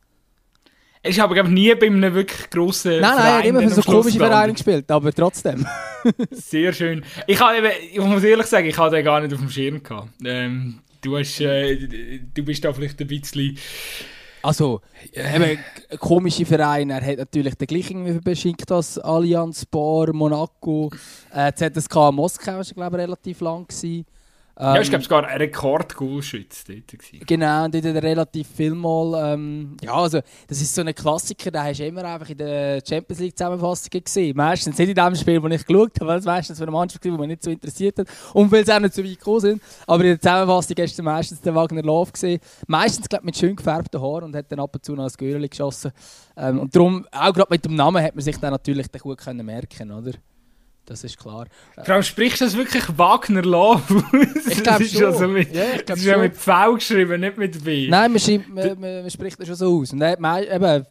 Ist 1.07 1.19
aber 1.19 1.33
glaub, 1.33 1.47
nie 1.47 1.73
bei 1.75 1.87
einem 1.87 2.13
wirklich 2.13 2.49
grossen 2.49 2.99
Nein, 2.99 3.01
nein, 3.01 3.17
er 3.17 3.37
hat 3.37 3.45
immer 3.45 3.61
für 3.61 3.69
so 3.69 3.81
komische 3.81 4.17
Vereine 4.17 4.53
gespielt, 4.53 4.89
aber 4.91 5.11
trotzdem. 5.13 5.65
Sehr 6.31 6.73
schön. 6.73 7.03
Ich, 7.25 7.39
habe 7.39 7.71
ich 7.91 7.99
muss 7.99 8.23
ehrlich 8.23 8.45
sagen, 8.47 8.67
ich 8.67 8.77
hatte 8.77 8.95
den 8.97 9.05
gar 9.05 9.19
nicht 9.21 9.33
auf 9.33 9.39
dem 9.39 9.49
Schirm. 9.49 9.83
Gehabt. 9.83 10.09
Ähm, 10.23 10.79
du, 11.01 11.17
hast, 11.17 11.39
äh, 11.41 12.19
du 12.33 12.43
bist 12.43 12.63
da 12.63 12.73
vielleicht 12.73 12.99
ein 12.99 13.07
bisschen... 13.07 13.57
Also, 14.43 14.81
eben, 15.13 15.59
komische 15.99 16.45
Vereine. 16.45 16.93
Er 16.93 17.05
hat 17.05 17.17
natürlich 17.17 17.55
den 17.55 17.67
gleichen 17.67 18.21
beschickt 18.21 18.71
als 18.71 18.97
Allianz, 18.99 19.65
Bar, 19.65 20.13
Monaco. 20.13 20.91
Äh, 21.33 21.51
ZSK 21.53 22.13
Moskau 22.13 22.53
war, 22.57 22.63
glaube 22.63 22.97
ich, 22.97 23.03
relativ 23.03 23.41
lang. 23.41 23.67
Gewesen. 23.67 24.05
Ähm, 24.59 24.75
ja, 24.75 24.81
ich 24.81 24.89
glaube 24.89 25.03
sogar 25.03 25.27
ein 25.27 25.37
Rekord-Goalschütze 25.37 26.63
dort. 26.67 26.87
Gewesen. 26.87 27.25
Genau, 27.27 27.65
und 27.65 27.75
dort 27.75 27.85
hat 27.85 28.03
relativ 28.03 28.47
viel 28.47 28.73
mal... 28.73 29.33
Ähm, 29.33 29.77
ja, 29.83 29.93
also, 29.93 30.19
das 30.47 30.61
ist 30.61 30.73
so 30.73 30.81
ein 30.81 30.95
Klassiker, 30.95 31.51
den 31.51 31.61
hast 31.61 31.79
du 31.79 31.85
immer 31.85 32.03
einfach 32.03 32.29
in 32.29 32.37
der 32.37 32.81
Champions 32.87 33.19
League-Zusammenfassungen 33.19 34.03
gesehen. 34.03 34.35
Meistens 34.35 34.77
nicht 34.77 34.89
in 34.89 34.95
dem 34.95 35.15
Spiel, 35.15 35.39
das 35.39 35.51
ich 35.51 35.65
geschaut 35.67 35.99
habe, 35.99 36.07
weil 36.07 36.19
es 36.19 36.25
meistens 36.25 36.57
für 36.57 36.63
eine 36.63 36.71
Mannschaft 36.71 37.05
war, 37.05 37.11
die 37.11 37.17
mich 37.19 37.27
nicht 37.27 37.43
so 37.43 37.51
interessiert 37.51 37.99
hat 37.99 38.07
und 38.33 38.51
weil 38.51 38.65
sie 38.65 38.73
auch 38.73 38.79
nicht 38.79 38.95
so 38.95 39.03
weit 39.03 39.19
gekommen 39.19 39.39
sind. 39.41 39.61
Aber 39.85 40.03
in 40.03 40.09
der 40.09 40.19
Zusammenfassung 40.19 40.75
hast 40.79 40.97
du 40.97 41.03
meistens 41.03 41.41
den 41.41 41.53
Wagner 41.53 41.83
Love 41.83 42.11
gesehen. 42.11 42.39
Meistens, 42.65 43.07
glaube 43.07 43.25
mit 43.25 43.37
schön 43.37 43.55
gefärbten 43.55 44.01
Haaren 44.01 44.23
und 44.23 44.35
hat 44.35 44.51
dann 44.51 44.59
ab 44.59 44.73
und 44.73 44.83
zu 44.83 44.93
noch 44.95 45.03
ein 45.03 45.11
Göhrli 45.17 45.49
geschossen. 45.49 45.91
Ähm, 46.35 46.59
und 46.61 46.75
darum, 46.75 47.05
auch 47.11 47.33
gerade 47.33 47.51
mit 47.51 47.63
dem 47.63 47.75
Namen, 47.75 48.03
hat 48.03 48.15
man 48.15 48.23
sich 48.23 48.37
dann 48.37 48.51
natürlich 48.51 48.87
den 48.87 49.01
gut 49.01 49.19
können 49.19 49.45
merken 49.45 49.91
oder? 49.91 50.13
Das 50.87 51.03
ist 51.03 51.17
klar. 51.19 51.47
Allem 51.75 52.01
sprichst 52.01 52.39
du 52.39 52.45
das 52.45 52.55
wirklich 52.55 52.83
Wagner 52.97 53.41
Love 53.41 54.03
Ich 54.49 54.63
glaube 54.63 54.85
schon. 54.85 55.03
Also 55.03 55.27
mit, 55.27 55.53
ja, 55.53 55.75
ich 55.75 55.85
glaub 55.85 55.97
ist 55.97 56.05
ja 56.05 56.17
mit 56.17 56.37
V 56.37 56.75
geschrieben, 56.75 57.19
nicht 57.19 57.37
mit 57.37 57.61
B. 57.61 57.89
Nein, 57.89 58.09
man, 58.09 58.19
schreibt, 58.21 58.47
man, 58.47 58.79
man, 58.79 59.09
spricht 59.11 59.37
das 59.37 59.47
schon 59.47 59.57
so 59.57 59.81
aus. 59.81 59.91
Und 59.91 60.01
eben, 60.01 60.85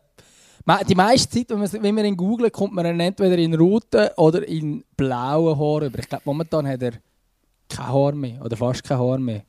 die 0.87 0.95
meiste 0.95 1.31
Zeit, 1.31 1.49
wenn 1.49 1.61
man, 1.61 1.73
wenn 1.73 1.95
man 1.95 2.05
ihn 2.05 2.17
googelt, 2.17 2.53
kommt 2.53 2.75
man 2.75 2.85
ihn 2.85 3.01
entweder 3.01 3.39
in 3.39 3.55
roten 3.55 4.09
oder 4.19 4.47
in 4.47 4.85
blauen 4.99 5.59
Haaren 5.59 5.89
über. 5.89 5.99
Ich 5.99 6.09
glaube, 6.11 6.25
momentan 6.27 6.69
hat 6.69 6.83
er 6.83 6.93
kein 7.67 7.87
Haar 7.87 8.13
mehr 8.13 8.45
oder 8.45 8.57
fast 8.57 8.85
kein 8.85 8.99
Haar 8.99 9.19
mehr. 9.19 9.45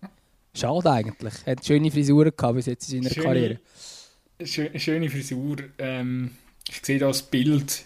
Schade 0.53 0.89
eigentlich. 0.89 1.33
Er 1.43 1.57
hat 1.57 1.65
schöne 1.65 1.91
Frisuren 1.91 2.31
gehabt 2.35 2.55
bis 2.55 2.67
jetzt 2.67 2.93
in 2.93 3.03
seiner 3.03 3.13
schöne, 3.13 3.25
Karriere. 3.25 4.79
Schöne 4.79 5.09
Frisur. 5.09 5.57
Ähm, 5.77 6.31
ich 6.69 6.79
sehe 6.85 6.99
das 6.99 7.21
Bild 7.21 7.83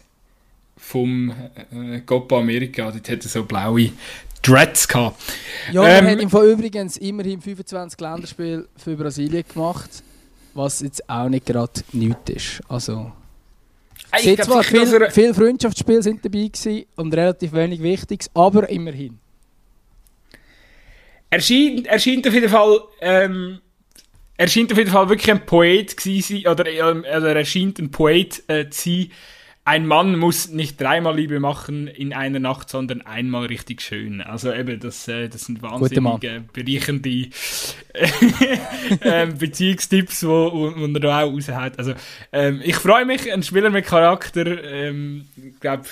vom 0.77 1.31
äh, 1.71 1.99
Copa 2.01 2.39
America. 2.39 2.91
Dort 2.91 3.09
hat 3.09 3.23
er 3.23 3.29
so 3.29 3.43
blaue 3.43 3.91
Dreads 4.41 4.87
gehabt. 4.87 5.21
Ja, 5.71 5.87
ähm, 5.87 6.05
er 6.05 6.11
hat 6.11 6.19
im 6.21 6.29
Fall 6.29 6.49
übrigens 6.49 6.97
immerhin 6.97 7.41
25 7.41 7.99
Länderspiele 7.99 8.67
für 8.75 8.95
Brasilien 8.95 9.43
gemacht, 9.47 10.03
was 10.53 10.81
jetzt 10.81 11.07
auch 11.09 11.29
nicht 11.29 11.45
gerade 11.45 11.81
nichts 11.93 12.29
ist. 12.31 12.61
Also, 12.67 13.11
ich 14.17 14.35
glaub, 14.35 14.47
zwar 14.47 14.63
viele 14.63 15.11
viel 15.11 15.33
Freundschaftsspiele 15.33 16.01
sind 16.01 16.25
dabei 16.25 16.47
gewesen 16.47 16.85
und 16.95 17.13
relativ 17.13 17.53
wenig 17.53 17.81
Wichtiges, 17.81 18.29
aber 18.33 18.67
immerhin. 18.69 19.19
Er 21.29 21.39
scheint, 21.39 21.87
er 21.87 21.99
scheint 21.99 22.27
auf 22.27 22.33
jeden 22.33 22.49
Fall 22.49 22.81
ähm, 22.99 23.61
er 24.41 24.47
scheint 24.47 24.71
auf 24.71 24.77
jeden 24.79 24.89
Fall 24.89 25.07
wirklich 25.07 25.29
ein 25.29 25.45
Poet 25.45 25.95
gewesen, 25.95 26.47
oder, 26.47 26.65
ähm, 26.65 27.01
oder 27.01 27.35
er 27.35 27.45
scheint 27.45 27.77
ein 27.77 27.91
Poet 27.91 28.41
äh, 28.47 28.67
zu 28.71 28.89
sein, 28.89 29.11
ein 29.63 29.85
Mann 29.85 30.17
muss 30.17 30.49
nicht 30.49 30.81
dreimal 30.81 31.15
Liebe 31.15 31.39
machen 31.39 31.87
in 31.87 32.13
einer 32.13 32.39
Nacht, 32.39 32.69
sondern 32.69 33.01
einmal 33.01 33.45
richtig 33.45 33.81
schön. 33.81 34.21
Also 34.21 34.51
eben, 34.51 34.79
das, 34.79 35.07
äh, 35.07 35.29
das 35.29 35.45
sind 35.45 35.61
wahnsinnig 35.61 36.23
äh, 36.23 36.41
bereichernde 36.51 37.09
äh, 39.01 39.27
Beziehungstipps, 39.27 40.25
wo 40.25 40.69
er 40.69 40.99
da 40.99 41.23
auch 41.23 41.31
raushaut. 41.31 41.77
Also 41.77 41.93
ähm, 42.31 42.61
ich 42.63 42.75
freue 42.75 43.05
mich, 43.05 43.31
ein 43.31 43.43
Spieler 43.43 43.69
mit 43.69 43.85
Charakter, 43.85 44.63
ähm, 44.63 45.25
ich 45.35 45.59
glaube, 45.59 45.85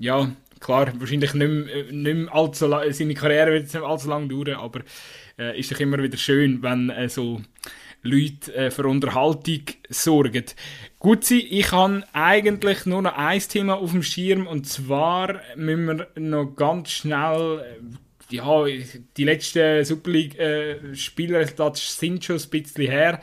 ja, 0.00 0.30
klar, 0.60 0.92
wahrscheinlich 0.98 1.34
nicht 1.34 1.48
mehr, 1.50 1.92
nicht 1.92 2.16
mehr 2.16 2.34
allzu 2.34 2.66
lang, 2.66 2.90
seine 2.92 3.14
Karriere 3.14 3.52
wird 3.52 3.64
nicht 3.64 3.76
allzu 3.76 4.08
lang 4.08 4.30
dauern, 4.30 4.54
aber 4.54 4.80
äh, 5.38 5.58
ist 5.58 5.70
doch 5.70 5.80
immer 5.80 6.02
wieder 6.02 6.16
schön, 6.16 6.62
wenn 6.62 6.88
äh, 6.88 7.10
so 7.10 7.42
Leute 8.02 8.54
äh, 8.54 8.70
für 8.70 8.86
Unterhaltung 8.86 9.62
sorgen. 9.88 10.44
Gut 10.98 11.30
ich 11.30 11.72
habe 11.72 12.04
eigentlich 12.12 12.86
nur 12.86 13.02
noch 13.02 13.16
ein 13.16 13.40
Thema 13.40 13.76
auf 13.76 13.92
dem 13.92 14.02
Schirm 14.02 14.46
und 14.46 14.66
zwar 14.66 15.40
müssen 15.56 15.86
wir 15.86 16.08
noch 16.16 16.54
ganz 16.54 16.90
schnell 16.90 17.60
äh, 17.60 18.34
ja, 18.34 18.64
die 19.16 19.24
letzten 19.24 19.84
Super 19.84 20.10
League-Spielresultate 20.10 21.78
äh, 21.78 21.82
sind 21.82 22.24
schon 22.24 22.36
ein 22.36 22.50
bisschen 22.50 22.90
her. 22.90 23.20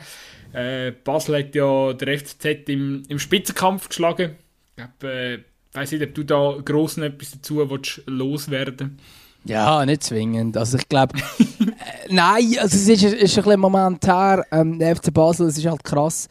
Äh, 0.52 0.92
Basel 0.92 1.38
hat 1.38 1.54
ja 1.54 1.92
der 1.92 2.18
FCZ 2.18 2.68
im, 2.68 3.02
im 3.08 3.18
Spitzenkampf 3.18 3.88
geschlagen. 3.88 4.36
Ich 4.70 4.76
glaube, 4.76 5.12
äh, 5.12 5.38
weiß 5.72 5.92
nicht, 5.92 6.02
ob 6.04 6.14
du 6.14 6.22
da 6.22 6.58
gross 6.64 6.96
etwas 6.98 7.32
dazu 7.32 7.68
willst, 7.68 8.02
loswerden 8.06 8.98
ja, 9.44 9.84
nicht 9.86 10.02
zwingend. 10.02 10.56
Also 10.56 10.78
ich 10.78 10.88
glaube, 10.88 11.18
nein, 12.08 12.56
also 12.58 12.76
es 12.76 12.88
ist, 12.88 13.02
ist 13.02 13.38
ein 13.38 13.44
bisschen 13.44 13.60
momentär. 13.60 14.44
Ähm, 14.50 14.78
der 14.78 14.96
FC 14.96 15.12
Basel, 15.12 15.48
es 15.48 15.58
ist 15.58 15.66
halt 15.66 15.84
krass. 15.84 16.28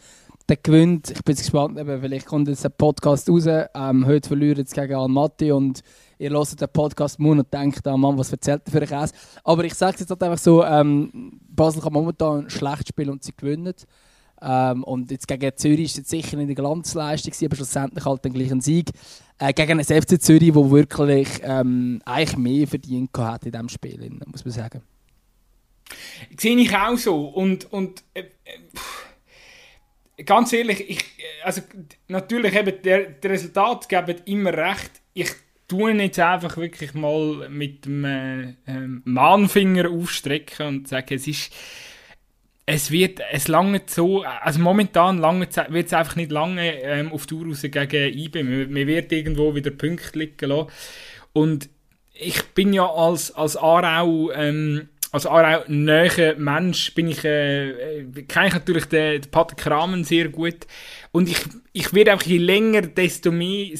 Der 0.48 0.58
gewinnt, 0.58 1.12
ich 1.12 1.24
bin 1.24 1.36
gespannt, 1.36 1.78
eben, 1.78 2.02
vielleicht 2.02 2.26
kommt 2.26 2.48
jetzt 2.48 2.64
der 2.64 2.70
Podcast 2.70 3.30
raus. 3.30 3.46
Ähm, 3.48 4.06
heute 4.06 4.28
verlieren 4.28 4.66
sie 4.66 4.74
gegen 4.76 4.96
Almaty 4.96 5.52
und 5.52 5.82
ihr 6.18 6.32
hört 6.32 6.60
den 6.60 6.70
Podcast 6.70 7.20
morgen 7.20 7.40
und 7.40 7.54
denkt, 7.54 7.86
oh 7.86 7.98
Mann, 7.98 8.18
was 8.18 8.32
erzählt 8.32 8.64
er 8.66 8.72
für 8.72 8.82
ein 8.82 8.88
Käse? 8.88 9.14
Aber 9.44 9.64
ich 9.64 9.76
sage 9.76 9.94
es 9.94 10.00
jetzt 10.02 10.10
halt 10.10 10.24
einfach 10.24 10.40
so, 10.40 10.64
ähm, 10.64 11.40
Basel 11.50 11.82
kann 11.82 11.94
momentan 11.94 12.50
schlecht 12.50 12.88
spielen 12.88 13.12
und 13.12 13.24
sie 13.24 13.34
gewinnen. 13.36 13.76
Ähm, 14.42 14.84
und 14.84 15.12
jetzt 15.12 15.28
gegen 15.28 15.56
Zürich 15.56 15.86
ist 15.86 16.00
es 16.00 16.10
sicher 16.10 16.38
nicht 16.38 16.46
eine 16.46 16.56
Glanzleistung, 16.56 17.34
aber 17.46 17.56
schlussendlich 17.56 18.06
halt 18.06 18.26
den 18.26 18.34
gleichen 18.34 18.62
Sieg. 18.62 18.92
Äh, 19.38 19.54
gegen 19.54 19.74
einen 19.74 19.84
FC 19.84 20.22
Zürich, 20.22 20.54
der 20.54 20.72
wirklich 20.72 21.28
ähm, 21.44 22.02
eigentlich 22.06 22.38
mehr 22.38 22.68
verdient 22.68 23.10
hat 23.18 23.46
in 23.46 23.52
diesem 23.52 23.70
Spiel, 23.70 24.10
muss 24.26 24.46
man 24.46 24.52
sagen. 24.54 24.82
Sehe 26.38 26.58
ich 26.58 26.76
auch 26.76 26.98
so. 26.98 27.26
Und, 27.26 27.72
und 27.72 28.04
äh, 28.14 28.24
äh, 30.18 30.24
ganz 30.24 30.54
ehrlich, 30.54 30.90
ich, 30.90 31.06
also, 31.44 31.62
natürlich 32.08 32.56
eben, 32.56 32.82
der, 32.82 33.16
Resultat 33.24 33.90
geben 33.90 34.22
immer 34.26 34.54
recht. 34.54 34.92
Ich 35.14 35.32
tue 35.68 35.92
jetzt 35.94 36.20
einfach 36.20 36.58
wirklich 36.58 36.94
mal 36.94 37.50
mit 37.50 37.86
dem 37.86 38.04
äh, 38.04 38.56
Mahnfinger 39.04 39.90
aufstrecken 39.90 40.68
und 40.68 40.88
sage, 40.88 41.16
es 41.16 41.28
ist 41.28 41.54
es 42.72 42.92
wird, 42.92 43.20
es 43.32 43.48
lange 43.48 43.82
so, 43.88 44.22
also 44.22 44.60
momentan 44.60 45.18
lange 45.18 45.48
wird 45.70 45.88
es 45.88 45.94
einfach 45.94 46.16
nicht 46.16 46.32
lange 46.32 46.80
ähm, 46.84 47.12
auf 47.12 47.26
Tour 47.26 47.48
raus 47.48 47.64
gegen 47.64 48.18
IB. 48.18 48.44
Man, 48.44 48.72
man, 48.72 48.88
wird 48.88 49.12
irgendwo 49.12 49.56
wieder 49.56 49.72
Punkte 49.72 50.20
liegen 50.20 50.50
lassen. 50.50 50.70
Und 51.34 51.70
ich 52.14 52.44
bin 52.50 52.74
ja 52.74 52.86
als, 52.86 53.32
als 53.32 53.58
Aarau, 53.58 54.32
ähm, 54.32 54.90
als 55.12 55.26
Aarau 55.26 55.64
näher 55.68 56.36
Mensch, 56.38 56.94
bin 56.94 57.08
ich, 57.08 57.24
äh, 57.24 58.00
äh, 58.00 58.24
kenne 58.24 58.48
ich 58.48 58.54
natürlich 58.54 58.86
den, 58.86 59.22
den 59.22 59.32
Patrick 59.32 59.66
Rahmen 59.68 60.04
sehr 60.04 60.30
gut. 60.30 60.68
Und 61.12 61.30
ich, 61.30 61.40
ich 61.74 61.94
werde 61.94 62.12
einfach 62.12 62.28
je 62.28 62.38
länger, 62.38 62.82
desto 62.82 63.32
mehr 63.32 63.76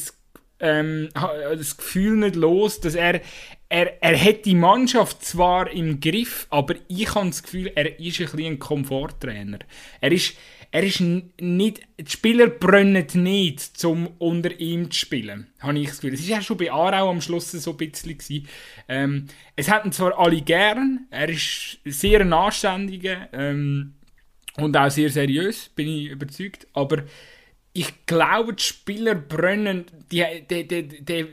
ähm, 0.60 1.08
das 1.14 1.76
Gefühl 1.76 2.16
nicht 2.16 2.36
los, 2.36 2.80
dass 2.80 2.94
er, 2.94 3.20
er, 3.68 4.02
er 4.02 4.20
hat 4.20 4.44
die 4.44 4.54
Mannschaft 4.54 5.24
zwar 5.24 5.70
im 5.70 6.00
Griff, 6.00 6.46
aber 6.50 6.74
ich 6.88 7.14
habe 7.14 7.28
das 7.28 7.42
Gefühl, 7.42 7.72
er 7.74 7.98
ist 7.98 8.20
ein 8.20 8.26
bisschen 8.26 8.52
ein 8.54 8.58
Komforttrainer. 8.58 9.60
Er 10.00 10.12
ist, 10.12 10.34
er 10.72 10.84
ist 10.84 11.00
nicht, 11.00 11.80
die 11.98 12.10
Spieler 12.10 12.46
brennen 12.46 13.06
nicht, 13.14 13.84
um 13.84 14.06
unter 14.18 14.58
ihm 14.60 14.90
zu 14.90 15.00
spielen, 15.00 15.48
habe 15.58 15.78
ich 15.78 15.88
das 15.88 16.00
Gefühl. 16.00 16.14
Es 16.14 16.28
war 16.28 16.36
ja 16.36 16.42
schon 16.42 16.56
bei 16.58 16.70
Aarau 16.70 17.10
am 17.10 17.20
Schluss 17.20 17.50
so 17.50 17.72
ein 17.72 17.76
bisschen. 17.76 18.46
Ähm, 18.88 19.26
es 19.56 19.68
hatten 19.68 19.90
zwar 19.90 20.16
alle 20.18 20.40
gern, 20.40 21.06
er 21.10 21.28
ist 21.28 21.78
sehr 21.84 22.20
ein 22.20 22.32
anständiger 22.32 23.28
ähm, 23.32 23.94
und 24.58 24.76
auch 24.76 24.90
sehr 24.90 25.10
seriös, 25.10 25.70
bin 25.70 25.88
ich 25.88 26.06
überzeugt, 26.06 26.68
aber 26.72 27.02
ich 27.72 28.06
glaube, 28.06 28.54
die 28.54 28.62
Spieler 28.62 29.14
brennen, 29.14 29.86
die, 30.10 30.24
die, 30.48 30.66
die, 30.66 31.04
die, 31.04 31.26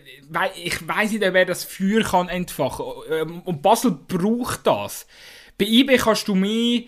ich 0.63 0.88
weiß 0.88 1.11
nicht, 1.11 1.21
wer 1.21 1.45
das 1.45 1.63
Feuer 1.63 2.03
kann 2.03 2.29
entfachen 2.29 2.85
ähm, 3.09 3.41
Und 3.41 3.63
Basel 3.63 3.91
braucht 4.07 4.67
das. 4.67 5.07
Bei 5.57 5.65
IB 5.65 5.97
kannst 5.97 6.27
du 6.27 6.35
mir 6.35 6.83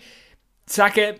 sagen, 0.66 1.16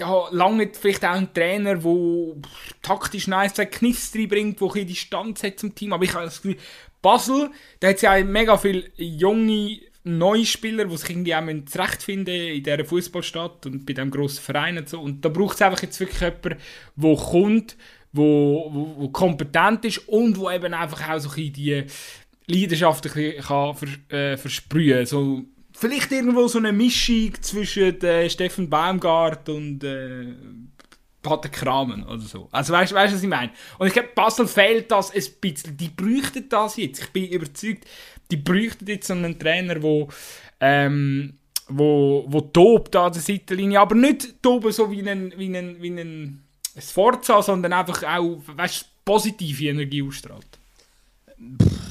ja, 0.00 0.28
lange 0.30 0.70
vielleicht 0.72 1.04
auch 1.04 1.10
ein 1.10 1.32
Trainer, 1.32 1.76
der 1.76 2.36
taktisch 2.82 3.26
nice 3.26 3.54
Kniffs 3.54 4.14
reinbringt, 4.14 4.60
der 4.60 4.74
ein 4.74 4.86
Distanz 4.86 5.42
hat 5.42 5.58
zum 5.58 5.74
Team. 5.74 5.92
Aber 5.92 6.04
ich 6.04 6.14
habe 6.14 6.24
das 6.24 6.42
Gefühl, 6.42 6.58
Basel, 7.02 7.50
da 7.80 7.88
hat 7.88 8.02
ja 8.02 8.22
mega 8.24 8.56
viele 8.56 8.90
junge 8.96 9.80
neue 10.04 10.46
Spieler, 10.46 10.86
die 10.86 10.96
sich 10.96 11.10
irgendwie 11.10 11.34
auch 11.34 11.64
zurechtfinden 11.66 12.34
in 12.34 12.62
dieser 12.62 12.84
Fußballstadt 12.84 13.66
und 13.66 13.84
bei 13.84 13.92
diesem 13.92 14.10
grossen 14.10 14.42
Verein 14.42 14.78
und 14.78 14.88
so. 14.88 15.00
Und 15.00 15.24
da 15.24 15.28
braucht 15.28 15.56
es 15.56 15.62
einfach 15.62 15.82
jetzt 15.82 16.00
wirklich 16.00 16.20
jemanden, 16.20 16.56
der 16.96 17.16
kommt, 17.16 17.76
wo, 18.12 18.70
wo, 18.72 18.94
wo, 18.98 19.08
kompetent 19.10 19.84
ist 19.84 20.08
und 20.08 20.38
wo 20.38 20.50
eben 20.50 20.72
einfach 20.72 21.08
auch 21.08 21.18
so 21.18 21.28
ein 21.30 21.52
die 21.52 21.84
Leidenschaft 22.46 23.06
ein 23.06 23.12
bisschen 23.12 23.42
kann 23.42 24.18
äh, 24.18 24.36
versprühen 24.38 25.04
so 25.04 25.44
Vielleicht 25.80 26.10
irgendwo 26.10 26.48
so 26.48 26.58
eine 26.58 26.72
Mischung 26.72 27.32
zwischen 27.40 28.00
äh, 28.02 28.28
Steffen 28.28 28.68
Baumgart 28.68 29.48
und 29.48 29.84
äh, 29.84 30.34
Pater 31.22 31.48
Kramen 31.48 32.04
oder 32.04 32.20
so. 32.20 32.48
Also 32.50 32.72
weißt 32.72 32.92
du, 32.92 32.96
was 32.96 33.22
ich 33.22 33.28
meine? 33.28 33.52
Und 33.78 33.86
ich 33.86 33.92
glaube, 33.92 34.08
Basel 34.14 34.48
fehlt 34.48 34.90
das 34.90 35.12
ein 35.12 35.22
bisschen. 35.40 35.76
Die 35.76 35.88
bräuchten 35.88 36.48
das 36.48 36.76
jetzt. 36.76 37.02
Ich 37.02 37.10
bin 37.10 37.28
überzeugt, 37.28 37.84
die 38.30 38.36
bräuchten 38.36 38.86
jetzt 38.86 39.06
so 39.06 39.14
einen 39.14 39.38
Trainer, 39.38 39.80
wo 39.82 40.08
ähm, 40.60 41.38
wo, 41.68 42.24
wo 42.26 42.40
tobt 42.40 42.96
an 42.96 43.12
der 43.12 43.22
Seitenlinie, 43.22 43.80
aber 43.80 43.94
nicht 43.94 44.42
toben 44.42 44.72
so 44.72 44.90
wie 44.90 45.08
ein, 45.08 45.32
wie 45.36 45.56
ein, 45.56 45.80
wie 45.80 45.90
ein 45.90 46.44
Sforza, 46.78 47.42
sondern 47.42 47.72
einfach 47.72 48.02
auch, 48.02 48.40
weißt 48.46 49.04
positive 49.04 49.68
Energie 49.68 50.02
ausstrahlt. 50.02 50.57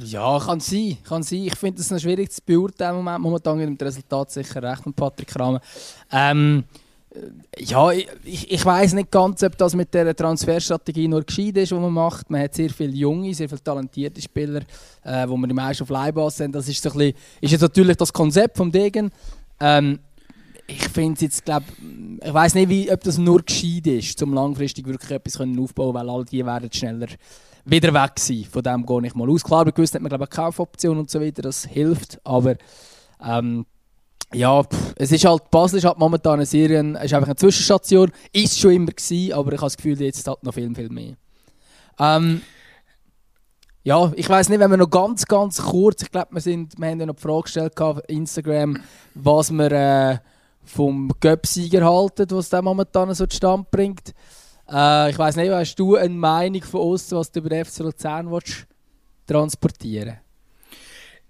Ja, 0.03 0.39
kann 0.39 0.59
sein. 0.59 0.97
Kann 1.03 1.23
sein. 1.23 1.43
Ich 1.43 1.55
finde 1.55 1.81
es 1.81 1.91
noch 1.91 1.99
schwierig 1.99 2.31
zu 2.31 2.41
beurteilen. 2.45 3.03
Momentan 3.03 3.57
mit 3.57 3.67
dem 3.67 3.85
Resultat 3.85 4.31
sicher 4.31 4.61
recht 4.61 4.85
mit 4.85 4.95
Patrick 4.95 5.27
Kramer. 5.27 5.61
Ähm, 6.11 6.63
ja, 7.57 7.91
ich, 7.91 8.51
ich 8.51 8.65
weiß 8.65 8.93
nicht 8.93 9.11
ganz, 9.11 9.41
ob 9.43 9.57
das 9.57 9.75
mit 9.75 9.93
der 9.93 10.15
Transferstrategie 10.15 11.07
nur 11.07 11.23
gescheit 11.23 11.57
ist, 11.57 11.71
die 11.71 11.75
man 11.75 11.91
macht. 11.91 12.29
Man 12.29 12.41
hat 12.41 12.53
sehr 12.53 12.69
viele 12.69 12.93
junge, 12.93 13.33
sehr 13.33 13.49
viele 13.49 13.63
talentierte 13.63 14.21
Spieler, 14.21 14.61
äh, 15.03 15.27
wo 15.27 15.37
man 15.37 15.49
die 15.49 15.55
meisten 15.55 15.83
auf 15.83 15.89
Leihbass 15.89 16.37
sind. 16.37 16.53
Das 16.53 16.67
ist, 16.67 16.81
so 16.81 16.91
ein 16.91 16.97
bisschen, 16.97 17.17
ist 17.41 17.51
jetzt 17.51 17.61
natürlich 17.61 17.97
das 17.97 18.13
Konzept 18.13 18.57
vom 18.57 18.71
Degen. 18.71 19.11
Ähm, 19.59 19.99
ich 20.67 20.87
finde 20.89 21.21
jetzt, 21.21 21.45
glaub, 21.45 21.63
ich 22.21 22.33
weiß 22.33 22.55
nicht, 22.55 22.69
wie, 22.69 22.91
ob 22.91 23.01
das 23.01 23.17
nur 23.17 23.41
gescheit 23.41 23.87
ist, 23.87 24.21
um 24.21 24.33
langfristig 24.33 24.85
wirklich 24.85 25.11
etwas 25.11 25.39
aufbauen 25.39 25.93
weil 25.93 26.09
all 26.09 26.25
die 26.25 26.45
werden 26.45 26.71
schneller 26.71 27.07
wieder 27.69 27.93
weg 27.93 28.13
sein. 28.17 28.45
Von 28.49 28.63
dem 28.63 28.85
gehe 28.85 29.07
ich 29.07 29.15
mal 29.15 29.29
aus. 29.29 29.43
Klar, 29.43 29.65
bei 29.65 29.71
gewissen 29.71 29.95
hat 29.95 30.01
man 30.01 30.09
glaube 30.09 30.23
ich, 30.25 30.37
eine 30.37 30.45
Kaufoption 30.45 30.97
und 30.97 31.09
so 31.09 31.21
weiter, 31.21 31.41
das 31.41 31.65
hilft, 31.65 32.19
aber 32.23 32.55
ähm, 33.23 33.65
ja, 34.33 34.63
pff, 34.63 34.93
es 34.97 35.11
ist 35.11 35.25
halt, 35.25 35.49
Basel 35.51 35.77
ist 35.77 35.85
halt 35.85 35.97
momentan 35.97 36.33
eine 36.33 36.45
Serie, 36.45 36.79
ist 36.79 37.13
einfach 37.13 37.27
eine 37.27 37.35
Zwischenstation, 37.35 38.11
ist 38.33 38.59
schon 38.59 38.71
immer 38.71 38.91
gewesen, 38.91 39.33
aber 39.33 39.53
ich 39.53 39.57
habe 39.57 39.67
das 39.67 39.77
Gefühl, 39.77 40.01
jetzt 40.01 40.27
hat 40.27 40.43
noch 40.43 40.53
viel, 40.53 40.73
viel 40.75 40.89
mehr. 40.89 41.15
Ähm, 41.99 42.41
ja, 43.83 44.11
ich 44.15 44.27
weiß 44.27 44.49
nicht, 44.49 44.59
wenn 44.59 44.69
wir 44.69 44.77
noch 44.77 44.89
ganz, 44.89 45.25
ganz 45.25 45.61
kurz, 45.61 46.03
ich 46.03 46.11
glaube, 46.11 46.27
wir, 46.31 46.43
wir 46.45 46.87
haben 46.89 46.99
ja 46.99 47.05
noch 47.05 47.15
die 47.15 47.21
Frage 47.21 47.43
gestellt 47.43 47.79
auf 47.79 48.01
Instagram, 48.07 48.81
was 49.15 49.49
wir 49.49 49.71
äh, 49.71 50.17
vom 50.65 51.09
Göpsieger 51.21 51.85
halten, 51.85 52.27
was 52.31 52.49
der 52.49 52.61
momentan 52.61 53.13
so 53.13 53.25
zustande 53.25 53.65
bringt. 53.71 54.13
Äh, 54.69 55.11
ich 55.11 55.17
weiß 55.17 55.35
nicht, 55.35 55.51
hast 55.51 55.75
du 55.75 55.95
eine 55.95 56.09
Meinung 56.09 56.63
von 56.63 56.81
uns, 56.81 57.11
was 57.11 57.31
du 57.31 57.39
über 57.39 57.49
den 57.49 57.65
FC 57.65 57.79
Luzern 57.79 58.31
willst, 58.31 58.67
transportieren 59.25 60.17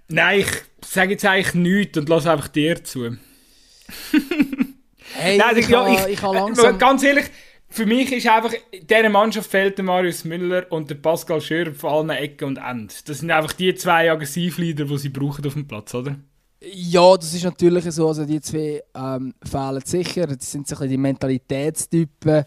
Nein, 0.09 0.39
ich 0.39 0.47
sage 0.85 1.11
jetzt 1.11 1.25
eigentlich 1.25 1.53
nichts 1.53 1.97
und 1.97 2.07
lasse 2.07 2.31
einfach 2.31 2.47
dir 2.47 2.83
zu. 2.83 3.03
hey, 5.13 5.37
Nein, 5.37 5.57
ich, 5.57 5.67
ja, 5.67 5.87
ich, 5.93 6.13
ich, 6.13 6.21
habe 6.21 6.35
langsam... 6.35 6.77
Ganz 6.77 7.03
ehrlich, 7.03 7.25
für 7.69 7.85
mich 7.85 8.11
ist 8.13 8.27
einfach, 8.27 8.53
in 8.71 8.87
dieser 8.87 9.09
Mannschaft 9.09 9.51
fehlt 9.51 9.77
der 9.77 9.83
Marius 9.83 10.23
Müller 10.23 10.65
und 10.69 10.89
der 10.89 10.95
Pascal 10.95 11.41
Schör 11.41 11.69
auf 11.69 11.83
allen 11.83 12.09
Ecken 12.09 12.45
und 12.45 12.57
Enden. 12.57 12.93
Das 13.05 13.19
sind 13.19 13.31
einfach 13.31 13.51
die 13.53 13.75
zwei 13.75 14.09
Aggressivleader, 14.09 14.85
die 14.85 14.97
sie 14.97 15.09
brauchen 15.09 15.45
auf 15.45 15.53
dem 15.53 15.67
Platz, 15.67 15.93
oder? 15.93 16.15
Ja, 16.61 17.15
das 17.17 17.33
ist 17.33 17.43
natürlich 17.43 17.83
so. 17.91 18.07
Also 18.07 18.25
die 18.25 18.41
zwei 18.41 18.81
ähm, 18.95 19.33
fehlen 19.43 19.81
sicher. 19.85 20.27
Das 20.27 20.51
sind 20.51 20.67
so 20.67 20.75
die 20.85 20.97
Mentalitätstypen. 20.97 22.45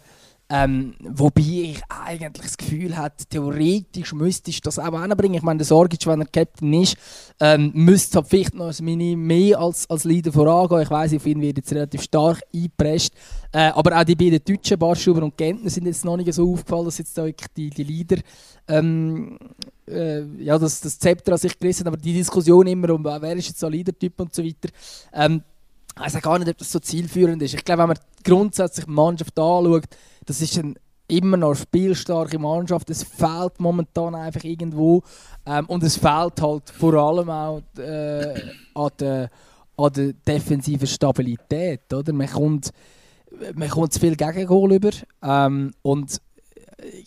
Ähm, 0.53 0.95
wobei 0.99 1.41
ich 1.41 1.81
eigentlich 1.87 2.47
das 2.47 2.57
Gefühl 2.57 2.97
habe, 2.97 3.15
theoretisch 3.29 4.11
müsste 4.13 4.49
ich 4.49 4.59
das 4.59 4.79
auch 4.79 4.91
anbringen. 4.91 5.35
Ich 5.35 5.43
meine, 5.43 5.59
der 5.59 5.65
Sorgic, 5.65 6.05
wenn 6.07 6.19
er 6.19 6.27
Captain 6.27 6.73
ist, 6.73 6.97
ähm, 7.39 7.71
müsste 7.73 8.17
halt 8.17 8.27
vielleicht 8.27 8.53
noch 8.55 8.67
ein 8.67 8.85
Mini 8.85 9.15
mehr 9.15 9.59
als, 9.59 9.89
als 9.89 10.03
Leader 10.03 10.33
vorangehen. 10.33 10.81
Ich 10.81 10.89
weiß, 10.89 11.13
auf 11.13 11.25
ihn 11.25 11.39
wird 11.39 11.55
jetzt 11.55 11.71
relativ 11.71 12.01
stark 12.03 12.41
eingepresst. 12.53 13.13
Äh, 13.53 13.69
aber 13.69 13.97
auch 13.97 14.03
die 14.03 14.15
beiden 14.15 14.43
Deutschen, 14.43 14.77
Barschuber 14.77 15.23
und 15.23 15.37
Gentner, 15.37 15.69
sind 15.69 15.85
jetzt 15.85 16.03
noch 16.03 16.17
nicht 16.17 16.33
so 16.33 16.51
aufgefallen, 16.51 16.85
dass 16.85 16.97
jetzt 16.97 17.17
da 17.17 17.25
die, 17.55 17.69
die 17.69 17.83
Leader 17.83 18.17
ähm, 18.67 19.37
äh, 19.87 20.23
ja, 20.37 20.59
das, 20.59 20.81
das 20.81 20.99
Zepter 20.99 21.31
an 21.31 21.37
sich 21.37 21.57
gerissen 21.57 21.87
aber 21.87 21.97
die 21.97 22.13
Diskussion 22.13 22.67
immer 22.67 22.89
um, 22.91 23.03
wer 23.03 23.35
ist 23.35 23.47
jetzt 23.47 23.59
so 23.59 23.67
ein 23.67 23.73
Leader-Typ 23.73 24.19
und 24.19 24.33
so 24.33 24.43
weiter, 24.43 24.69
ähm, 25.13 25.43
ich 25.95 26.01
weiß 26.01 26.21
gar 26.21 26.39
nicht, 26.39 26.49
ob 26.49 26.57
das 26.57 26.71
so 26.71 26.79
zielführend 26.79 27.41
ist. 27.41 27.53
Ich 27.53 27.65
glaube, 27.65 27.81
wenn 27.81 27.89
man 27.89 27.99
grundsätzlich 28.23 28.85
die 28.85 28.91
Mannschaft 28.91 29.37
anschaut, 29.37 29.83
das 30.25 30.41
ist 30.41 30.57
ein 30.57 30.75
immer 31.11 31.37
noch 31.37 31.55
spielstarke 31.55 32.39
Mannschaft. 32.39 32.89
Es 32.89 33.03
fehlt 33.03 33.59
momentan 33.59 34.15
einfach 34.15 34.43
irgendwo. 34.43 35.03
Ähm, 35.45 35.65
und 35.67 35.83
es 35.83 35.97
fehlt 35.97 36.41
halt 36.41 36.69
vor 36.69 36.93
allem 36.93 37.29
auch 37.29 37.61
äh, 37.77 38.33
an, 38.73 38.89
der, 38.99 39.29
an 39.77 39.93
der 39.93 40.13
defensiven 40.13 40.87
Stabilität. 40.87 41.93
Oder? 41.93 42.13
Man, 42.13 42.29
kommt, 42.29 42.71
man 43.53 43.69
kommt 43.69 43.93
zu 43.93 43.99
viel 43.99 44.15
Gegengol 44.15 44.73
über. 44.73 44.91
Ähm, 45.21 45.71
und 45.81 46.21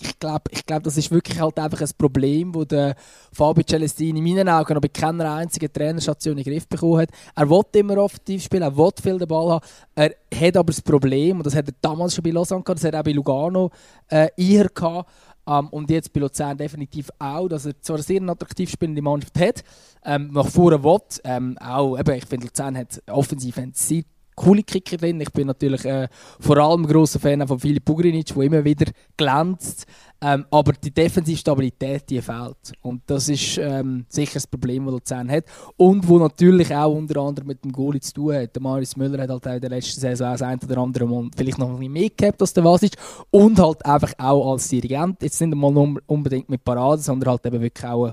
ich 0.01 0.19
glaube, 0.19 0.45
ich 0.51 0.65
glaub, 0.65 0.83
das 0.83 0.97
ist 0.97 1.11
wirklich 1.11 1.41
halt 1.41 1.59
einfach 1.59 1.81
ein 1.81 1.91
Problem, 1.99 2.53
das 2.67 2.95
Fabio 3.33 3.65
Celestini 3.65 4.19
in 4.19 4.25
meinen 4.25 4.49
Augen 4.49 4.75
noch 4.75 4.81
bei 4.81 4.89
keiner 4.89 5.35
einzigen 5.35 5.73
Trainerstation 5.73 6.39
in 6.39 6.45
den 6.45 6.53
Griff 6.53 6.69
bekommen 6.69 7.03
hat. 7.03 7.11
Er 7.35 7.49
will 7.49 7.63
immer 7.73 7.99
offensiv 7.99 8.45
spielen, 8.45 8.63
er 8.63 8.77
will 8.77 8.91
viel 9.03 9.19
den 9.19 9.29
Ball 9.29 9.53
haben. 9.53 9.67
Er 9.95 10.15
hat 10.35 10.57
aber 10.57 10.73
das 10.73 10.83
Problem, 10.83 11.39
und 11.39 11.47
das 11.47 11.55
hat 11.55 11.69
er 11.69 11.75
damals 11.81 12.15
schon 12.15 12.23
bei 12.23 12.31
Lausanne 12.31 12.63
gehabt, 12.63 12.79
das 12.79 12.87
hat 12.87 12.95
er 12.95 13.01
auch 13.01 13.05
bei 13.05 13.13
Lugano 13.13 13.71
äh, 14.09 14.29
eher 14.37 14.69
gehabt, 14.69 15.11
um, 15.47 15.53
ähm, 15.53 15.69
und 15.69 15.91
jetzt 15.91 16.13
bei 16.13 16.21
Luzern 16.21 16.57
definitiv 16.57 17.11
auch, 17.19 17.49
dass 17.49 17.67
er 17.67 17.79
zwar 17.81 17.97
eine 17.97 18.03
sehr 18.03 18.23
attraktiv 18.23 18.71
spielende 18.71 19.03
Mannschaft 19.03 19.39
hat, 19.39 19.63
ähm, 20.05 20.31
nach 20.33 20.49
vorne 20.49 20.83
will. 20.83 21.01
Ähm, 21.23 21.59
auch, 21.59 21.99
eben, 21.99 22.15
ich 22.15 22.25
finde, 22.25 22.47
Luzern 22.47 22.79
hat 22.79 23.03
offensiv 23.11 23.61
sehr 23.75 24.05
coole 24.35 24.63
Kicker 24.63 24.97
drin. 24.97 25.21
Ich 25.21 25.33
bin 25.33 25.47
natürlich 25.47 25.85
äh, 25.85 26.09
vor 26.41 26.57
allem 26.59 26.83
ein 26.83 26.89
grosser 26.89 27.21
Fan 27.21 27.47
von 27.47 27.59
Filip 27.59 27.85
Bugrinic, 27.85 28.35
der 28.35 28.43
immer 28.43 28.65
wieder 28.65 28.91
glänzt. 29.17 29.87
Ähm, 30.21 30.47
aber 30.51 30.73
die 30.73 30.91
defensive 30.91 31.37
Stabilität, 31.37 32.09
die 32.09 32.23
fehlt. 32.23 32.73
Und 32.81 33.03
das 33.07 33.29
ist 33.29 33.59
ähm, 33.59 34.07
sicher 34.09 34.35
das 34.35 34.47
Problem, 34.47 34.87
das 34.87 34.93
Luzern 34.95 35.31
hat. 35.31 35.45
Und 35.77 36.09
wo 36.09 36.19
natürlich 36.19 36.75
auch 36.75 36.95
unter 36.95 37.21
anderem 37.21 37.49
mit 37.49 37.63
dem 37.63 37.73
Goalie 37.73 38.01
zu 38.01 38.15
tun 38.15 38.35
hat. 38.35 38.55
Der 38.55 38.63
Marius 38.63 38.97
Müller 38.97 39.23
hat 39.23 39.29
halt 39.29 39.47
in 39.47 39.61
der 39.61 39.71
letzten 39.71 40.01
Saison 40.01 40.33
das 40.33 40.41
ein 40.41 40.59
oder 40.63 40.79
andere 40.79 41.07
Mal 41.07 41.29
vielleicht 41.37 41.59
noch 41.59 41.69
ein 41.69 41.77
bisschen 41.77 41.93
mehr 41.93 42.09
gehabt 42.17 42.41
als 42.41 42.55
der 42.55 42.65
Vasic. 42.65 42.93
Und 43.31 43.59
halt 43.59 43.85
einfach 43.85 44.13
auch 44.17 44.53
als 44.53 44.69
Dirigent. 44.69 45.23
Jetzt 45.23 45.41
nicht 45.43 45.53
einmal 45.53 45.97
unbedingt 46.07 46.49
mit 46.49 46.65
Parade, 46.65 47.03
sondern 47.03 47.31
halt 47.31 47.45
eben 47.45 47.61
wirklich 47.61 47.87
auch 47.87 48.13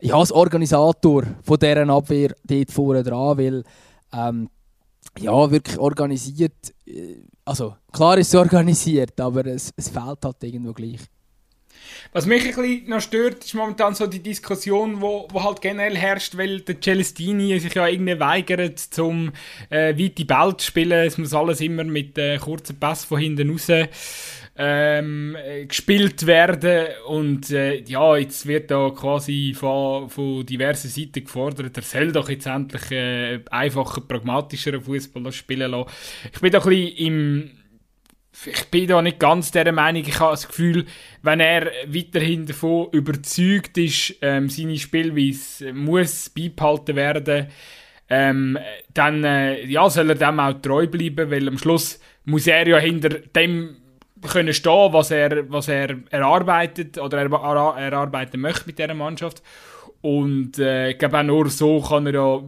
ja, 0.00 0.14
als 0.14 0.32
Organisator 0.32 1.24
von 1.42 1.58
deren 1.58 1.90
Abwehr 1.90 2.34
dort 2.44 2.70
vorne 2.70 3.02
dran. 3.02 3.36
Weil 3.36 3.62
ähm, 4.14 4.48
ja, 5.18 5.50
wirklich 5.50 5.78
organisiert. 5.78 6.74
Äh, 6.86 7.16
also 7.44 7.76
klar 7.92 8.18
ist 8.18 8.28
es 8.28 8.34
organisiert, 8.34 9.20
aber 9.20 9.46
es, 9.46 9.72
es 9.76 9.88
fehlt 9.88 10.24
halt 10.24 10.42
irgendwo 10.42 10.72
gleich. 10.72 11.00
Was 12.12 12.26
mich 12.26 12.42
ein 12.42 12.54
bisschen 12.54 12.88
noch 12.88 13.00
stört, 13.00 13.44
ist 13.44 13.54
momentan 13.54 13.94
so 13.94 14.06
die 14.06 14.22
Diskussion, 14.22 15.00
wo, 15.00 15.26
wo 15.30 15.42
halt 15.42 15.60
generell 15.60 15.96
herrscht, 15.96 16.36
weil 16.36 16.60
der 16.60 16.80
Celestini 16.80 17.58
sich 17.58 17.74
ja 17.74 17.86
irgendwie 17.86 18.18
weigert, 18.18 18.78
zum 18.78 19.32
äh, 19.70 19.96
weite 19.98 20.24
Ball 20.24 20.56
zu 20.56 20.66
spielen. 20.66 21.06
Es 21.06 21.18
muss 21.18 21.34
alles 21.34 21.60
immer 21.60 21.84
mit 21.84 22.18
äh, 22.18 22.38
kurzen 22.38 22.78
Pass 22.78 23.04
von 23.04 23.18
hinten 23.18 23.50
raus 23.50 23.68
ähm, 24.56 25.36
gespielt 25.66 26.26
werden 26.26 26.88
und 27.06 27.50
äh, 27.50 27.82
ja, 27.84 28.16
jetzt 28.16 28.46
wird 28.46 28.70
da 28.70 28.90
quasi 28.90 29.54
von, 29.56 30.10
von 30.10 30.44
diversen 30.44 30.88
Seiten 30.88 31.24
gefordert, 31.24 31.76
er 31.76 31.82
soll 31.82 32.12
doch 32.12 32.28
jetzt 32.28 32.46
endlich 32.46 32.90
äh, 32.90 33.40
einfacher, 33.50 34.02
pragmatischeren 34.02 34.82
Fußball 34.82 35.32
spielen 35.32 35.70
lassen. 35.70 35.90
Ich 36.32 36.40
bin 36.40 36.52
da 36.52 36.58
ein 36.58 36.68
bisschen 36.68 36.96
im 36.96 37.50
ich 38.46 38.64
bin 38.70 38.86
da 38.86 39.02
nicht 39.02 39.18
ganz 39.18 39.50
der 39.50 39.70
Meinung. 39.72 40.02
Ich 40.06 40.18
habe 40.18 40.32
das 40.32 40.48
Gefühl, 40.48 40.86
wenn 41.22 41.40
er 41.40 41.70
weiterhin 41.86 42.46
davon 42.46 42.88
überzeugt 42.92 43.76
ist, 43.76 44.16
ähm, 44.22 44.48
seine 44.48 44.78
Spielweise 44.78 45.72
muss 45.74 46.30
beibehalten 46.30 46.96
werden, 46.96 47.48
ähm, 48.08 48.58
dann 48.94 49.22
äh, 49.24 49.64
ja, 49.66 49.88
soll 49.90 50.10
er 50.10 50.14
dem 50.16 50.40
auch 50.40 50.54
treu 50.60 50.86
bleiben, 50.86 51.30
weil 51.30 51.46
am 51.46 51.58
Schluss 51.58 52.00
muss 52.24 52.46
er 52.46 52.66
ja 52.66 52.78
hinter 52.78 53.10
dem 53.10 53.76
können 54.28 54.52
stehen, 54.52 54.92
was 54.92 55.10
er, 55.10 55.50
was 55.50 55.68
er 55.68 55.96
erarbeitet 56.10 56.98
oder 56.98 57.18
er, 57.18 57.76
erarbeiten 57.78 58.40
möchte 58.40 58.66
mit 58.66 58.78
dieser 58.78 58.94
Mannschaft. 58.94 59.42
Und 60.00 60.58
äh, 60.58 60.90
ich 60.90 60.98
glaube 60.98 61.18
auch 61.18 61.22
nur 61.22 61.48
so 61.48 61.80
kann 61.80 62.06
er 62.06 62.14
ja 62.14 62.42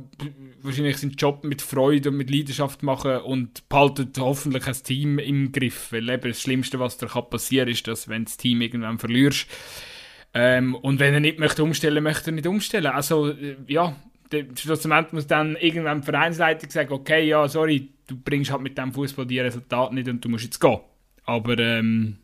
wahrscheinlich 0.63 0.97
seinen 0.97 1.13
Job 1.13 1.45
mit 1.45 1.63
Freude 1.63 2.11
und 2.11 2.17
mit 2.17 2.31
Leidenschaft 2.31 2.83
machen 2.83 3.19
und 3.19 3.69
behaltet 3.69 4.19
hoffentlich 4.19 4.67
ein 4.67 4.83
Team 4.83 5.19
im 5.19 5.53
Griff. 5.53 5.93
Weil 5.93 6.09
eben 6.09 6.31
das 6.31 6.41
Schlimmste, 6.41 6.81
was 6.81 6.99
da 6.99 7.07
passieren 7.07 7.67
kann, 7.67 7.73
ist, 7.73 7.87
dass 7.87 8.09
wenn 8.09 8.25
das 8.25 8.37
Team 8.37 8.61
irgendwann 8.61 8.99
verlierst, 8.99 9.47
ähm, 10.37 10.75
und 10.75 10.99
wenn 10.99 11.15
er 11.15 11.21
nicht 11.21 11.39
möchte 11.39 11.63
umstellen, 11.63 12.03
möchte 12.03 12.31
er 12.31 12.35
nicht 12.35 12.49
umstellen. 12.49 12.87
Also, 12.87 13.29
äh, 13.29 13.57
ja, 13.69 13.95
schlussendlich 14.57 15.13
muss 15.13 15.27
dann 15.29 15.55
irgendwann 15.57 16.01
die 16.01 16.07
Vereinsleitung 16.07 16.71
sagen, 16.71 16.93
okay, 16.93 17.25
ja, 17.29 17.47
sorry, 17.47 17.91
du 18.09 18.17
bringst 18.17 18.51
halt 18.51 18.63
mit 18.63 18.77
dem 18.77 18.93
Fußball 18.93 19.27
die 19.27 19.39
Resultate 19.39 19.95
nicht 19.95 20.09
und 20.09 20.25
du 20.25 20.29
musst 20.29 20.45
jetzt 20.45 20.61
gehen. 20.61 20.81
Aber 21.25 21.59
ähm, 21.59 22.19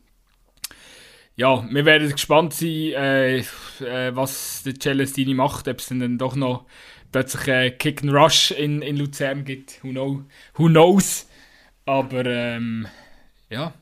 ja, 1.36 1.66
wir 1.70 1.84
werden 1.84 2.10
gespannt 2.10 2.52
sein, 2.52 2.68
äh, 2.68 3.38
äh, 3.38 4.14
was 4.14 4.62
der 4.64 4.74
Celestini 4.74 5.34
macht, 5.34 5.68
ob 5.68 5.78
es 5.78 5.88
dann 5.88 6.18
doch 6.18 6.36
noch 6.36 6.66
plötzlich 7.12 7.50
einen 7.50 7.78
Kick 7.78 8.02
and 8.02 8.12
Rush 8.12 8.50
in, 8.50 8.82
in 8.82 8.96
Luzern 8.96 9.44
gibt. 9.44 9.82
Who, 9.82 9.90
know, 9.90 10.24
who 10.54 10.66
knows? 10.66 11.28
Aber 11.86 12.26
ähm, 12.26 12.86
ja. 13.48 13.74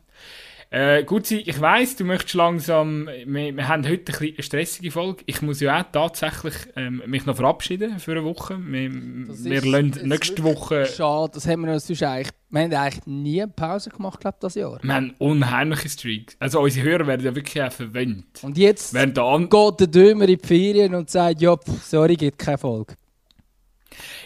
Äh, 0.71 1.05
gut, 1.05 1.31
ich 1.31 1.61
weiss, 1.63 1.97
du 1.97 2.05
möchtest 2.05 2.35
langsam. 2.35 3.09
Wir, 3.25 3.57
wir 3.57 3.69
haben 3.69 3.89
heute 3.89 4.13
ein 4.13 4.35
eine 4.35 4.43
stressige 4.43 4.91
Folge. 4.91 5.23
Ich 5.25 5.41
muss 5.41 5.61
ja 5.61 5.81
auch 5.81 5.85
tatsächlich 5.91 6.55
ähm, 6.77 7.03
mich 7.07 7.25
noch 7.25 7.37
verabschieden 7.37 7.99
für 7.99 8.13
eine 8.13 8.25
Woche. 8.25 8.59
Wir, 8.61 8.93
wir 8.93 9.65
lassen 9.65 10.07
nächste 10.07 10.43
Woche. 10.45 10.85
Schade, 10.85 11.33
das 11.35 11.47
haben 11.49 11.65
wir 11.65 11.73
uns 11.73 11.91
eigentlich. 12.03 12.29
Wir 12.51 12.63
haben 12.63 12.73
eigentlich 12.75 13.07
nie 13.07 13.43
eine 13.43 13.51
Pause 13.51 13.89
gemacht, 13.89 14.21
glaube 14.21 14.37
das 14.41 14.57
Jahr. 14.57 14.79
Wir 14.83 14.95
haben 14.95 15.15
unheimliche 15.17 15.89
Streaks. 15.89 16.37
Also 16.39 16.61
unsere 16.61 16.87
Hörer 16.87 17.07
werden 17.07 17.25
ja 17.25 17.35
wirklich 17.35 17.63
auch 17.63 17.73
verwendet. 17.73 18.27
Und 18.43 18.59
jetzt 18.59 18.93
geht 18.93 19.17
der 19.17 19.87
Dömer 19.87 20.29
in 20.29 20.39
die 20.39 20.47
Ferien 20.47 20.95
und 20.95 21.09
sagt: 21.09 21.41
Ja, 21.41 21.57
sorry, 21.83 22.15
gibt 22.17 22.39
keine 22.39 22.59
Folge. 22.59 22.95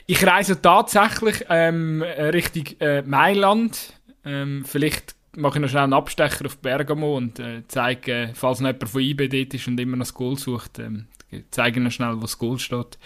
Ich 0.06 0.26
reise 0.26 0.60
tatsächlich 0.60 1.46
ähm, 1.48 2.02
Richtung 2.02 2.64
äh, 2.80 3.02
Mailand. 3.02 3.92
Ähm, 4.24 4.64
vielleicht 4.66 5.14
mache 5.36 5.58
ich 5.58 5.62
noch 5.62 5.68
schnell 5.68 5.84
einen 5.84 5.92
Abstecher 5.92 6.46
auf 6.46 6.58
Bergamo 6.58 7.16
und 7.16 7.38
äh, 7.38 7.62
zeige, 7.68 8.30
falls 8.34 8.60
noch 8.60 8.68
jemand 8.68 8.88
von 8.88 9.00
IB 9.00 9.28
dort 9.28 9.54
ist 9.54 9.68
und 9.68 9.80
immer 9.80 9.96
noch 9.96 10.04
das 10.04 10.14
Goal 10.14 10.38
sucht, 10.38 10.78
ähm, 10.78 11.06
zeige 11.50 11.80
noch 11.80 11.90
schnell, 11.90 12.16
wo 12.16 12.20
das 12.20 12.38
Goal 12.38 12.58
steht. 12.58 12.98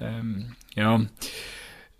Ähm, 0.00 0.54
ja. 0.74 1.00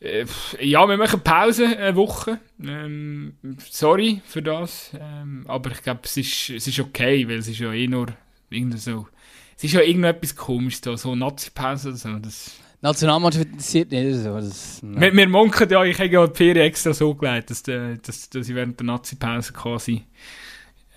Äh, 0.01 0.27
ja, 0.61 0.87
wir 0.87 0.97
machen 0.97 1.21
Pause 1.21 1.67
eine 1.79 1.97
Woche. 1.97 2.39
Ähm, 2.63 3.35
sorry 3.59 4.21
für 4.27 4.43
das. 4.43 4.91
Ähm, 4.99 5.45
aber 5.49 5.71
ich 5.71 5.83
glaube, 5.83 6.01
es 6.05 6.17
ist, 6.17 6.51
es 6.51 6.67
ist 6.67 6.81
okay, 6.81 7.27
weil 7.29 7.39
es 7.39 7.49
ist 7.49 7.59
ja 7.59 7.73
eh 7.73 7.87
nur 7.87 8.09
irgendwie 8.51 8.79
so. 8.79 9.09
Es 9.57 9.65
ist 9.65 9.73
ja 9.73 9.81
irgendetwas 9.81 10.37
komisch 10.37 10.83
da, 10.83 10.97
so 10.99 11.15
Nazi-Pause 11.15 11.89
oder 11.89 11.97
so. 11.97 12.19
Das, 12.19 12.61
Nationalmannschaft 12.81 13.47
interessiert 13.47 13.91
nicht 13.91 14.17
so. 14.17 14.35
Das, 14.35 14.81
wir, 14.83 15.13
wir 15.13 15.29
munkeln 15.29 15.71
ja, 15.71 15.85
ich 15.85 15.99
habe 15.99 16.09
ja 16.09 16.27
die 16.27 16.37
Ferien 16.37 16.67
extra 16.67 16.93
so 16.93 17.15
gelegt, 17.15 17.51
dass, 17.51 17.63
dass, 17.63 18.31
dass 18.31 18.49
ich 18.49 18.55
während 18.55 18.79
der 18.79 18.87
Nazi-Pause 18.87 19.53
quasi 19.53 20.05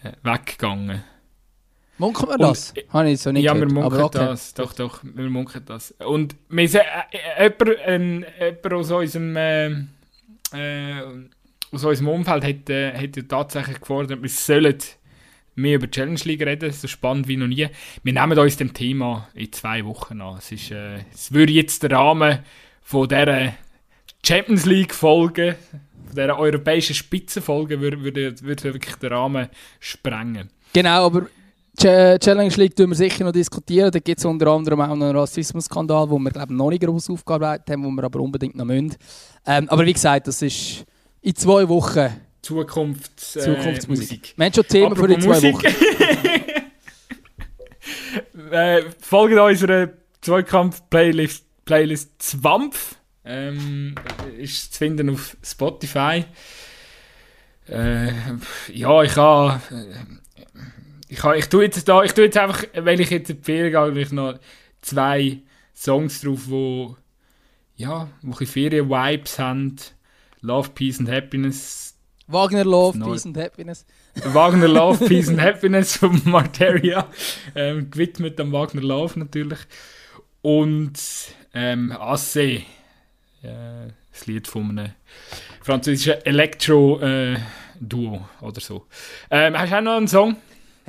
äh, 0.03 0.11
weggegangen 0.23 1.03
Munkelt 1.99 2.29
man 2.29 2.39
das? 2.39 2.73
Habe 2.93 3.11
ich 3.11 3.19
so 3.19 3.31
nicht 3.31 3.43
Ja, 3.43 3.53
gehört. 3.53 3.71
wir 3.71 3.81
munkeln 3.81 4.03
okay. 4.03 4.17
das. 4.19 4.53
Doch, 4.53 4.73
doch, 4.73 5.01
wir 5.03 5.29
munkeln 5.29 5.65
das. 5.65 5.91
Und 5.99 6.33
wir 6.47 6.69
sind, 6.69 6.81
äh, 7.11 7.45
äh, 7.45 7.51
jemand, 7.59 8.25
äh, 8.39 8.45
jemand 8.45 8.73
aus 8.73 8.91
unserem, 8.91 9.35
äh, 9.35 9.67
äh, 10.53 11.03
aus 11.73 11.83
unserem 11.83 12.07
Umfeld 12.07 12.43
hat, 12.45 12.69
äh, 12.69 12.93
hat 12.93 13.17
ja 13.17 13.23
tatsächlich 13.23 13.81
gefordert, 13.81 14.21
wir 14.21 14.29
sollen 14.29 14.77
mehr 15.59 15.75
über 15.75 15.89
Challenge 15.89 16.19
League 16.23 16.41
reden, 16.41 16.71
so 16.71 16.87
spannend 16.87 17.27
wie 17.27 17.37
noch 17.37 17.47
nie. 17.47 17.67
Wir 18.03 18.13
nehmen 18.13 18.37
uns 18.37 18.57
dem 18.57 18.73
Thema 18.73 19.27
in 19.33 19.51
zwei 19.51 19.85
Wochen 19.85 20.21
an. 20.21 20.37
Es, 20.37 20.51
ist, 20.51 20.71
äh, 20.71 20.99
es 21.13 21.31
würde 21.31 21.53
jetzt 21.53 21.83
der 21.83 21.91
Rahmen 21.91 22.39
von 22.81 23.07
dieser 23.07 23.53
Champions 24.25 24.65
League 24.65 24.93
Folge, 24.93 25.55
von 26.05 26.15
dieser 26.15 26.39
europäischen 26.39 26.95
Spitzenfolge, 26.95 27.79
würde, 27.79 28.01
würde, 28.03 28.41
würde 28.41 28.63
wirklich 28.73 28.95
den 28.95 29.13
Rahmen 29.13 29.49
sprengen. 29.79 30.49
Genau, 30.73 31.05
aber 31.05 31.27
Challenge 31.77 32.53
League 32.55 32.75
tun 32.75 32.89
wir 32.89 32.95
sicher 32.95 33.23
noch 33.23 33.31
diskutieren. 33.31 33.89
Da 33.91 33.99
gibt 33.99 34.19
es 34.19 34.25
unter 34.25 34.47
anderem 34.47 34.81
auch 34.81 34.95
noch 34.95 35.05
einen 35.05 35.15
Rassismusskandal, 35.15 36.09
wo 36.09 36.19
wir 36.19 36.31
glaube 36.31 36.53
noch 36.53 36.69
nicht 36.69 36.83
groß 36.83 37.09
aufgearbeitet 37.09 37.69
haben, 37.69 37.85
wo 37.85 37.89
wir 37.89 38.03
aber 38.03 38.19
unbedingt 38.19 38.55
noch 38.55 38.65
müssen. 38.65 38.95
Ähm, 39.45 39.69
aber 39.69 39.85
wie 39.85 39.93
gesagt, 39.93 40.27
das 40.27 40.41
ist 40.41 40.85
in 41.21 41.35
zwei 41.35 41.69
Wochen 41.69 42.09
Zukunfts, 42.41 43.35
äh, 43.35 43.41
Zukunftsmusik. 43.41 44.33
Wir 44.35 44.45
haben 44.45 44.53
schon 44.53 44.67
Themen 44.67 44.95
für 44.95 45.07
die 45.07 45.19
zwei 45.19 45.33
Musik. 45.35 45.55
Wochen. 45.55 45.65
äh, 48.51 48.83
folgt 48.99 49.37
unserer 49.37 49.89
Zweikampf-Playlist 50.21 51.45
Playlist 51.65 52.21
Zwampf. 52.21 52.95
Ähm, 53.23 53.93
ist 54.39 54.73
zu 54.73 54.79
finden 54.79 55.11
auf 55.11 55.37
Spotify. 55.43 56.25
Äh, 57.67 58.11
ja, 58.73 59.03
ich 59.03 59.15
habe. 59.15 59.61
Ich, 61.07 61.23
ich, 61.23 61.45
tue 61.45 61.63
jetzt 61.65 61.87
da, 61.87 62.03
ich 62.03 62.13
tue 62.13 62.25
jetzt 62.25 62.37
einfach, 62.37 62.63
weil 62.73 62.99
ich 62.99 63.11
jetzt 63.11 63.33
Ferien 63.43 63.93
gehe, 63.93 64.15
noch 64.15 64.39
zwei 64.81 65.39
Songs 65.75 66.21
drauf, 66.21 66.41
wo 66.45 66.97
ja, 67.75 68.09
wo 68.21 68.33
Ferien-Vibes 68.33 69.39
haben. 69.39 69.75
Love, 70.41 70.69
Peace 70.73 70.99
and 70.99 71.09
Happiness 71.09 71.88
Wagner 72.29 72.63
Love, 72.63 72.99
Peace 72.99 73.25
and 73.25 73.35
Happiness. 73.37 73.85
Wagner 74.23 74.67
Love, 74.67 75.03
Peace 75.07 75.29
and 75.29 75.41
Happiness 75.41 75.97
von 75.97 76.21
Marteria. 76.25 77.07
Ähm, 77.55 77.89
gewidmet 77.89 78.39
am 78.39 78.51
Wagner 78.51 78.83
Love 78.83 79.17
natürlich. 79.17 79.59
Und 80.43 80.93
ähm, 81.55 81.91
Asse, 81.91 82.41
äh, 82.41 82.63
das 84.11 84.27
Lied 84.27 84.47
von 84.47 84.77
einem 84.77 84.91
französischen 85.61 86.23
Elektro-Duo 86.23 88.15
äh, 88.15 88.45
oder 88.45 88.61
so. 88.61 88.85
Ähm, 89.31 89.57
hast 89.57 89.71
du 89.71 89.77
auch 89.77 89.81
noch 89.81 89.97
einen 89.97 90.07
Song? 90.07 90.37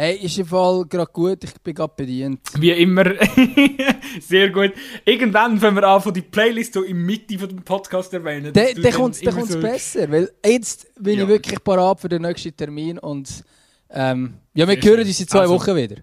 Hey, 0.00 0.16
ist 0.16 0.38
im 0.38 0.46
Fall 0.46 0.86
gerade 0.88 1.12
gut, 1.12 1.44
ich 1.44 1.52
bin 1.60 1.74
gerade 1.74 1.92
bedient. 1.94 2.40
Wie 2.58 2.70
immer, 2.70 3.04
sehr 4.20 4.48
gut. 4.48 4.72
Irgendwann, 5.04 5.60
wenn 5.60 5.74
wir 5.74 5.82
anfangen, 5.86 6.14
die 6.14 6.22
Playlist 6.22 6.72
so 6.72 6.84
in 6.84 6.96
der 6.96 7.04
Mitte 7.04 7.38
von 7.38 7.50
dem 7.50 7.62
Podcast 7.62 8.14
erwähnen. 8.14 8.50
Dann 8.50 8.74
de 8.76 8.92
kommt 8.92 9.22
es 9.22 9.48
so 9.50 9.60
besser, 9.60 10.10
weil 10.10 10.30
jetzt 10.42 10.86
bin 10.98 11.18
ja. 11.18 11.24
ich 11.24 11.28
wirklich 11.28 11.62
parat 11.62 12.00
für 12.00 12.08
den 12.08 12.22
nächsten 12.22 12.56
Termin 12.56 12.98
und 12.98 13.44
ähm, 13.90 14.38
ja, 14.54 14.66
wir 14.66 14.80
sehr 14.80 14.90
hören 14.90 15.00
uns 15.00 15.20
in 15.20 15.28
zwei 15.28 15.40
also, 15.40 15.52
Wochen 15.52 15.76
wieder. 15.76 15.96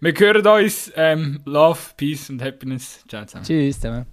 Wir 0.00 0.14
hören 0.18 0.44
uns. 0.44 0.90
Ähm, 0.96 1.38
Love, 1.44 1.78
Peace 1.96 2.28
und 2.28 2.42
Happiness. 2.42 3.04
Ciao 3.06 3.24
zusammen. 3.24 3.44
Tschüss 3.44 3.76
zusammen. 3.76 4.06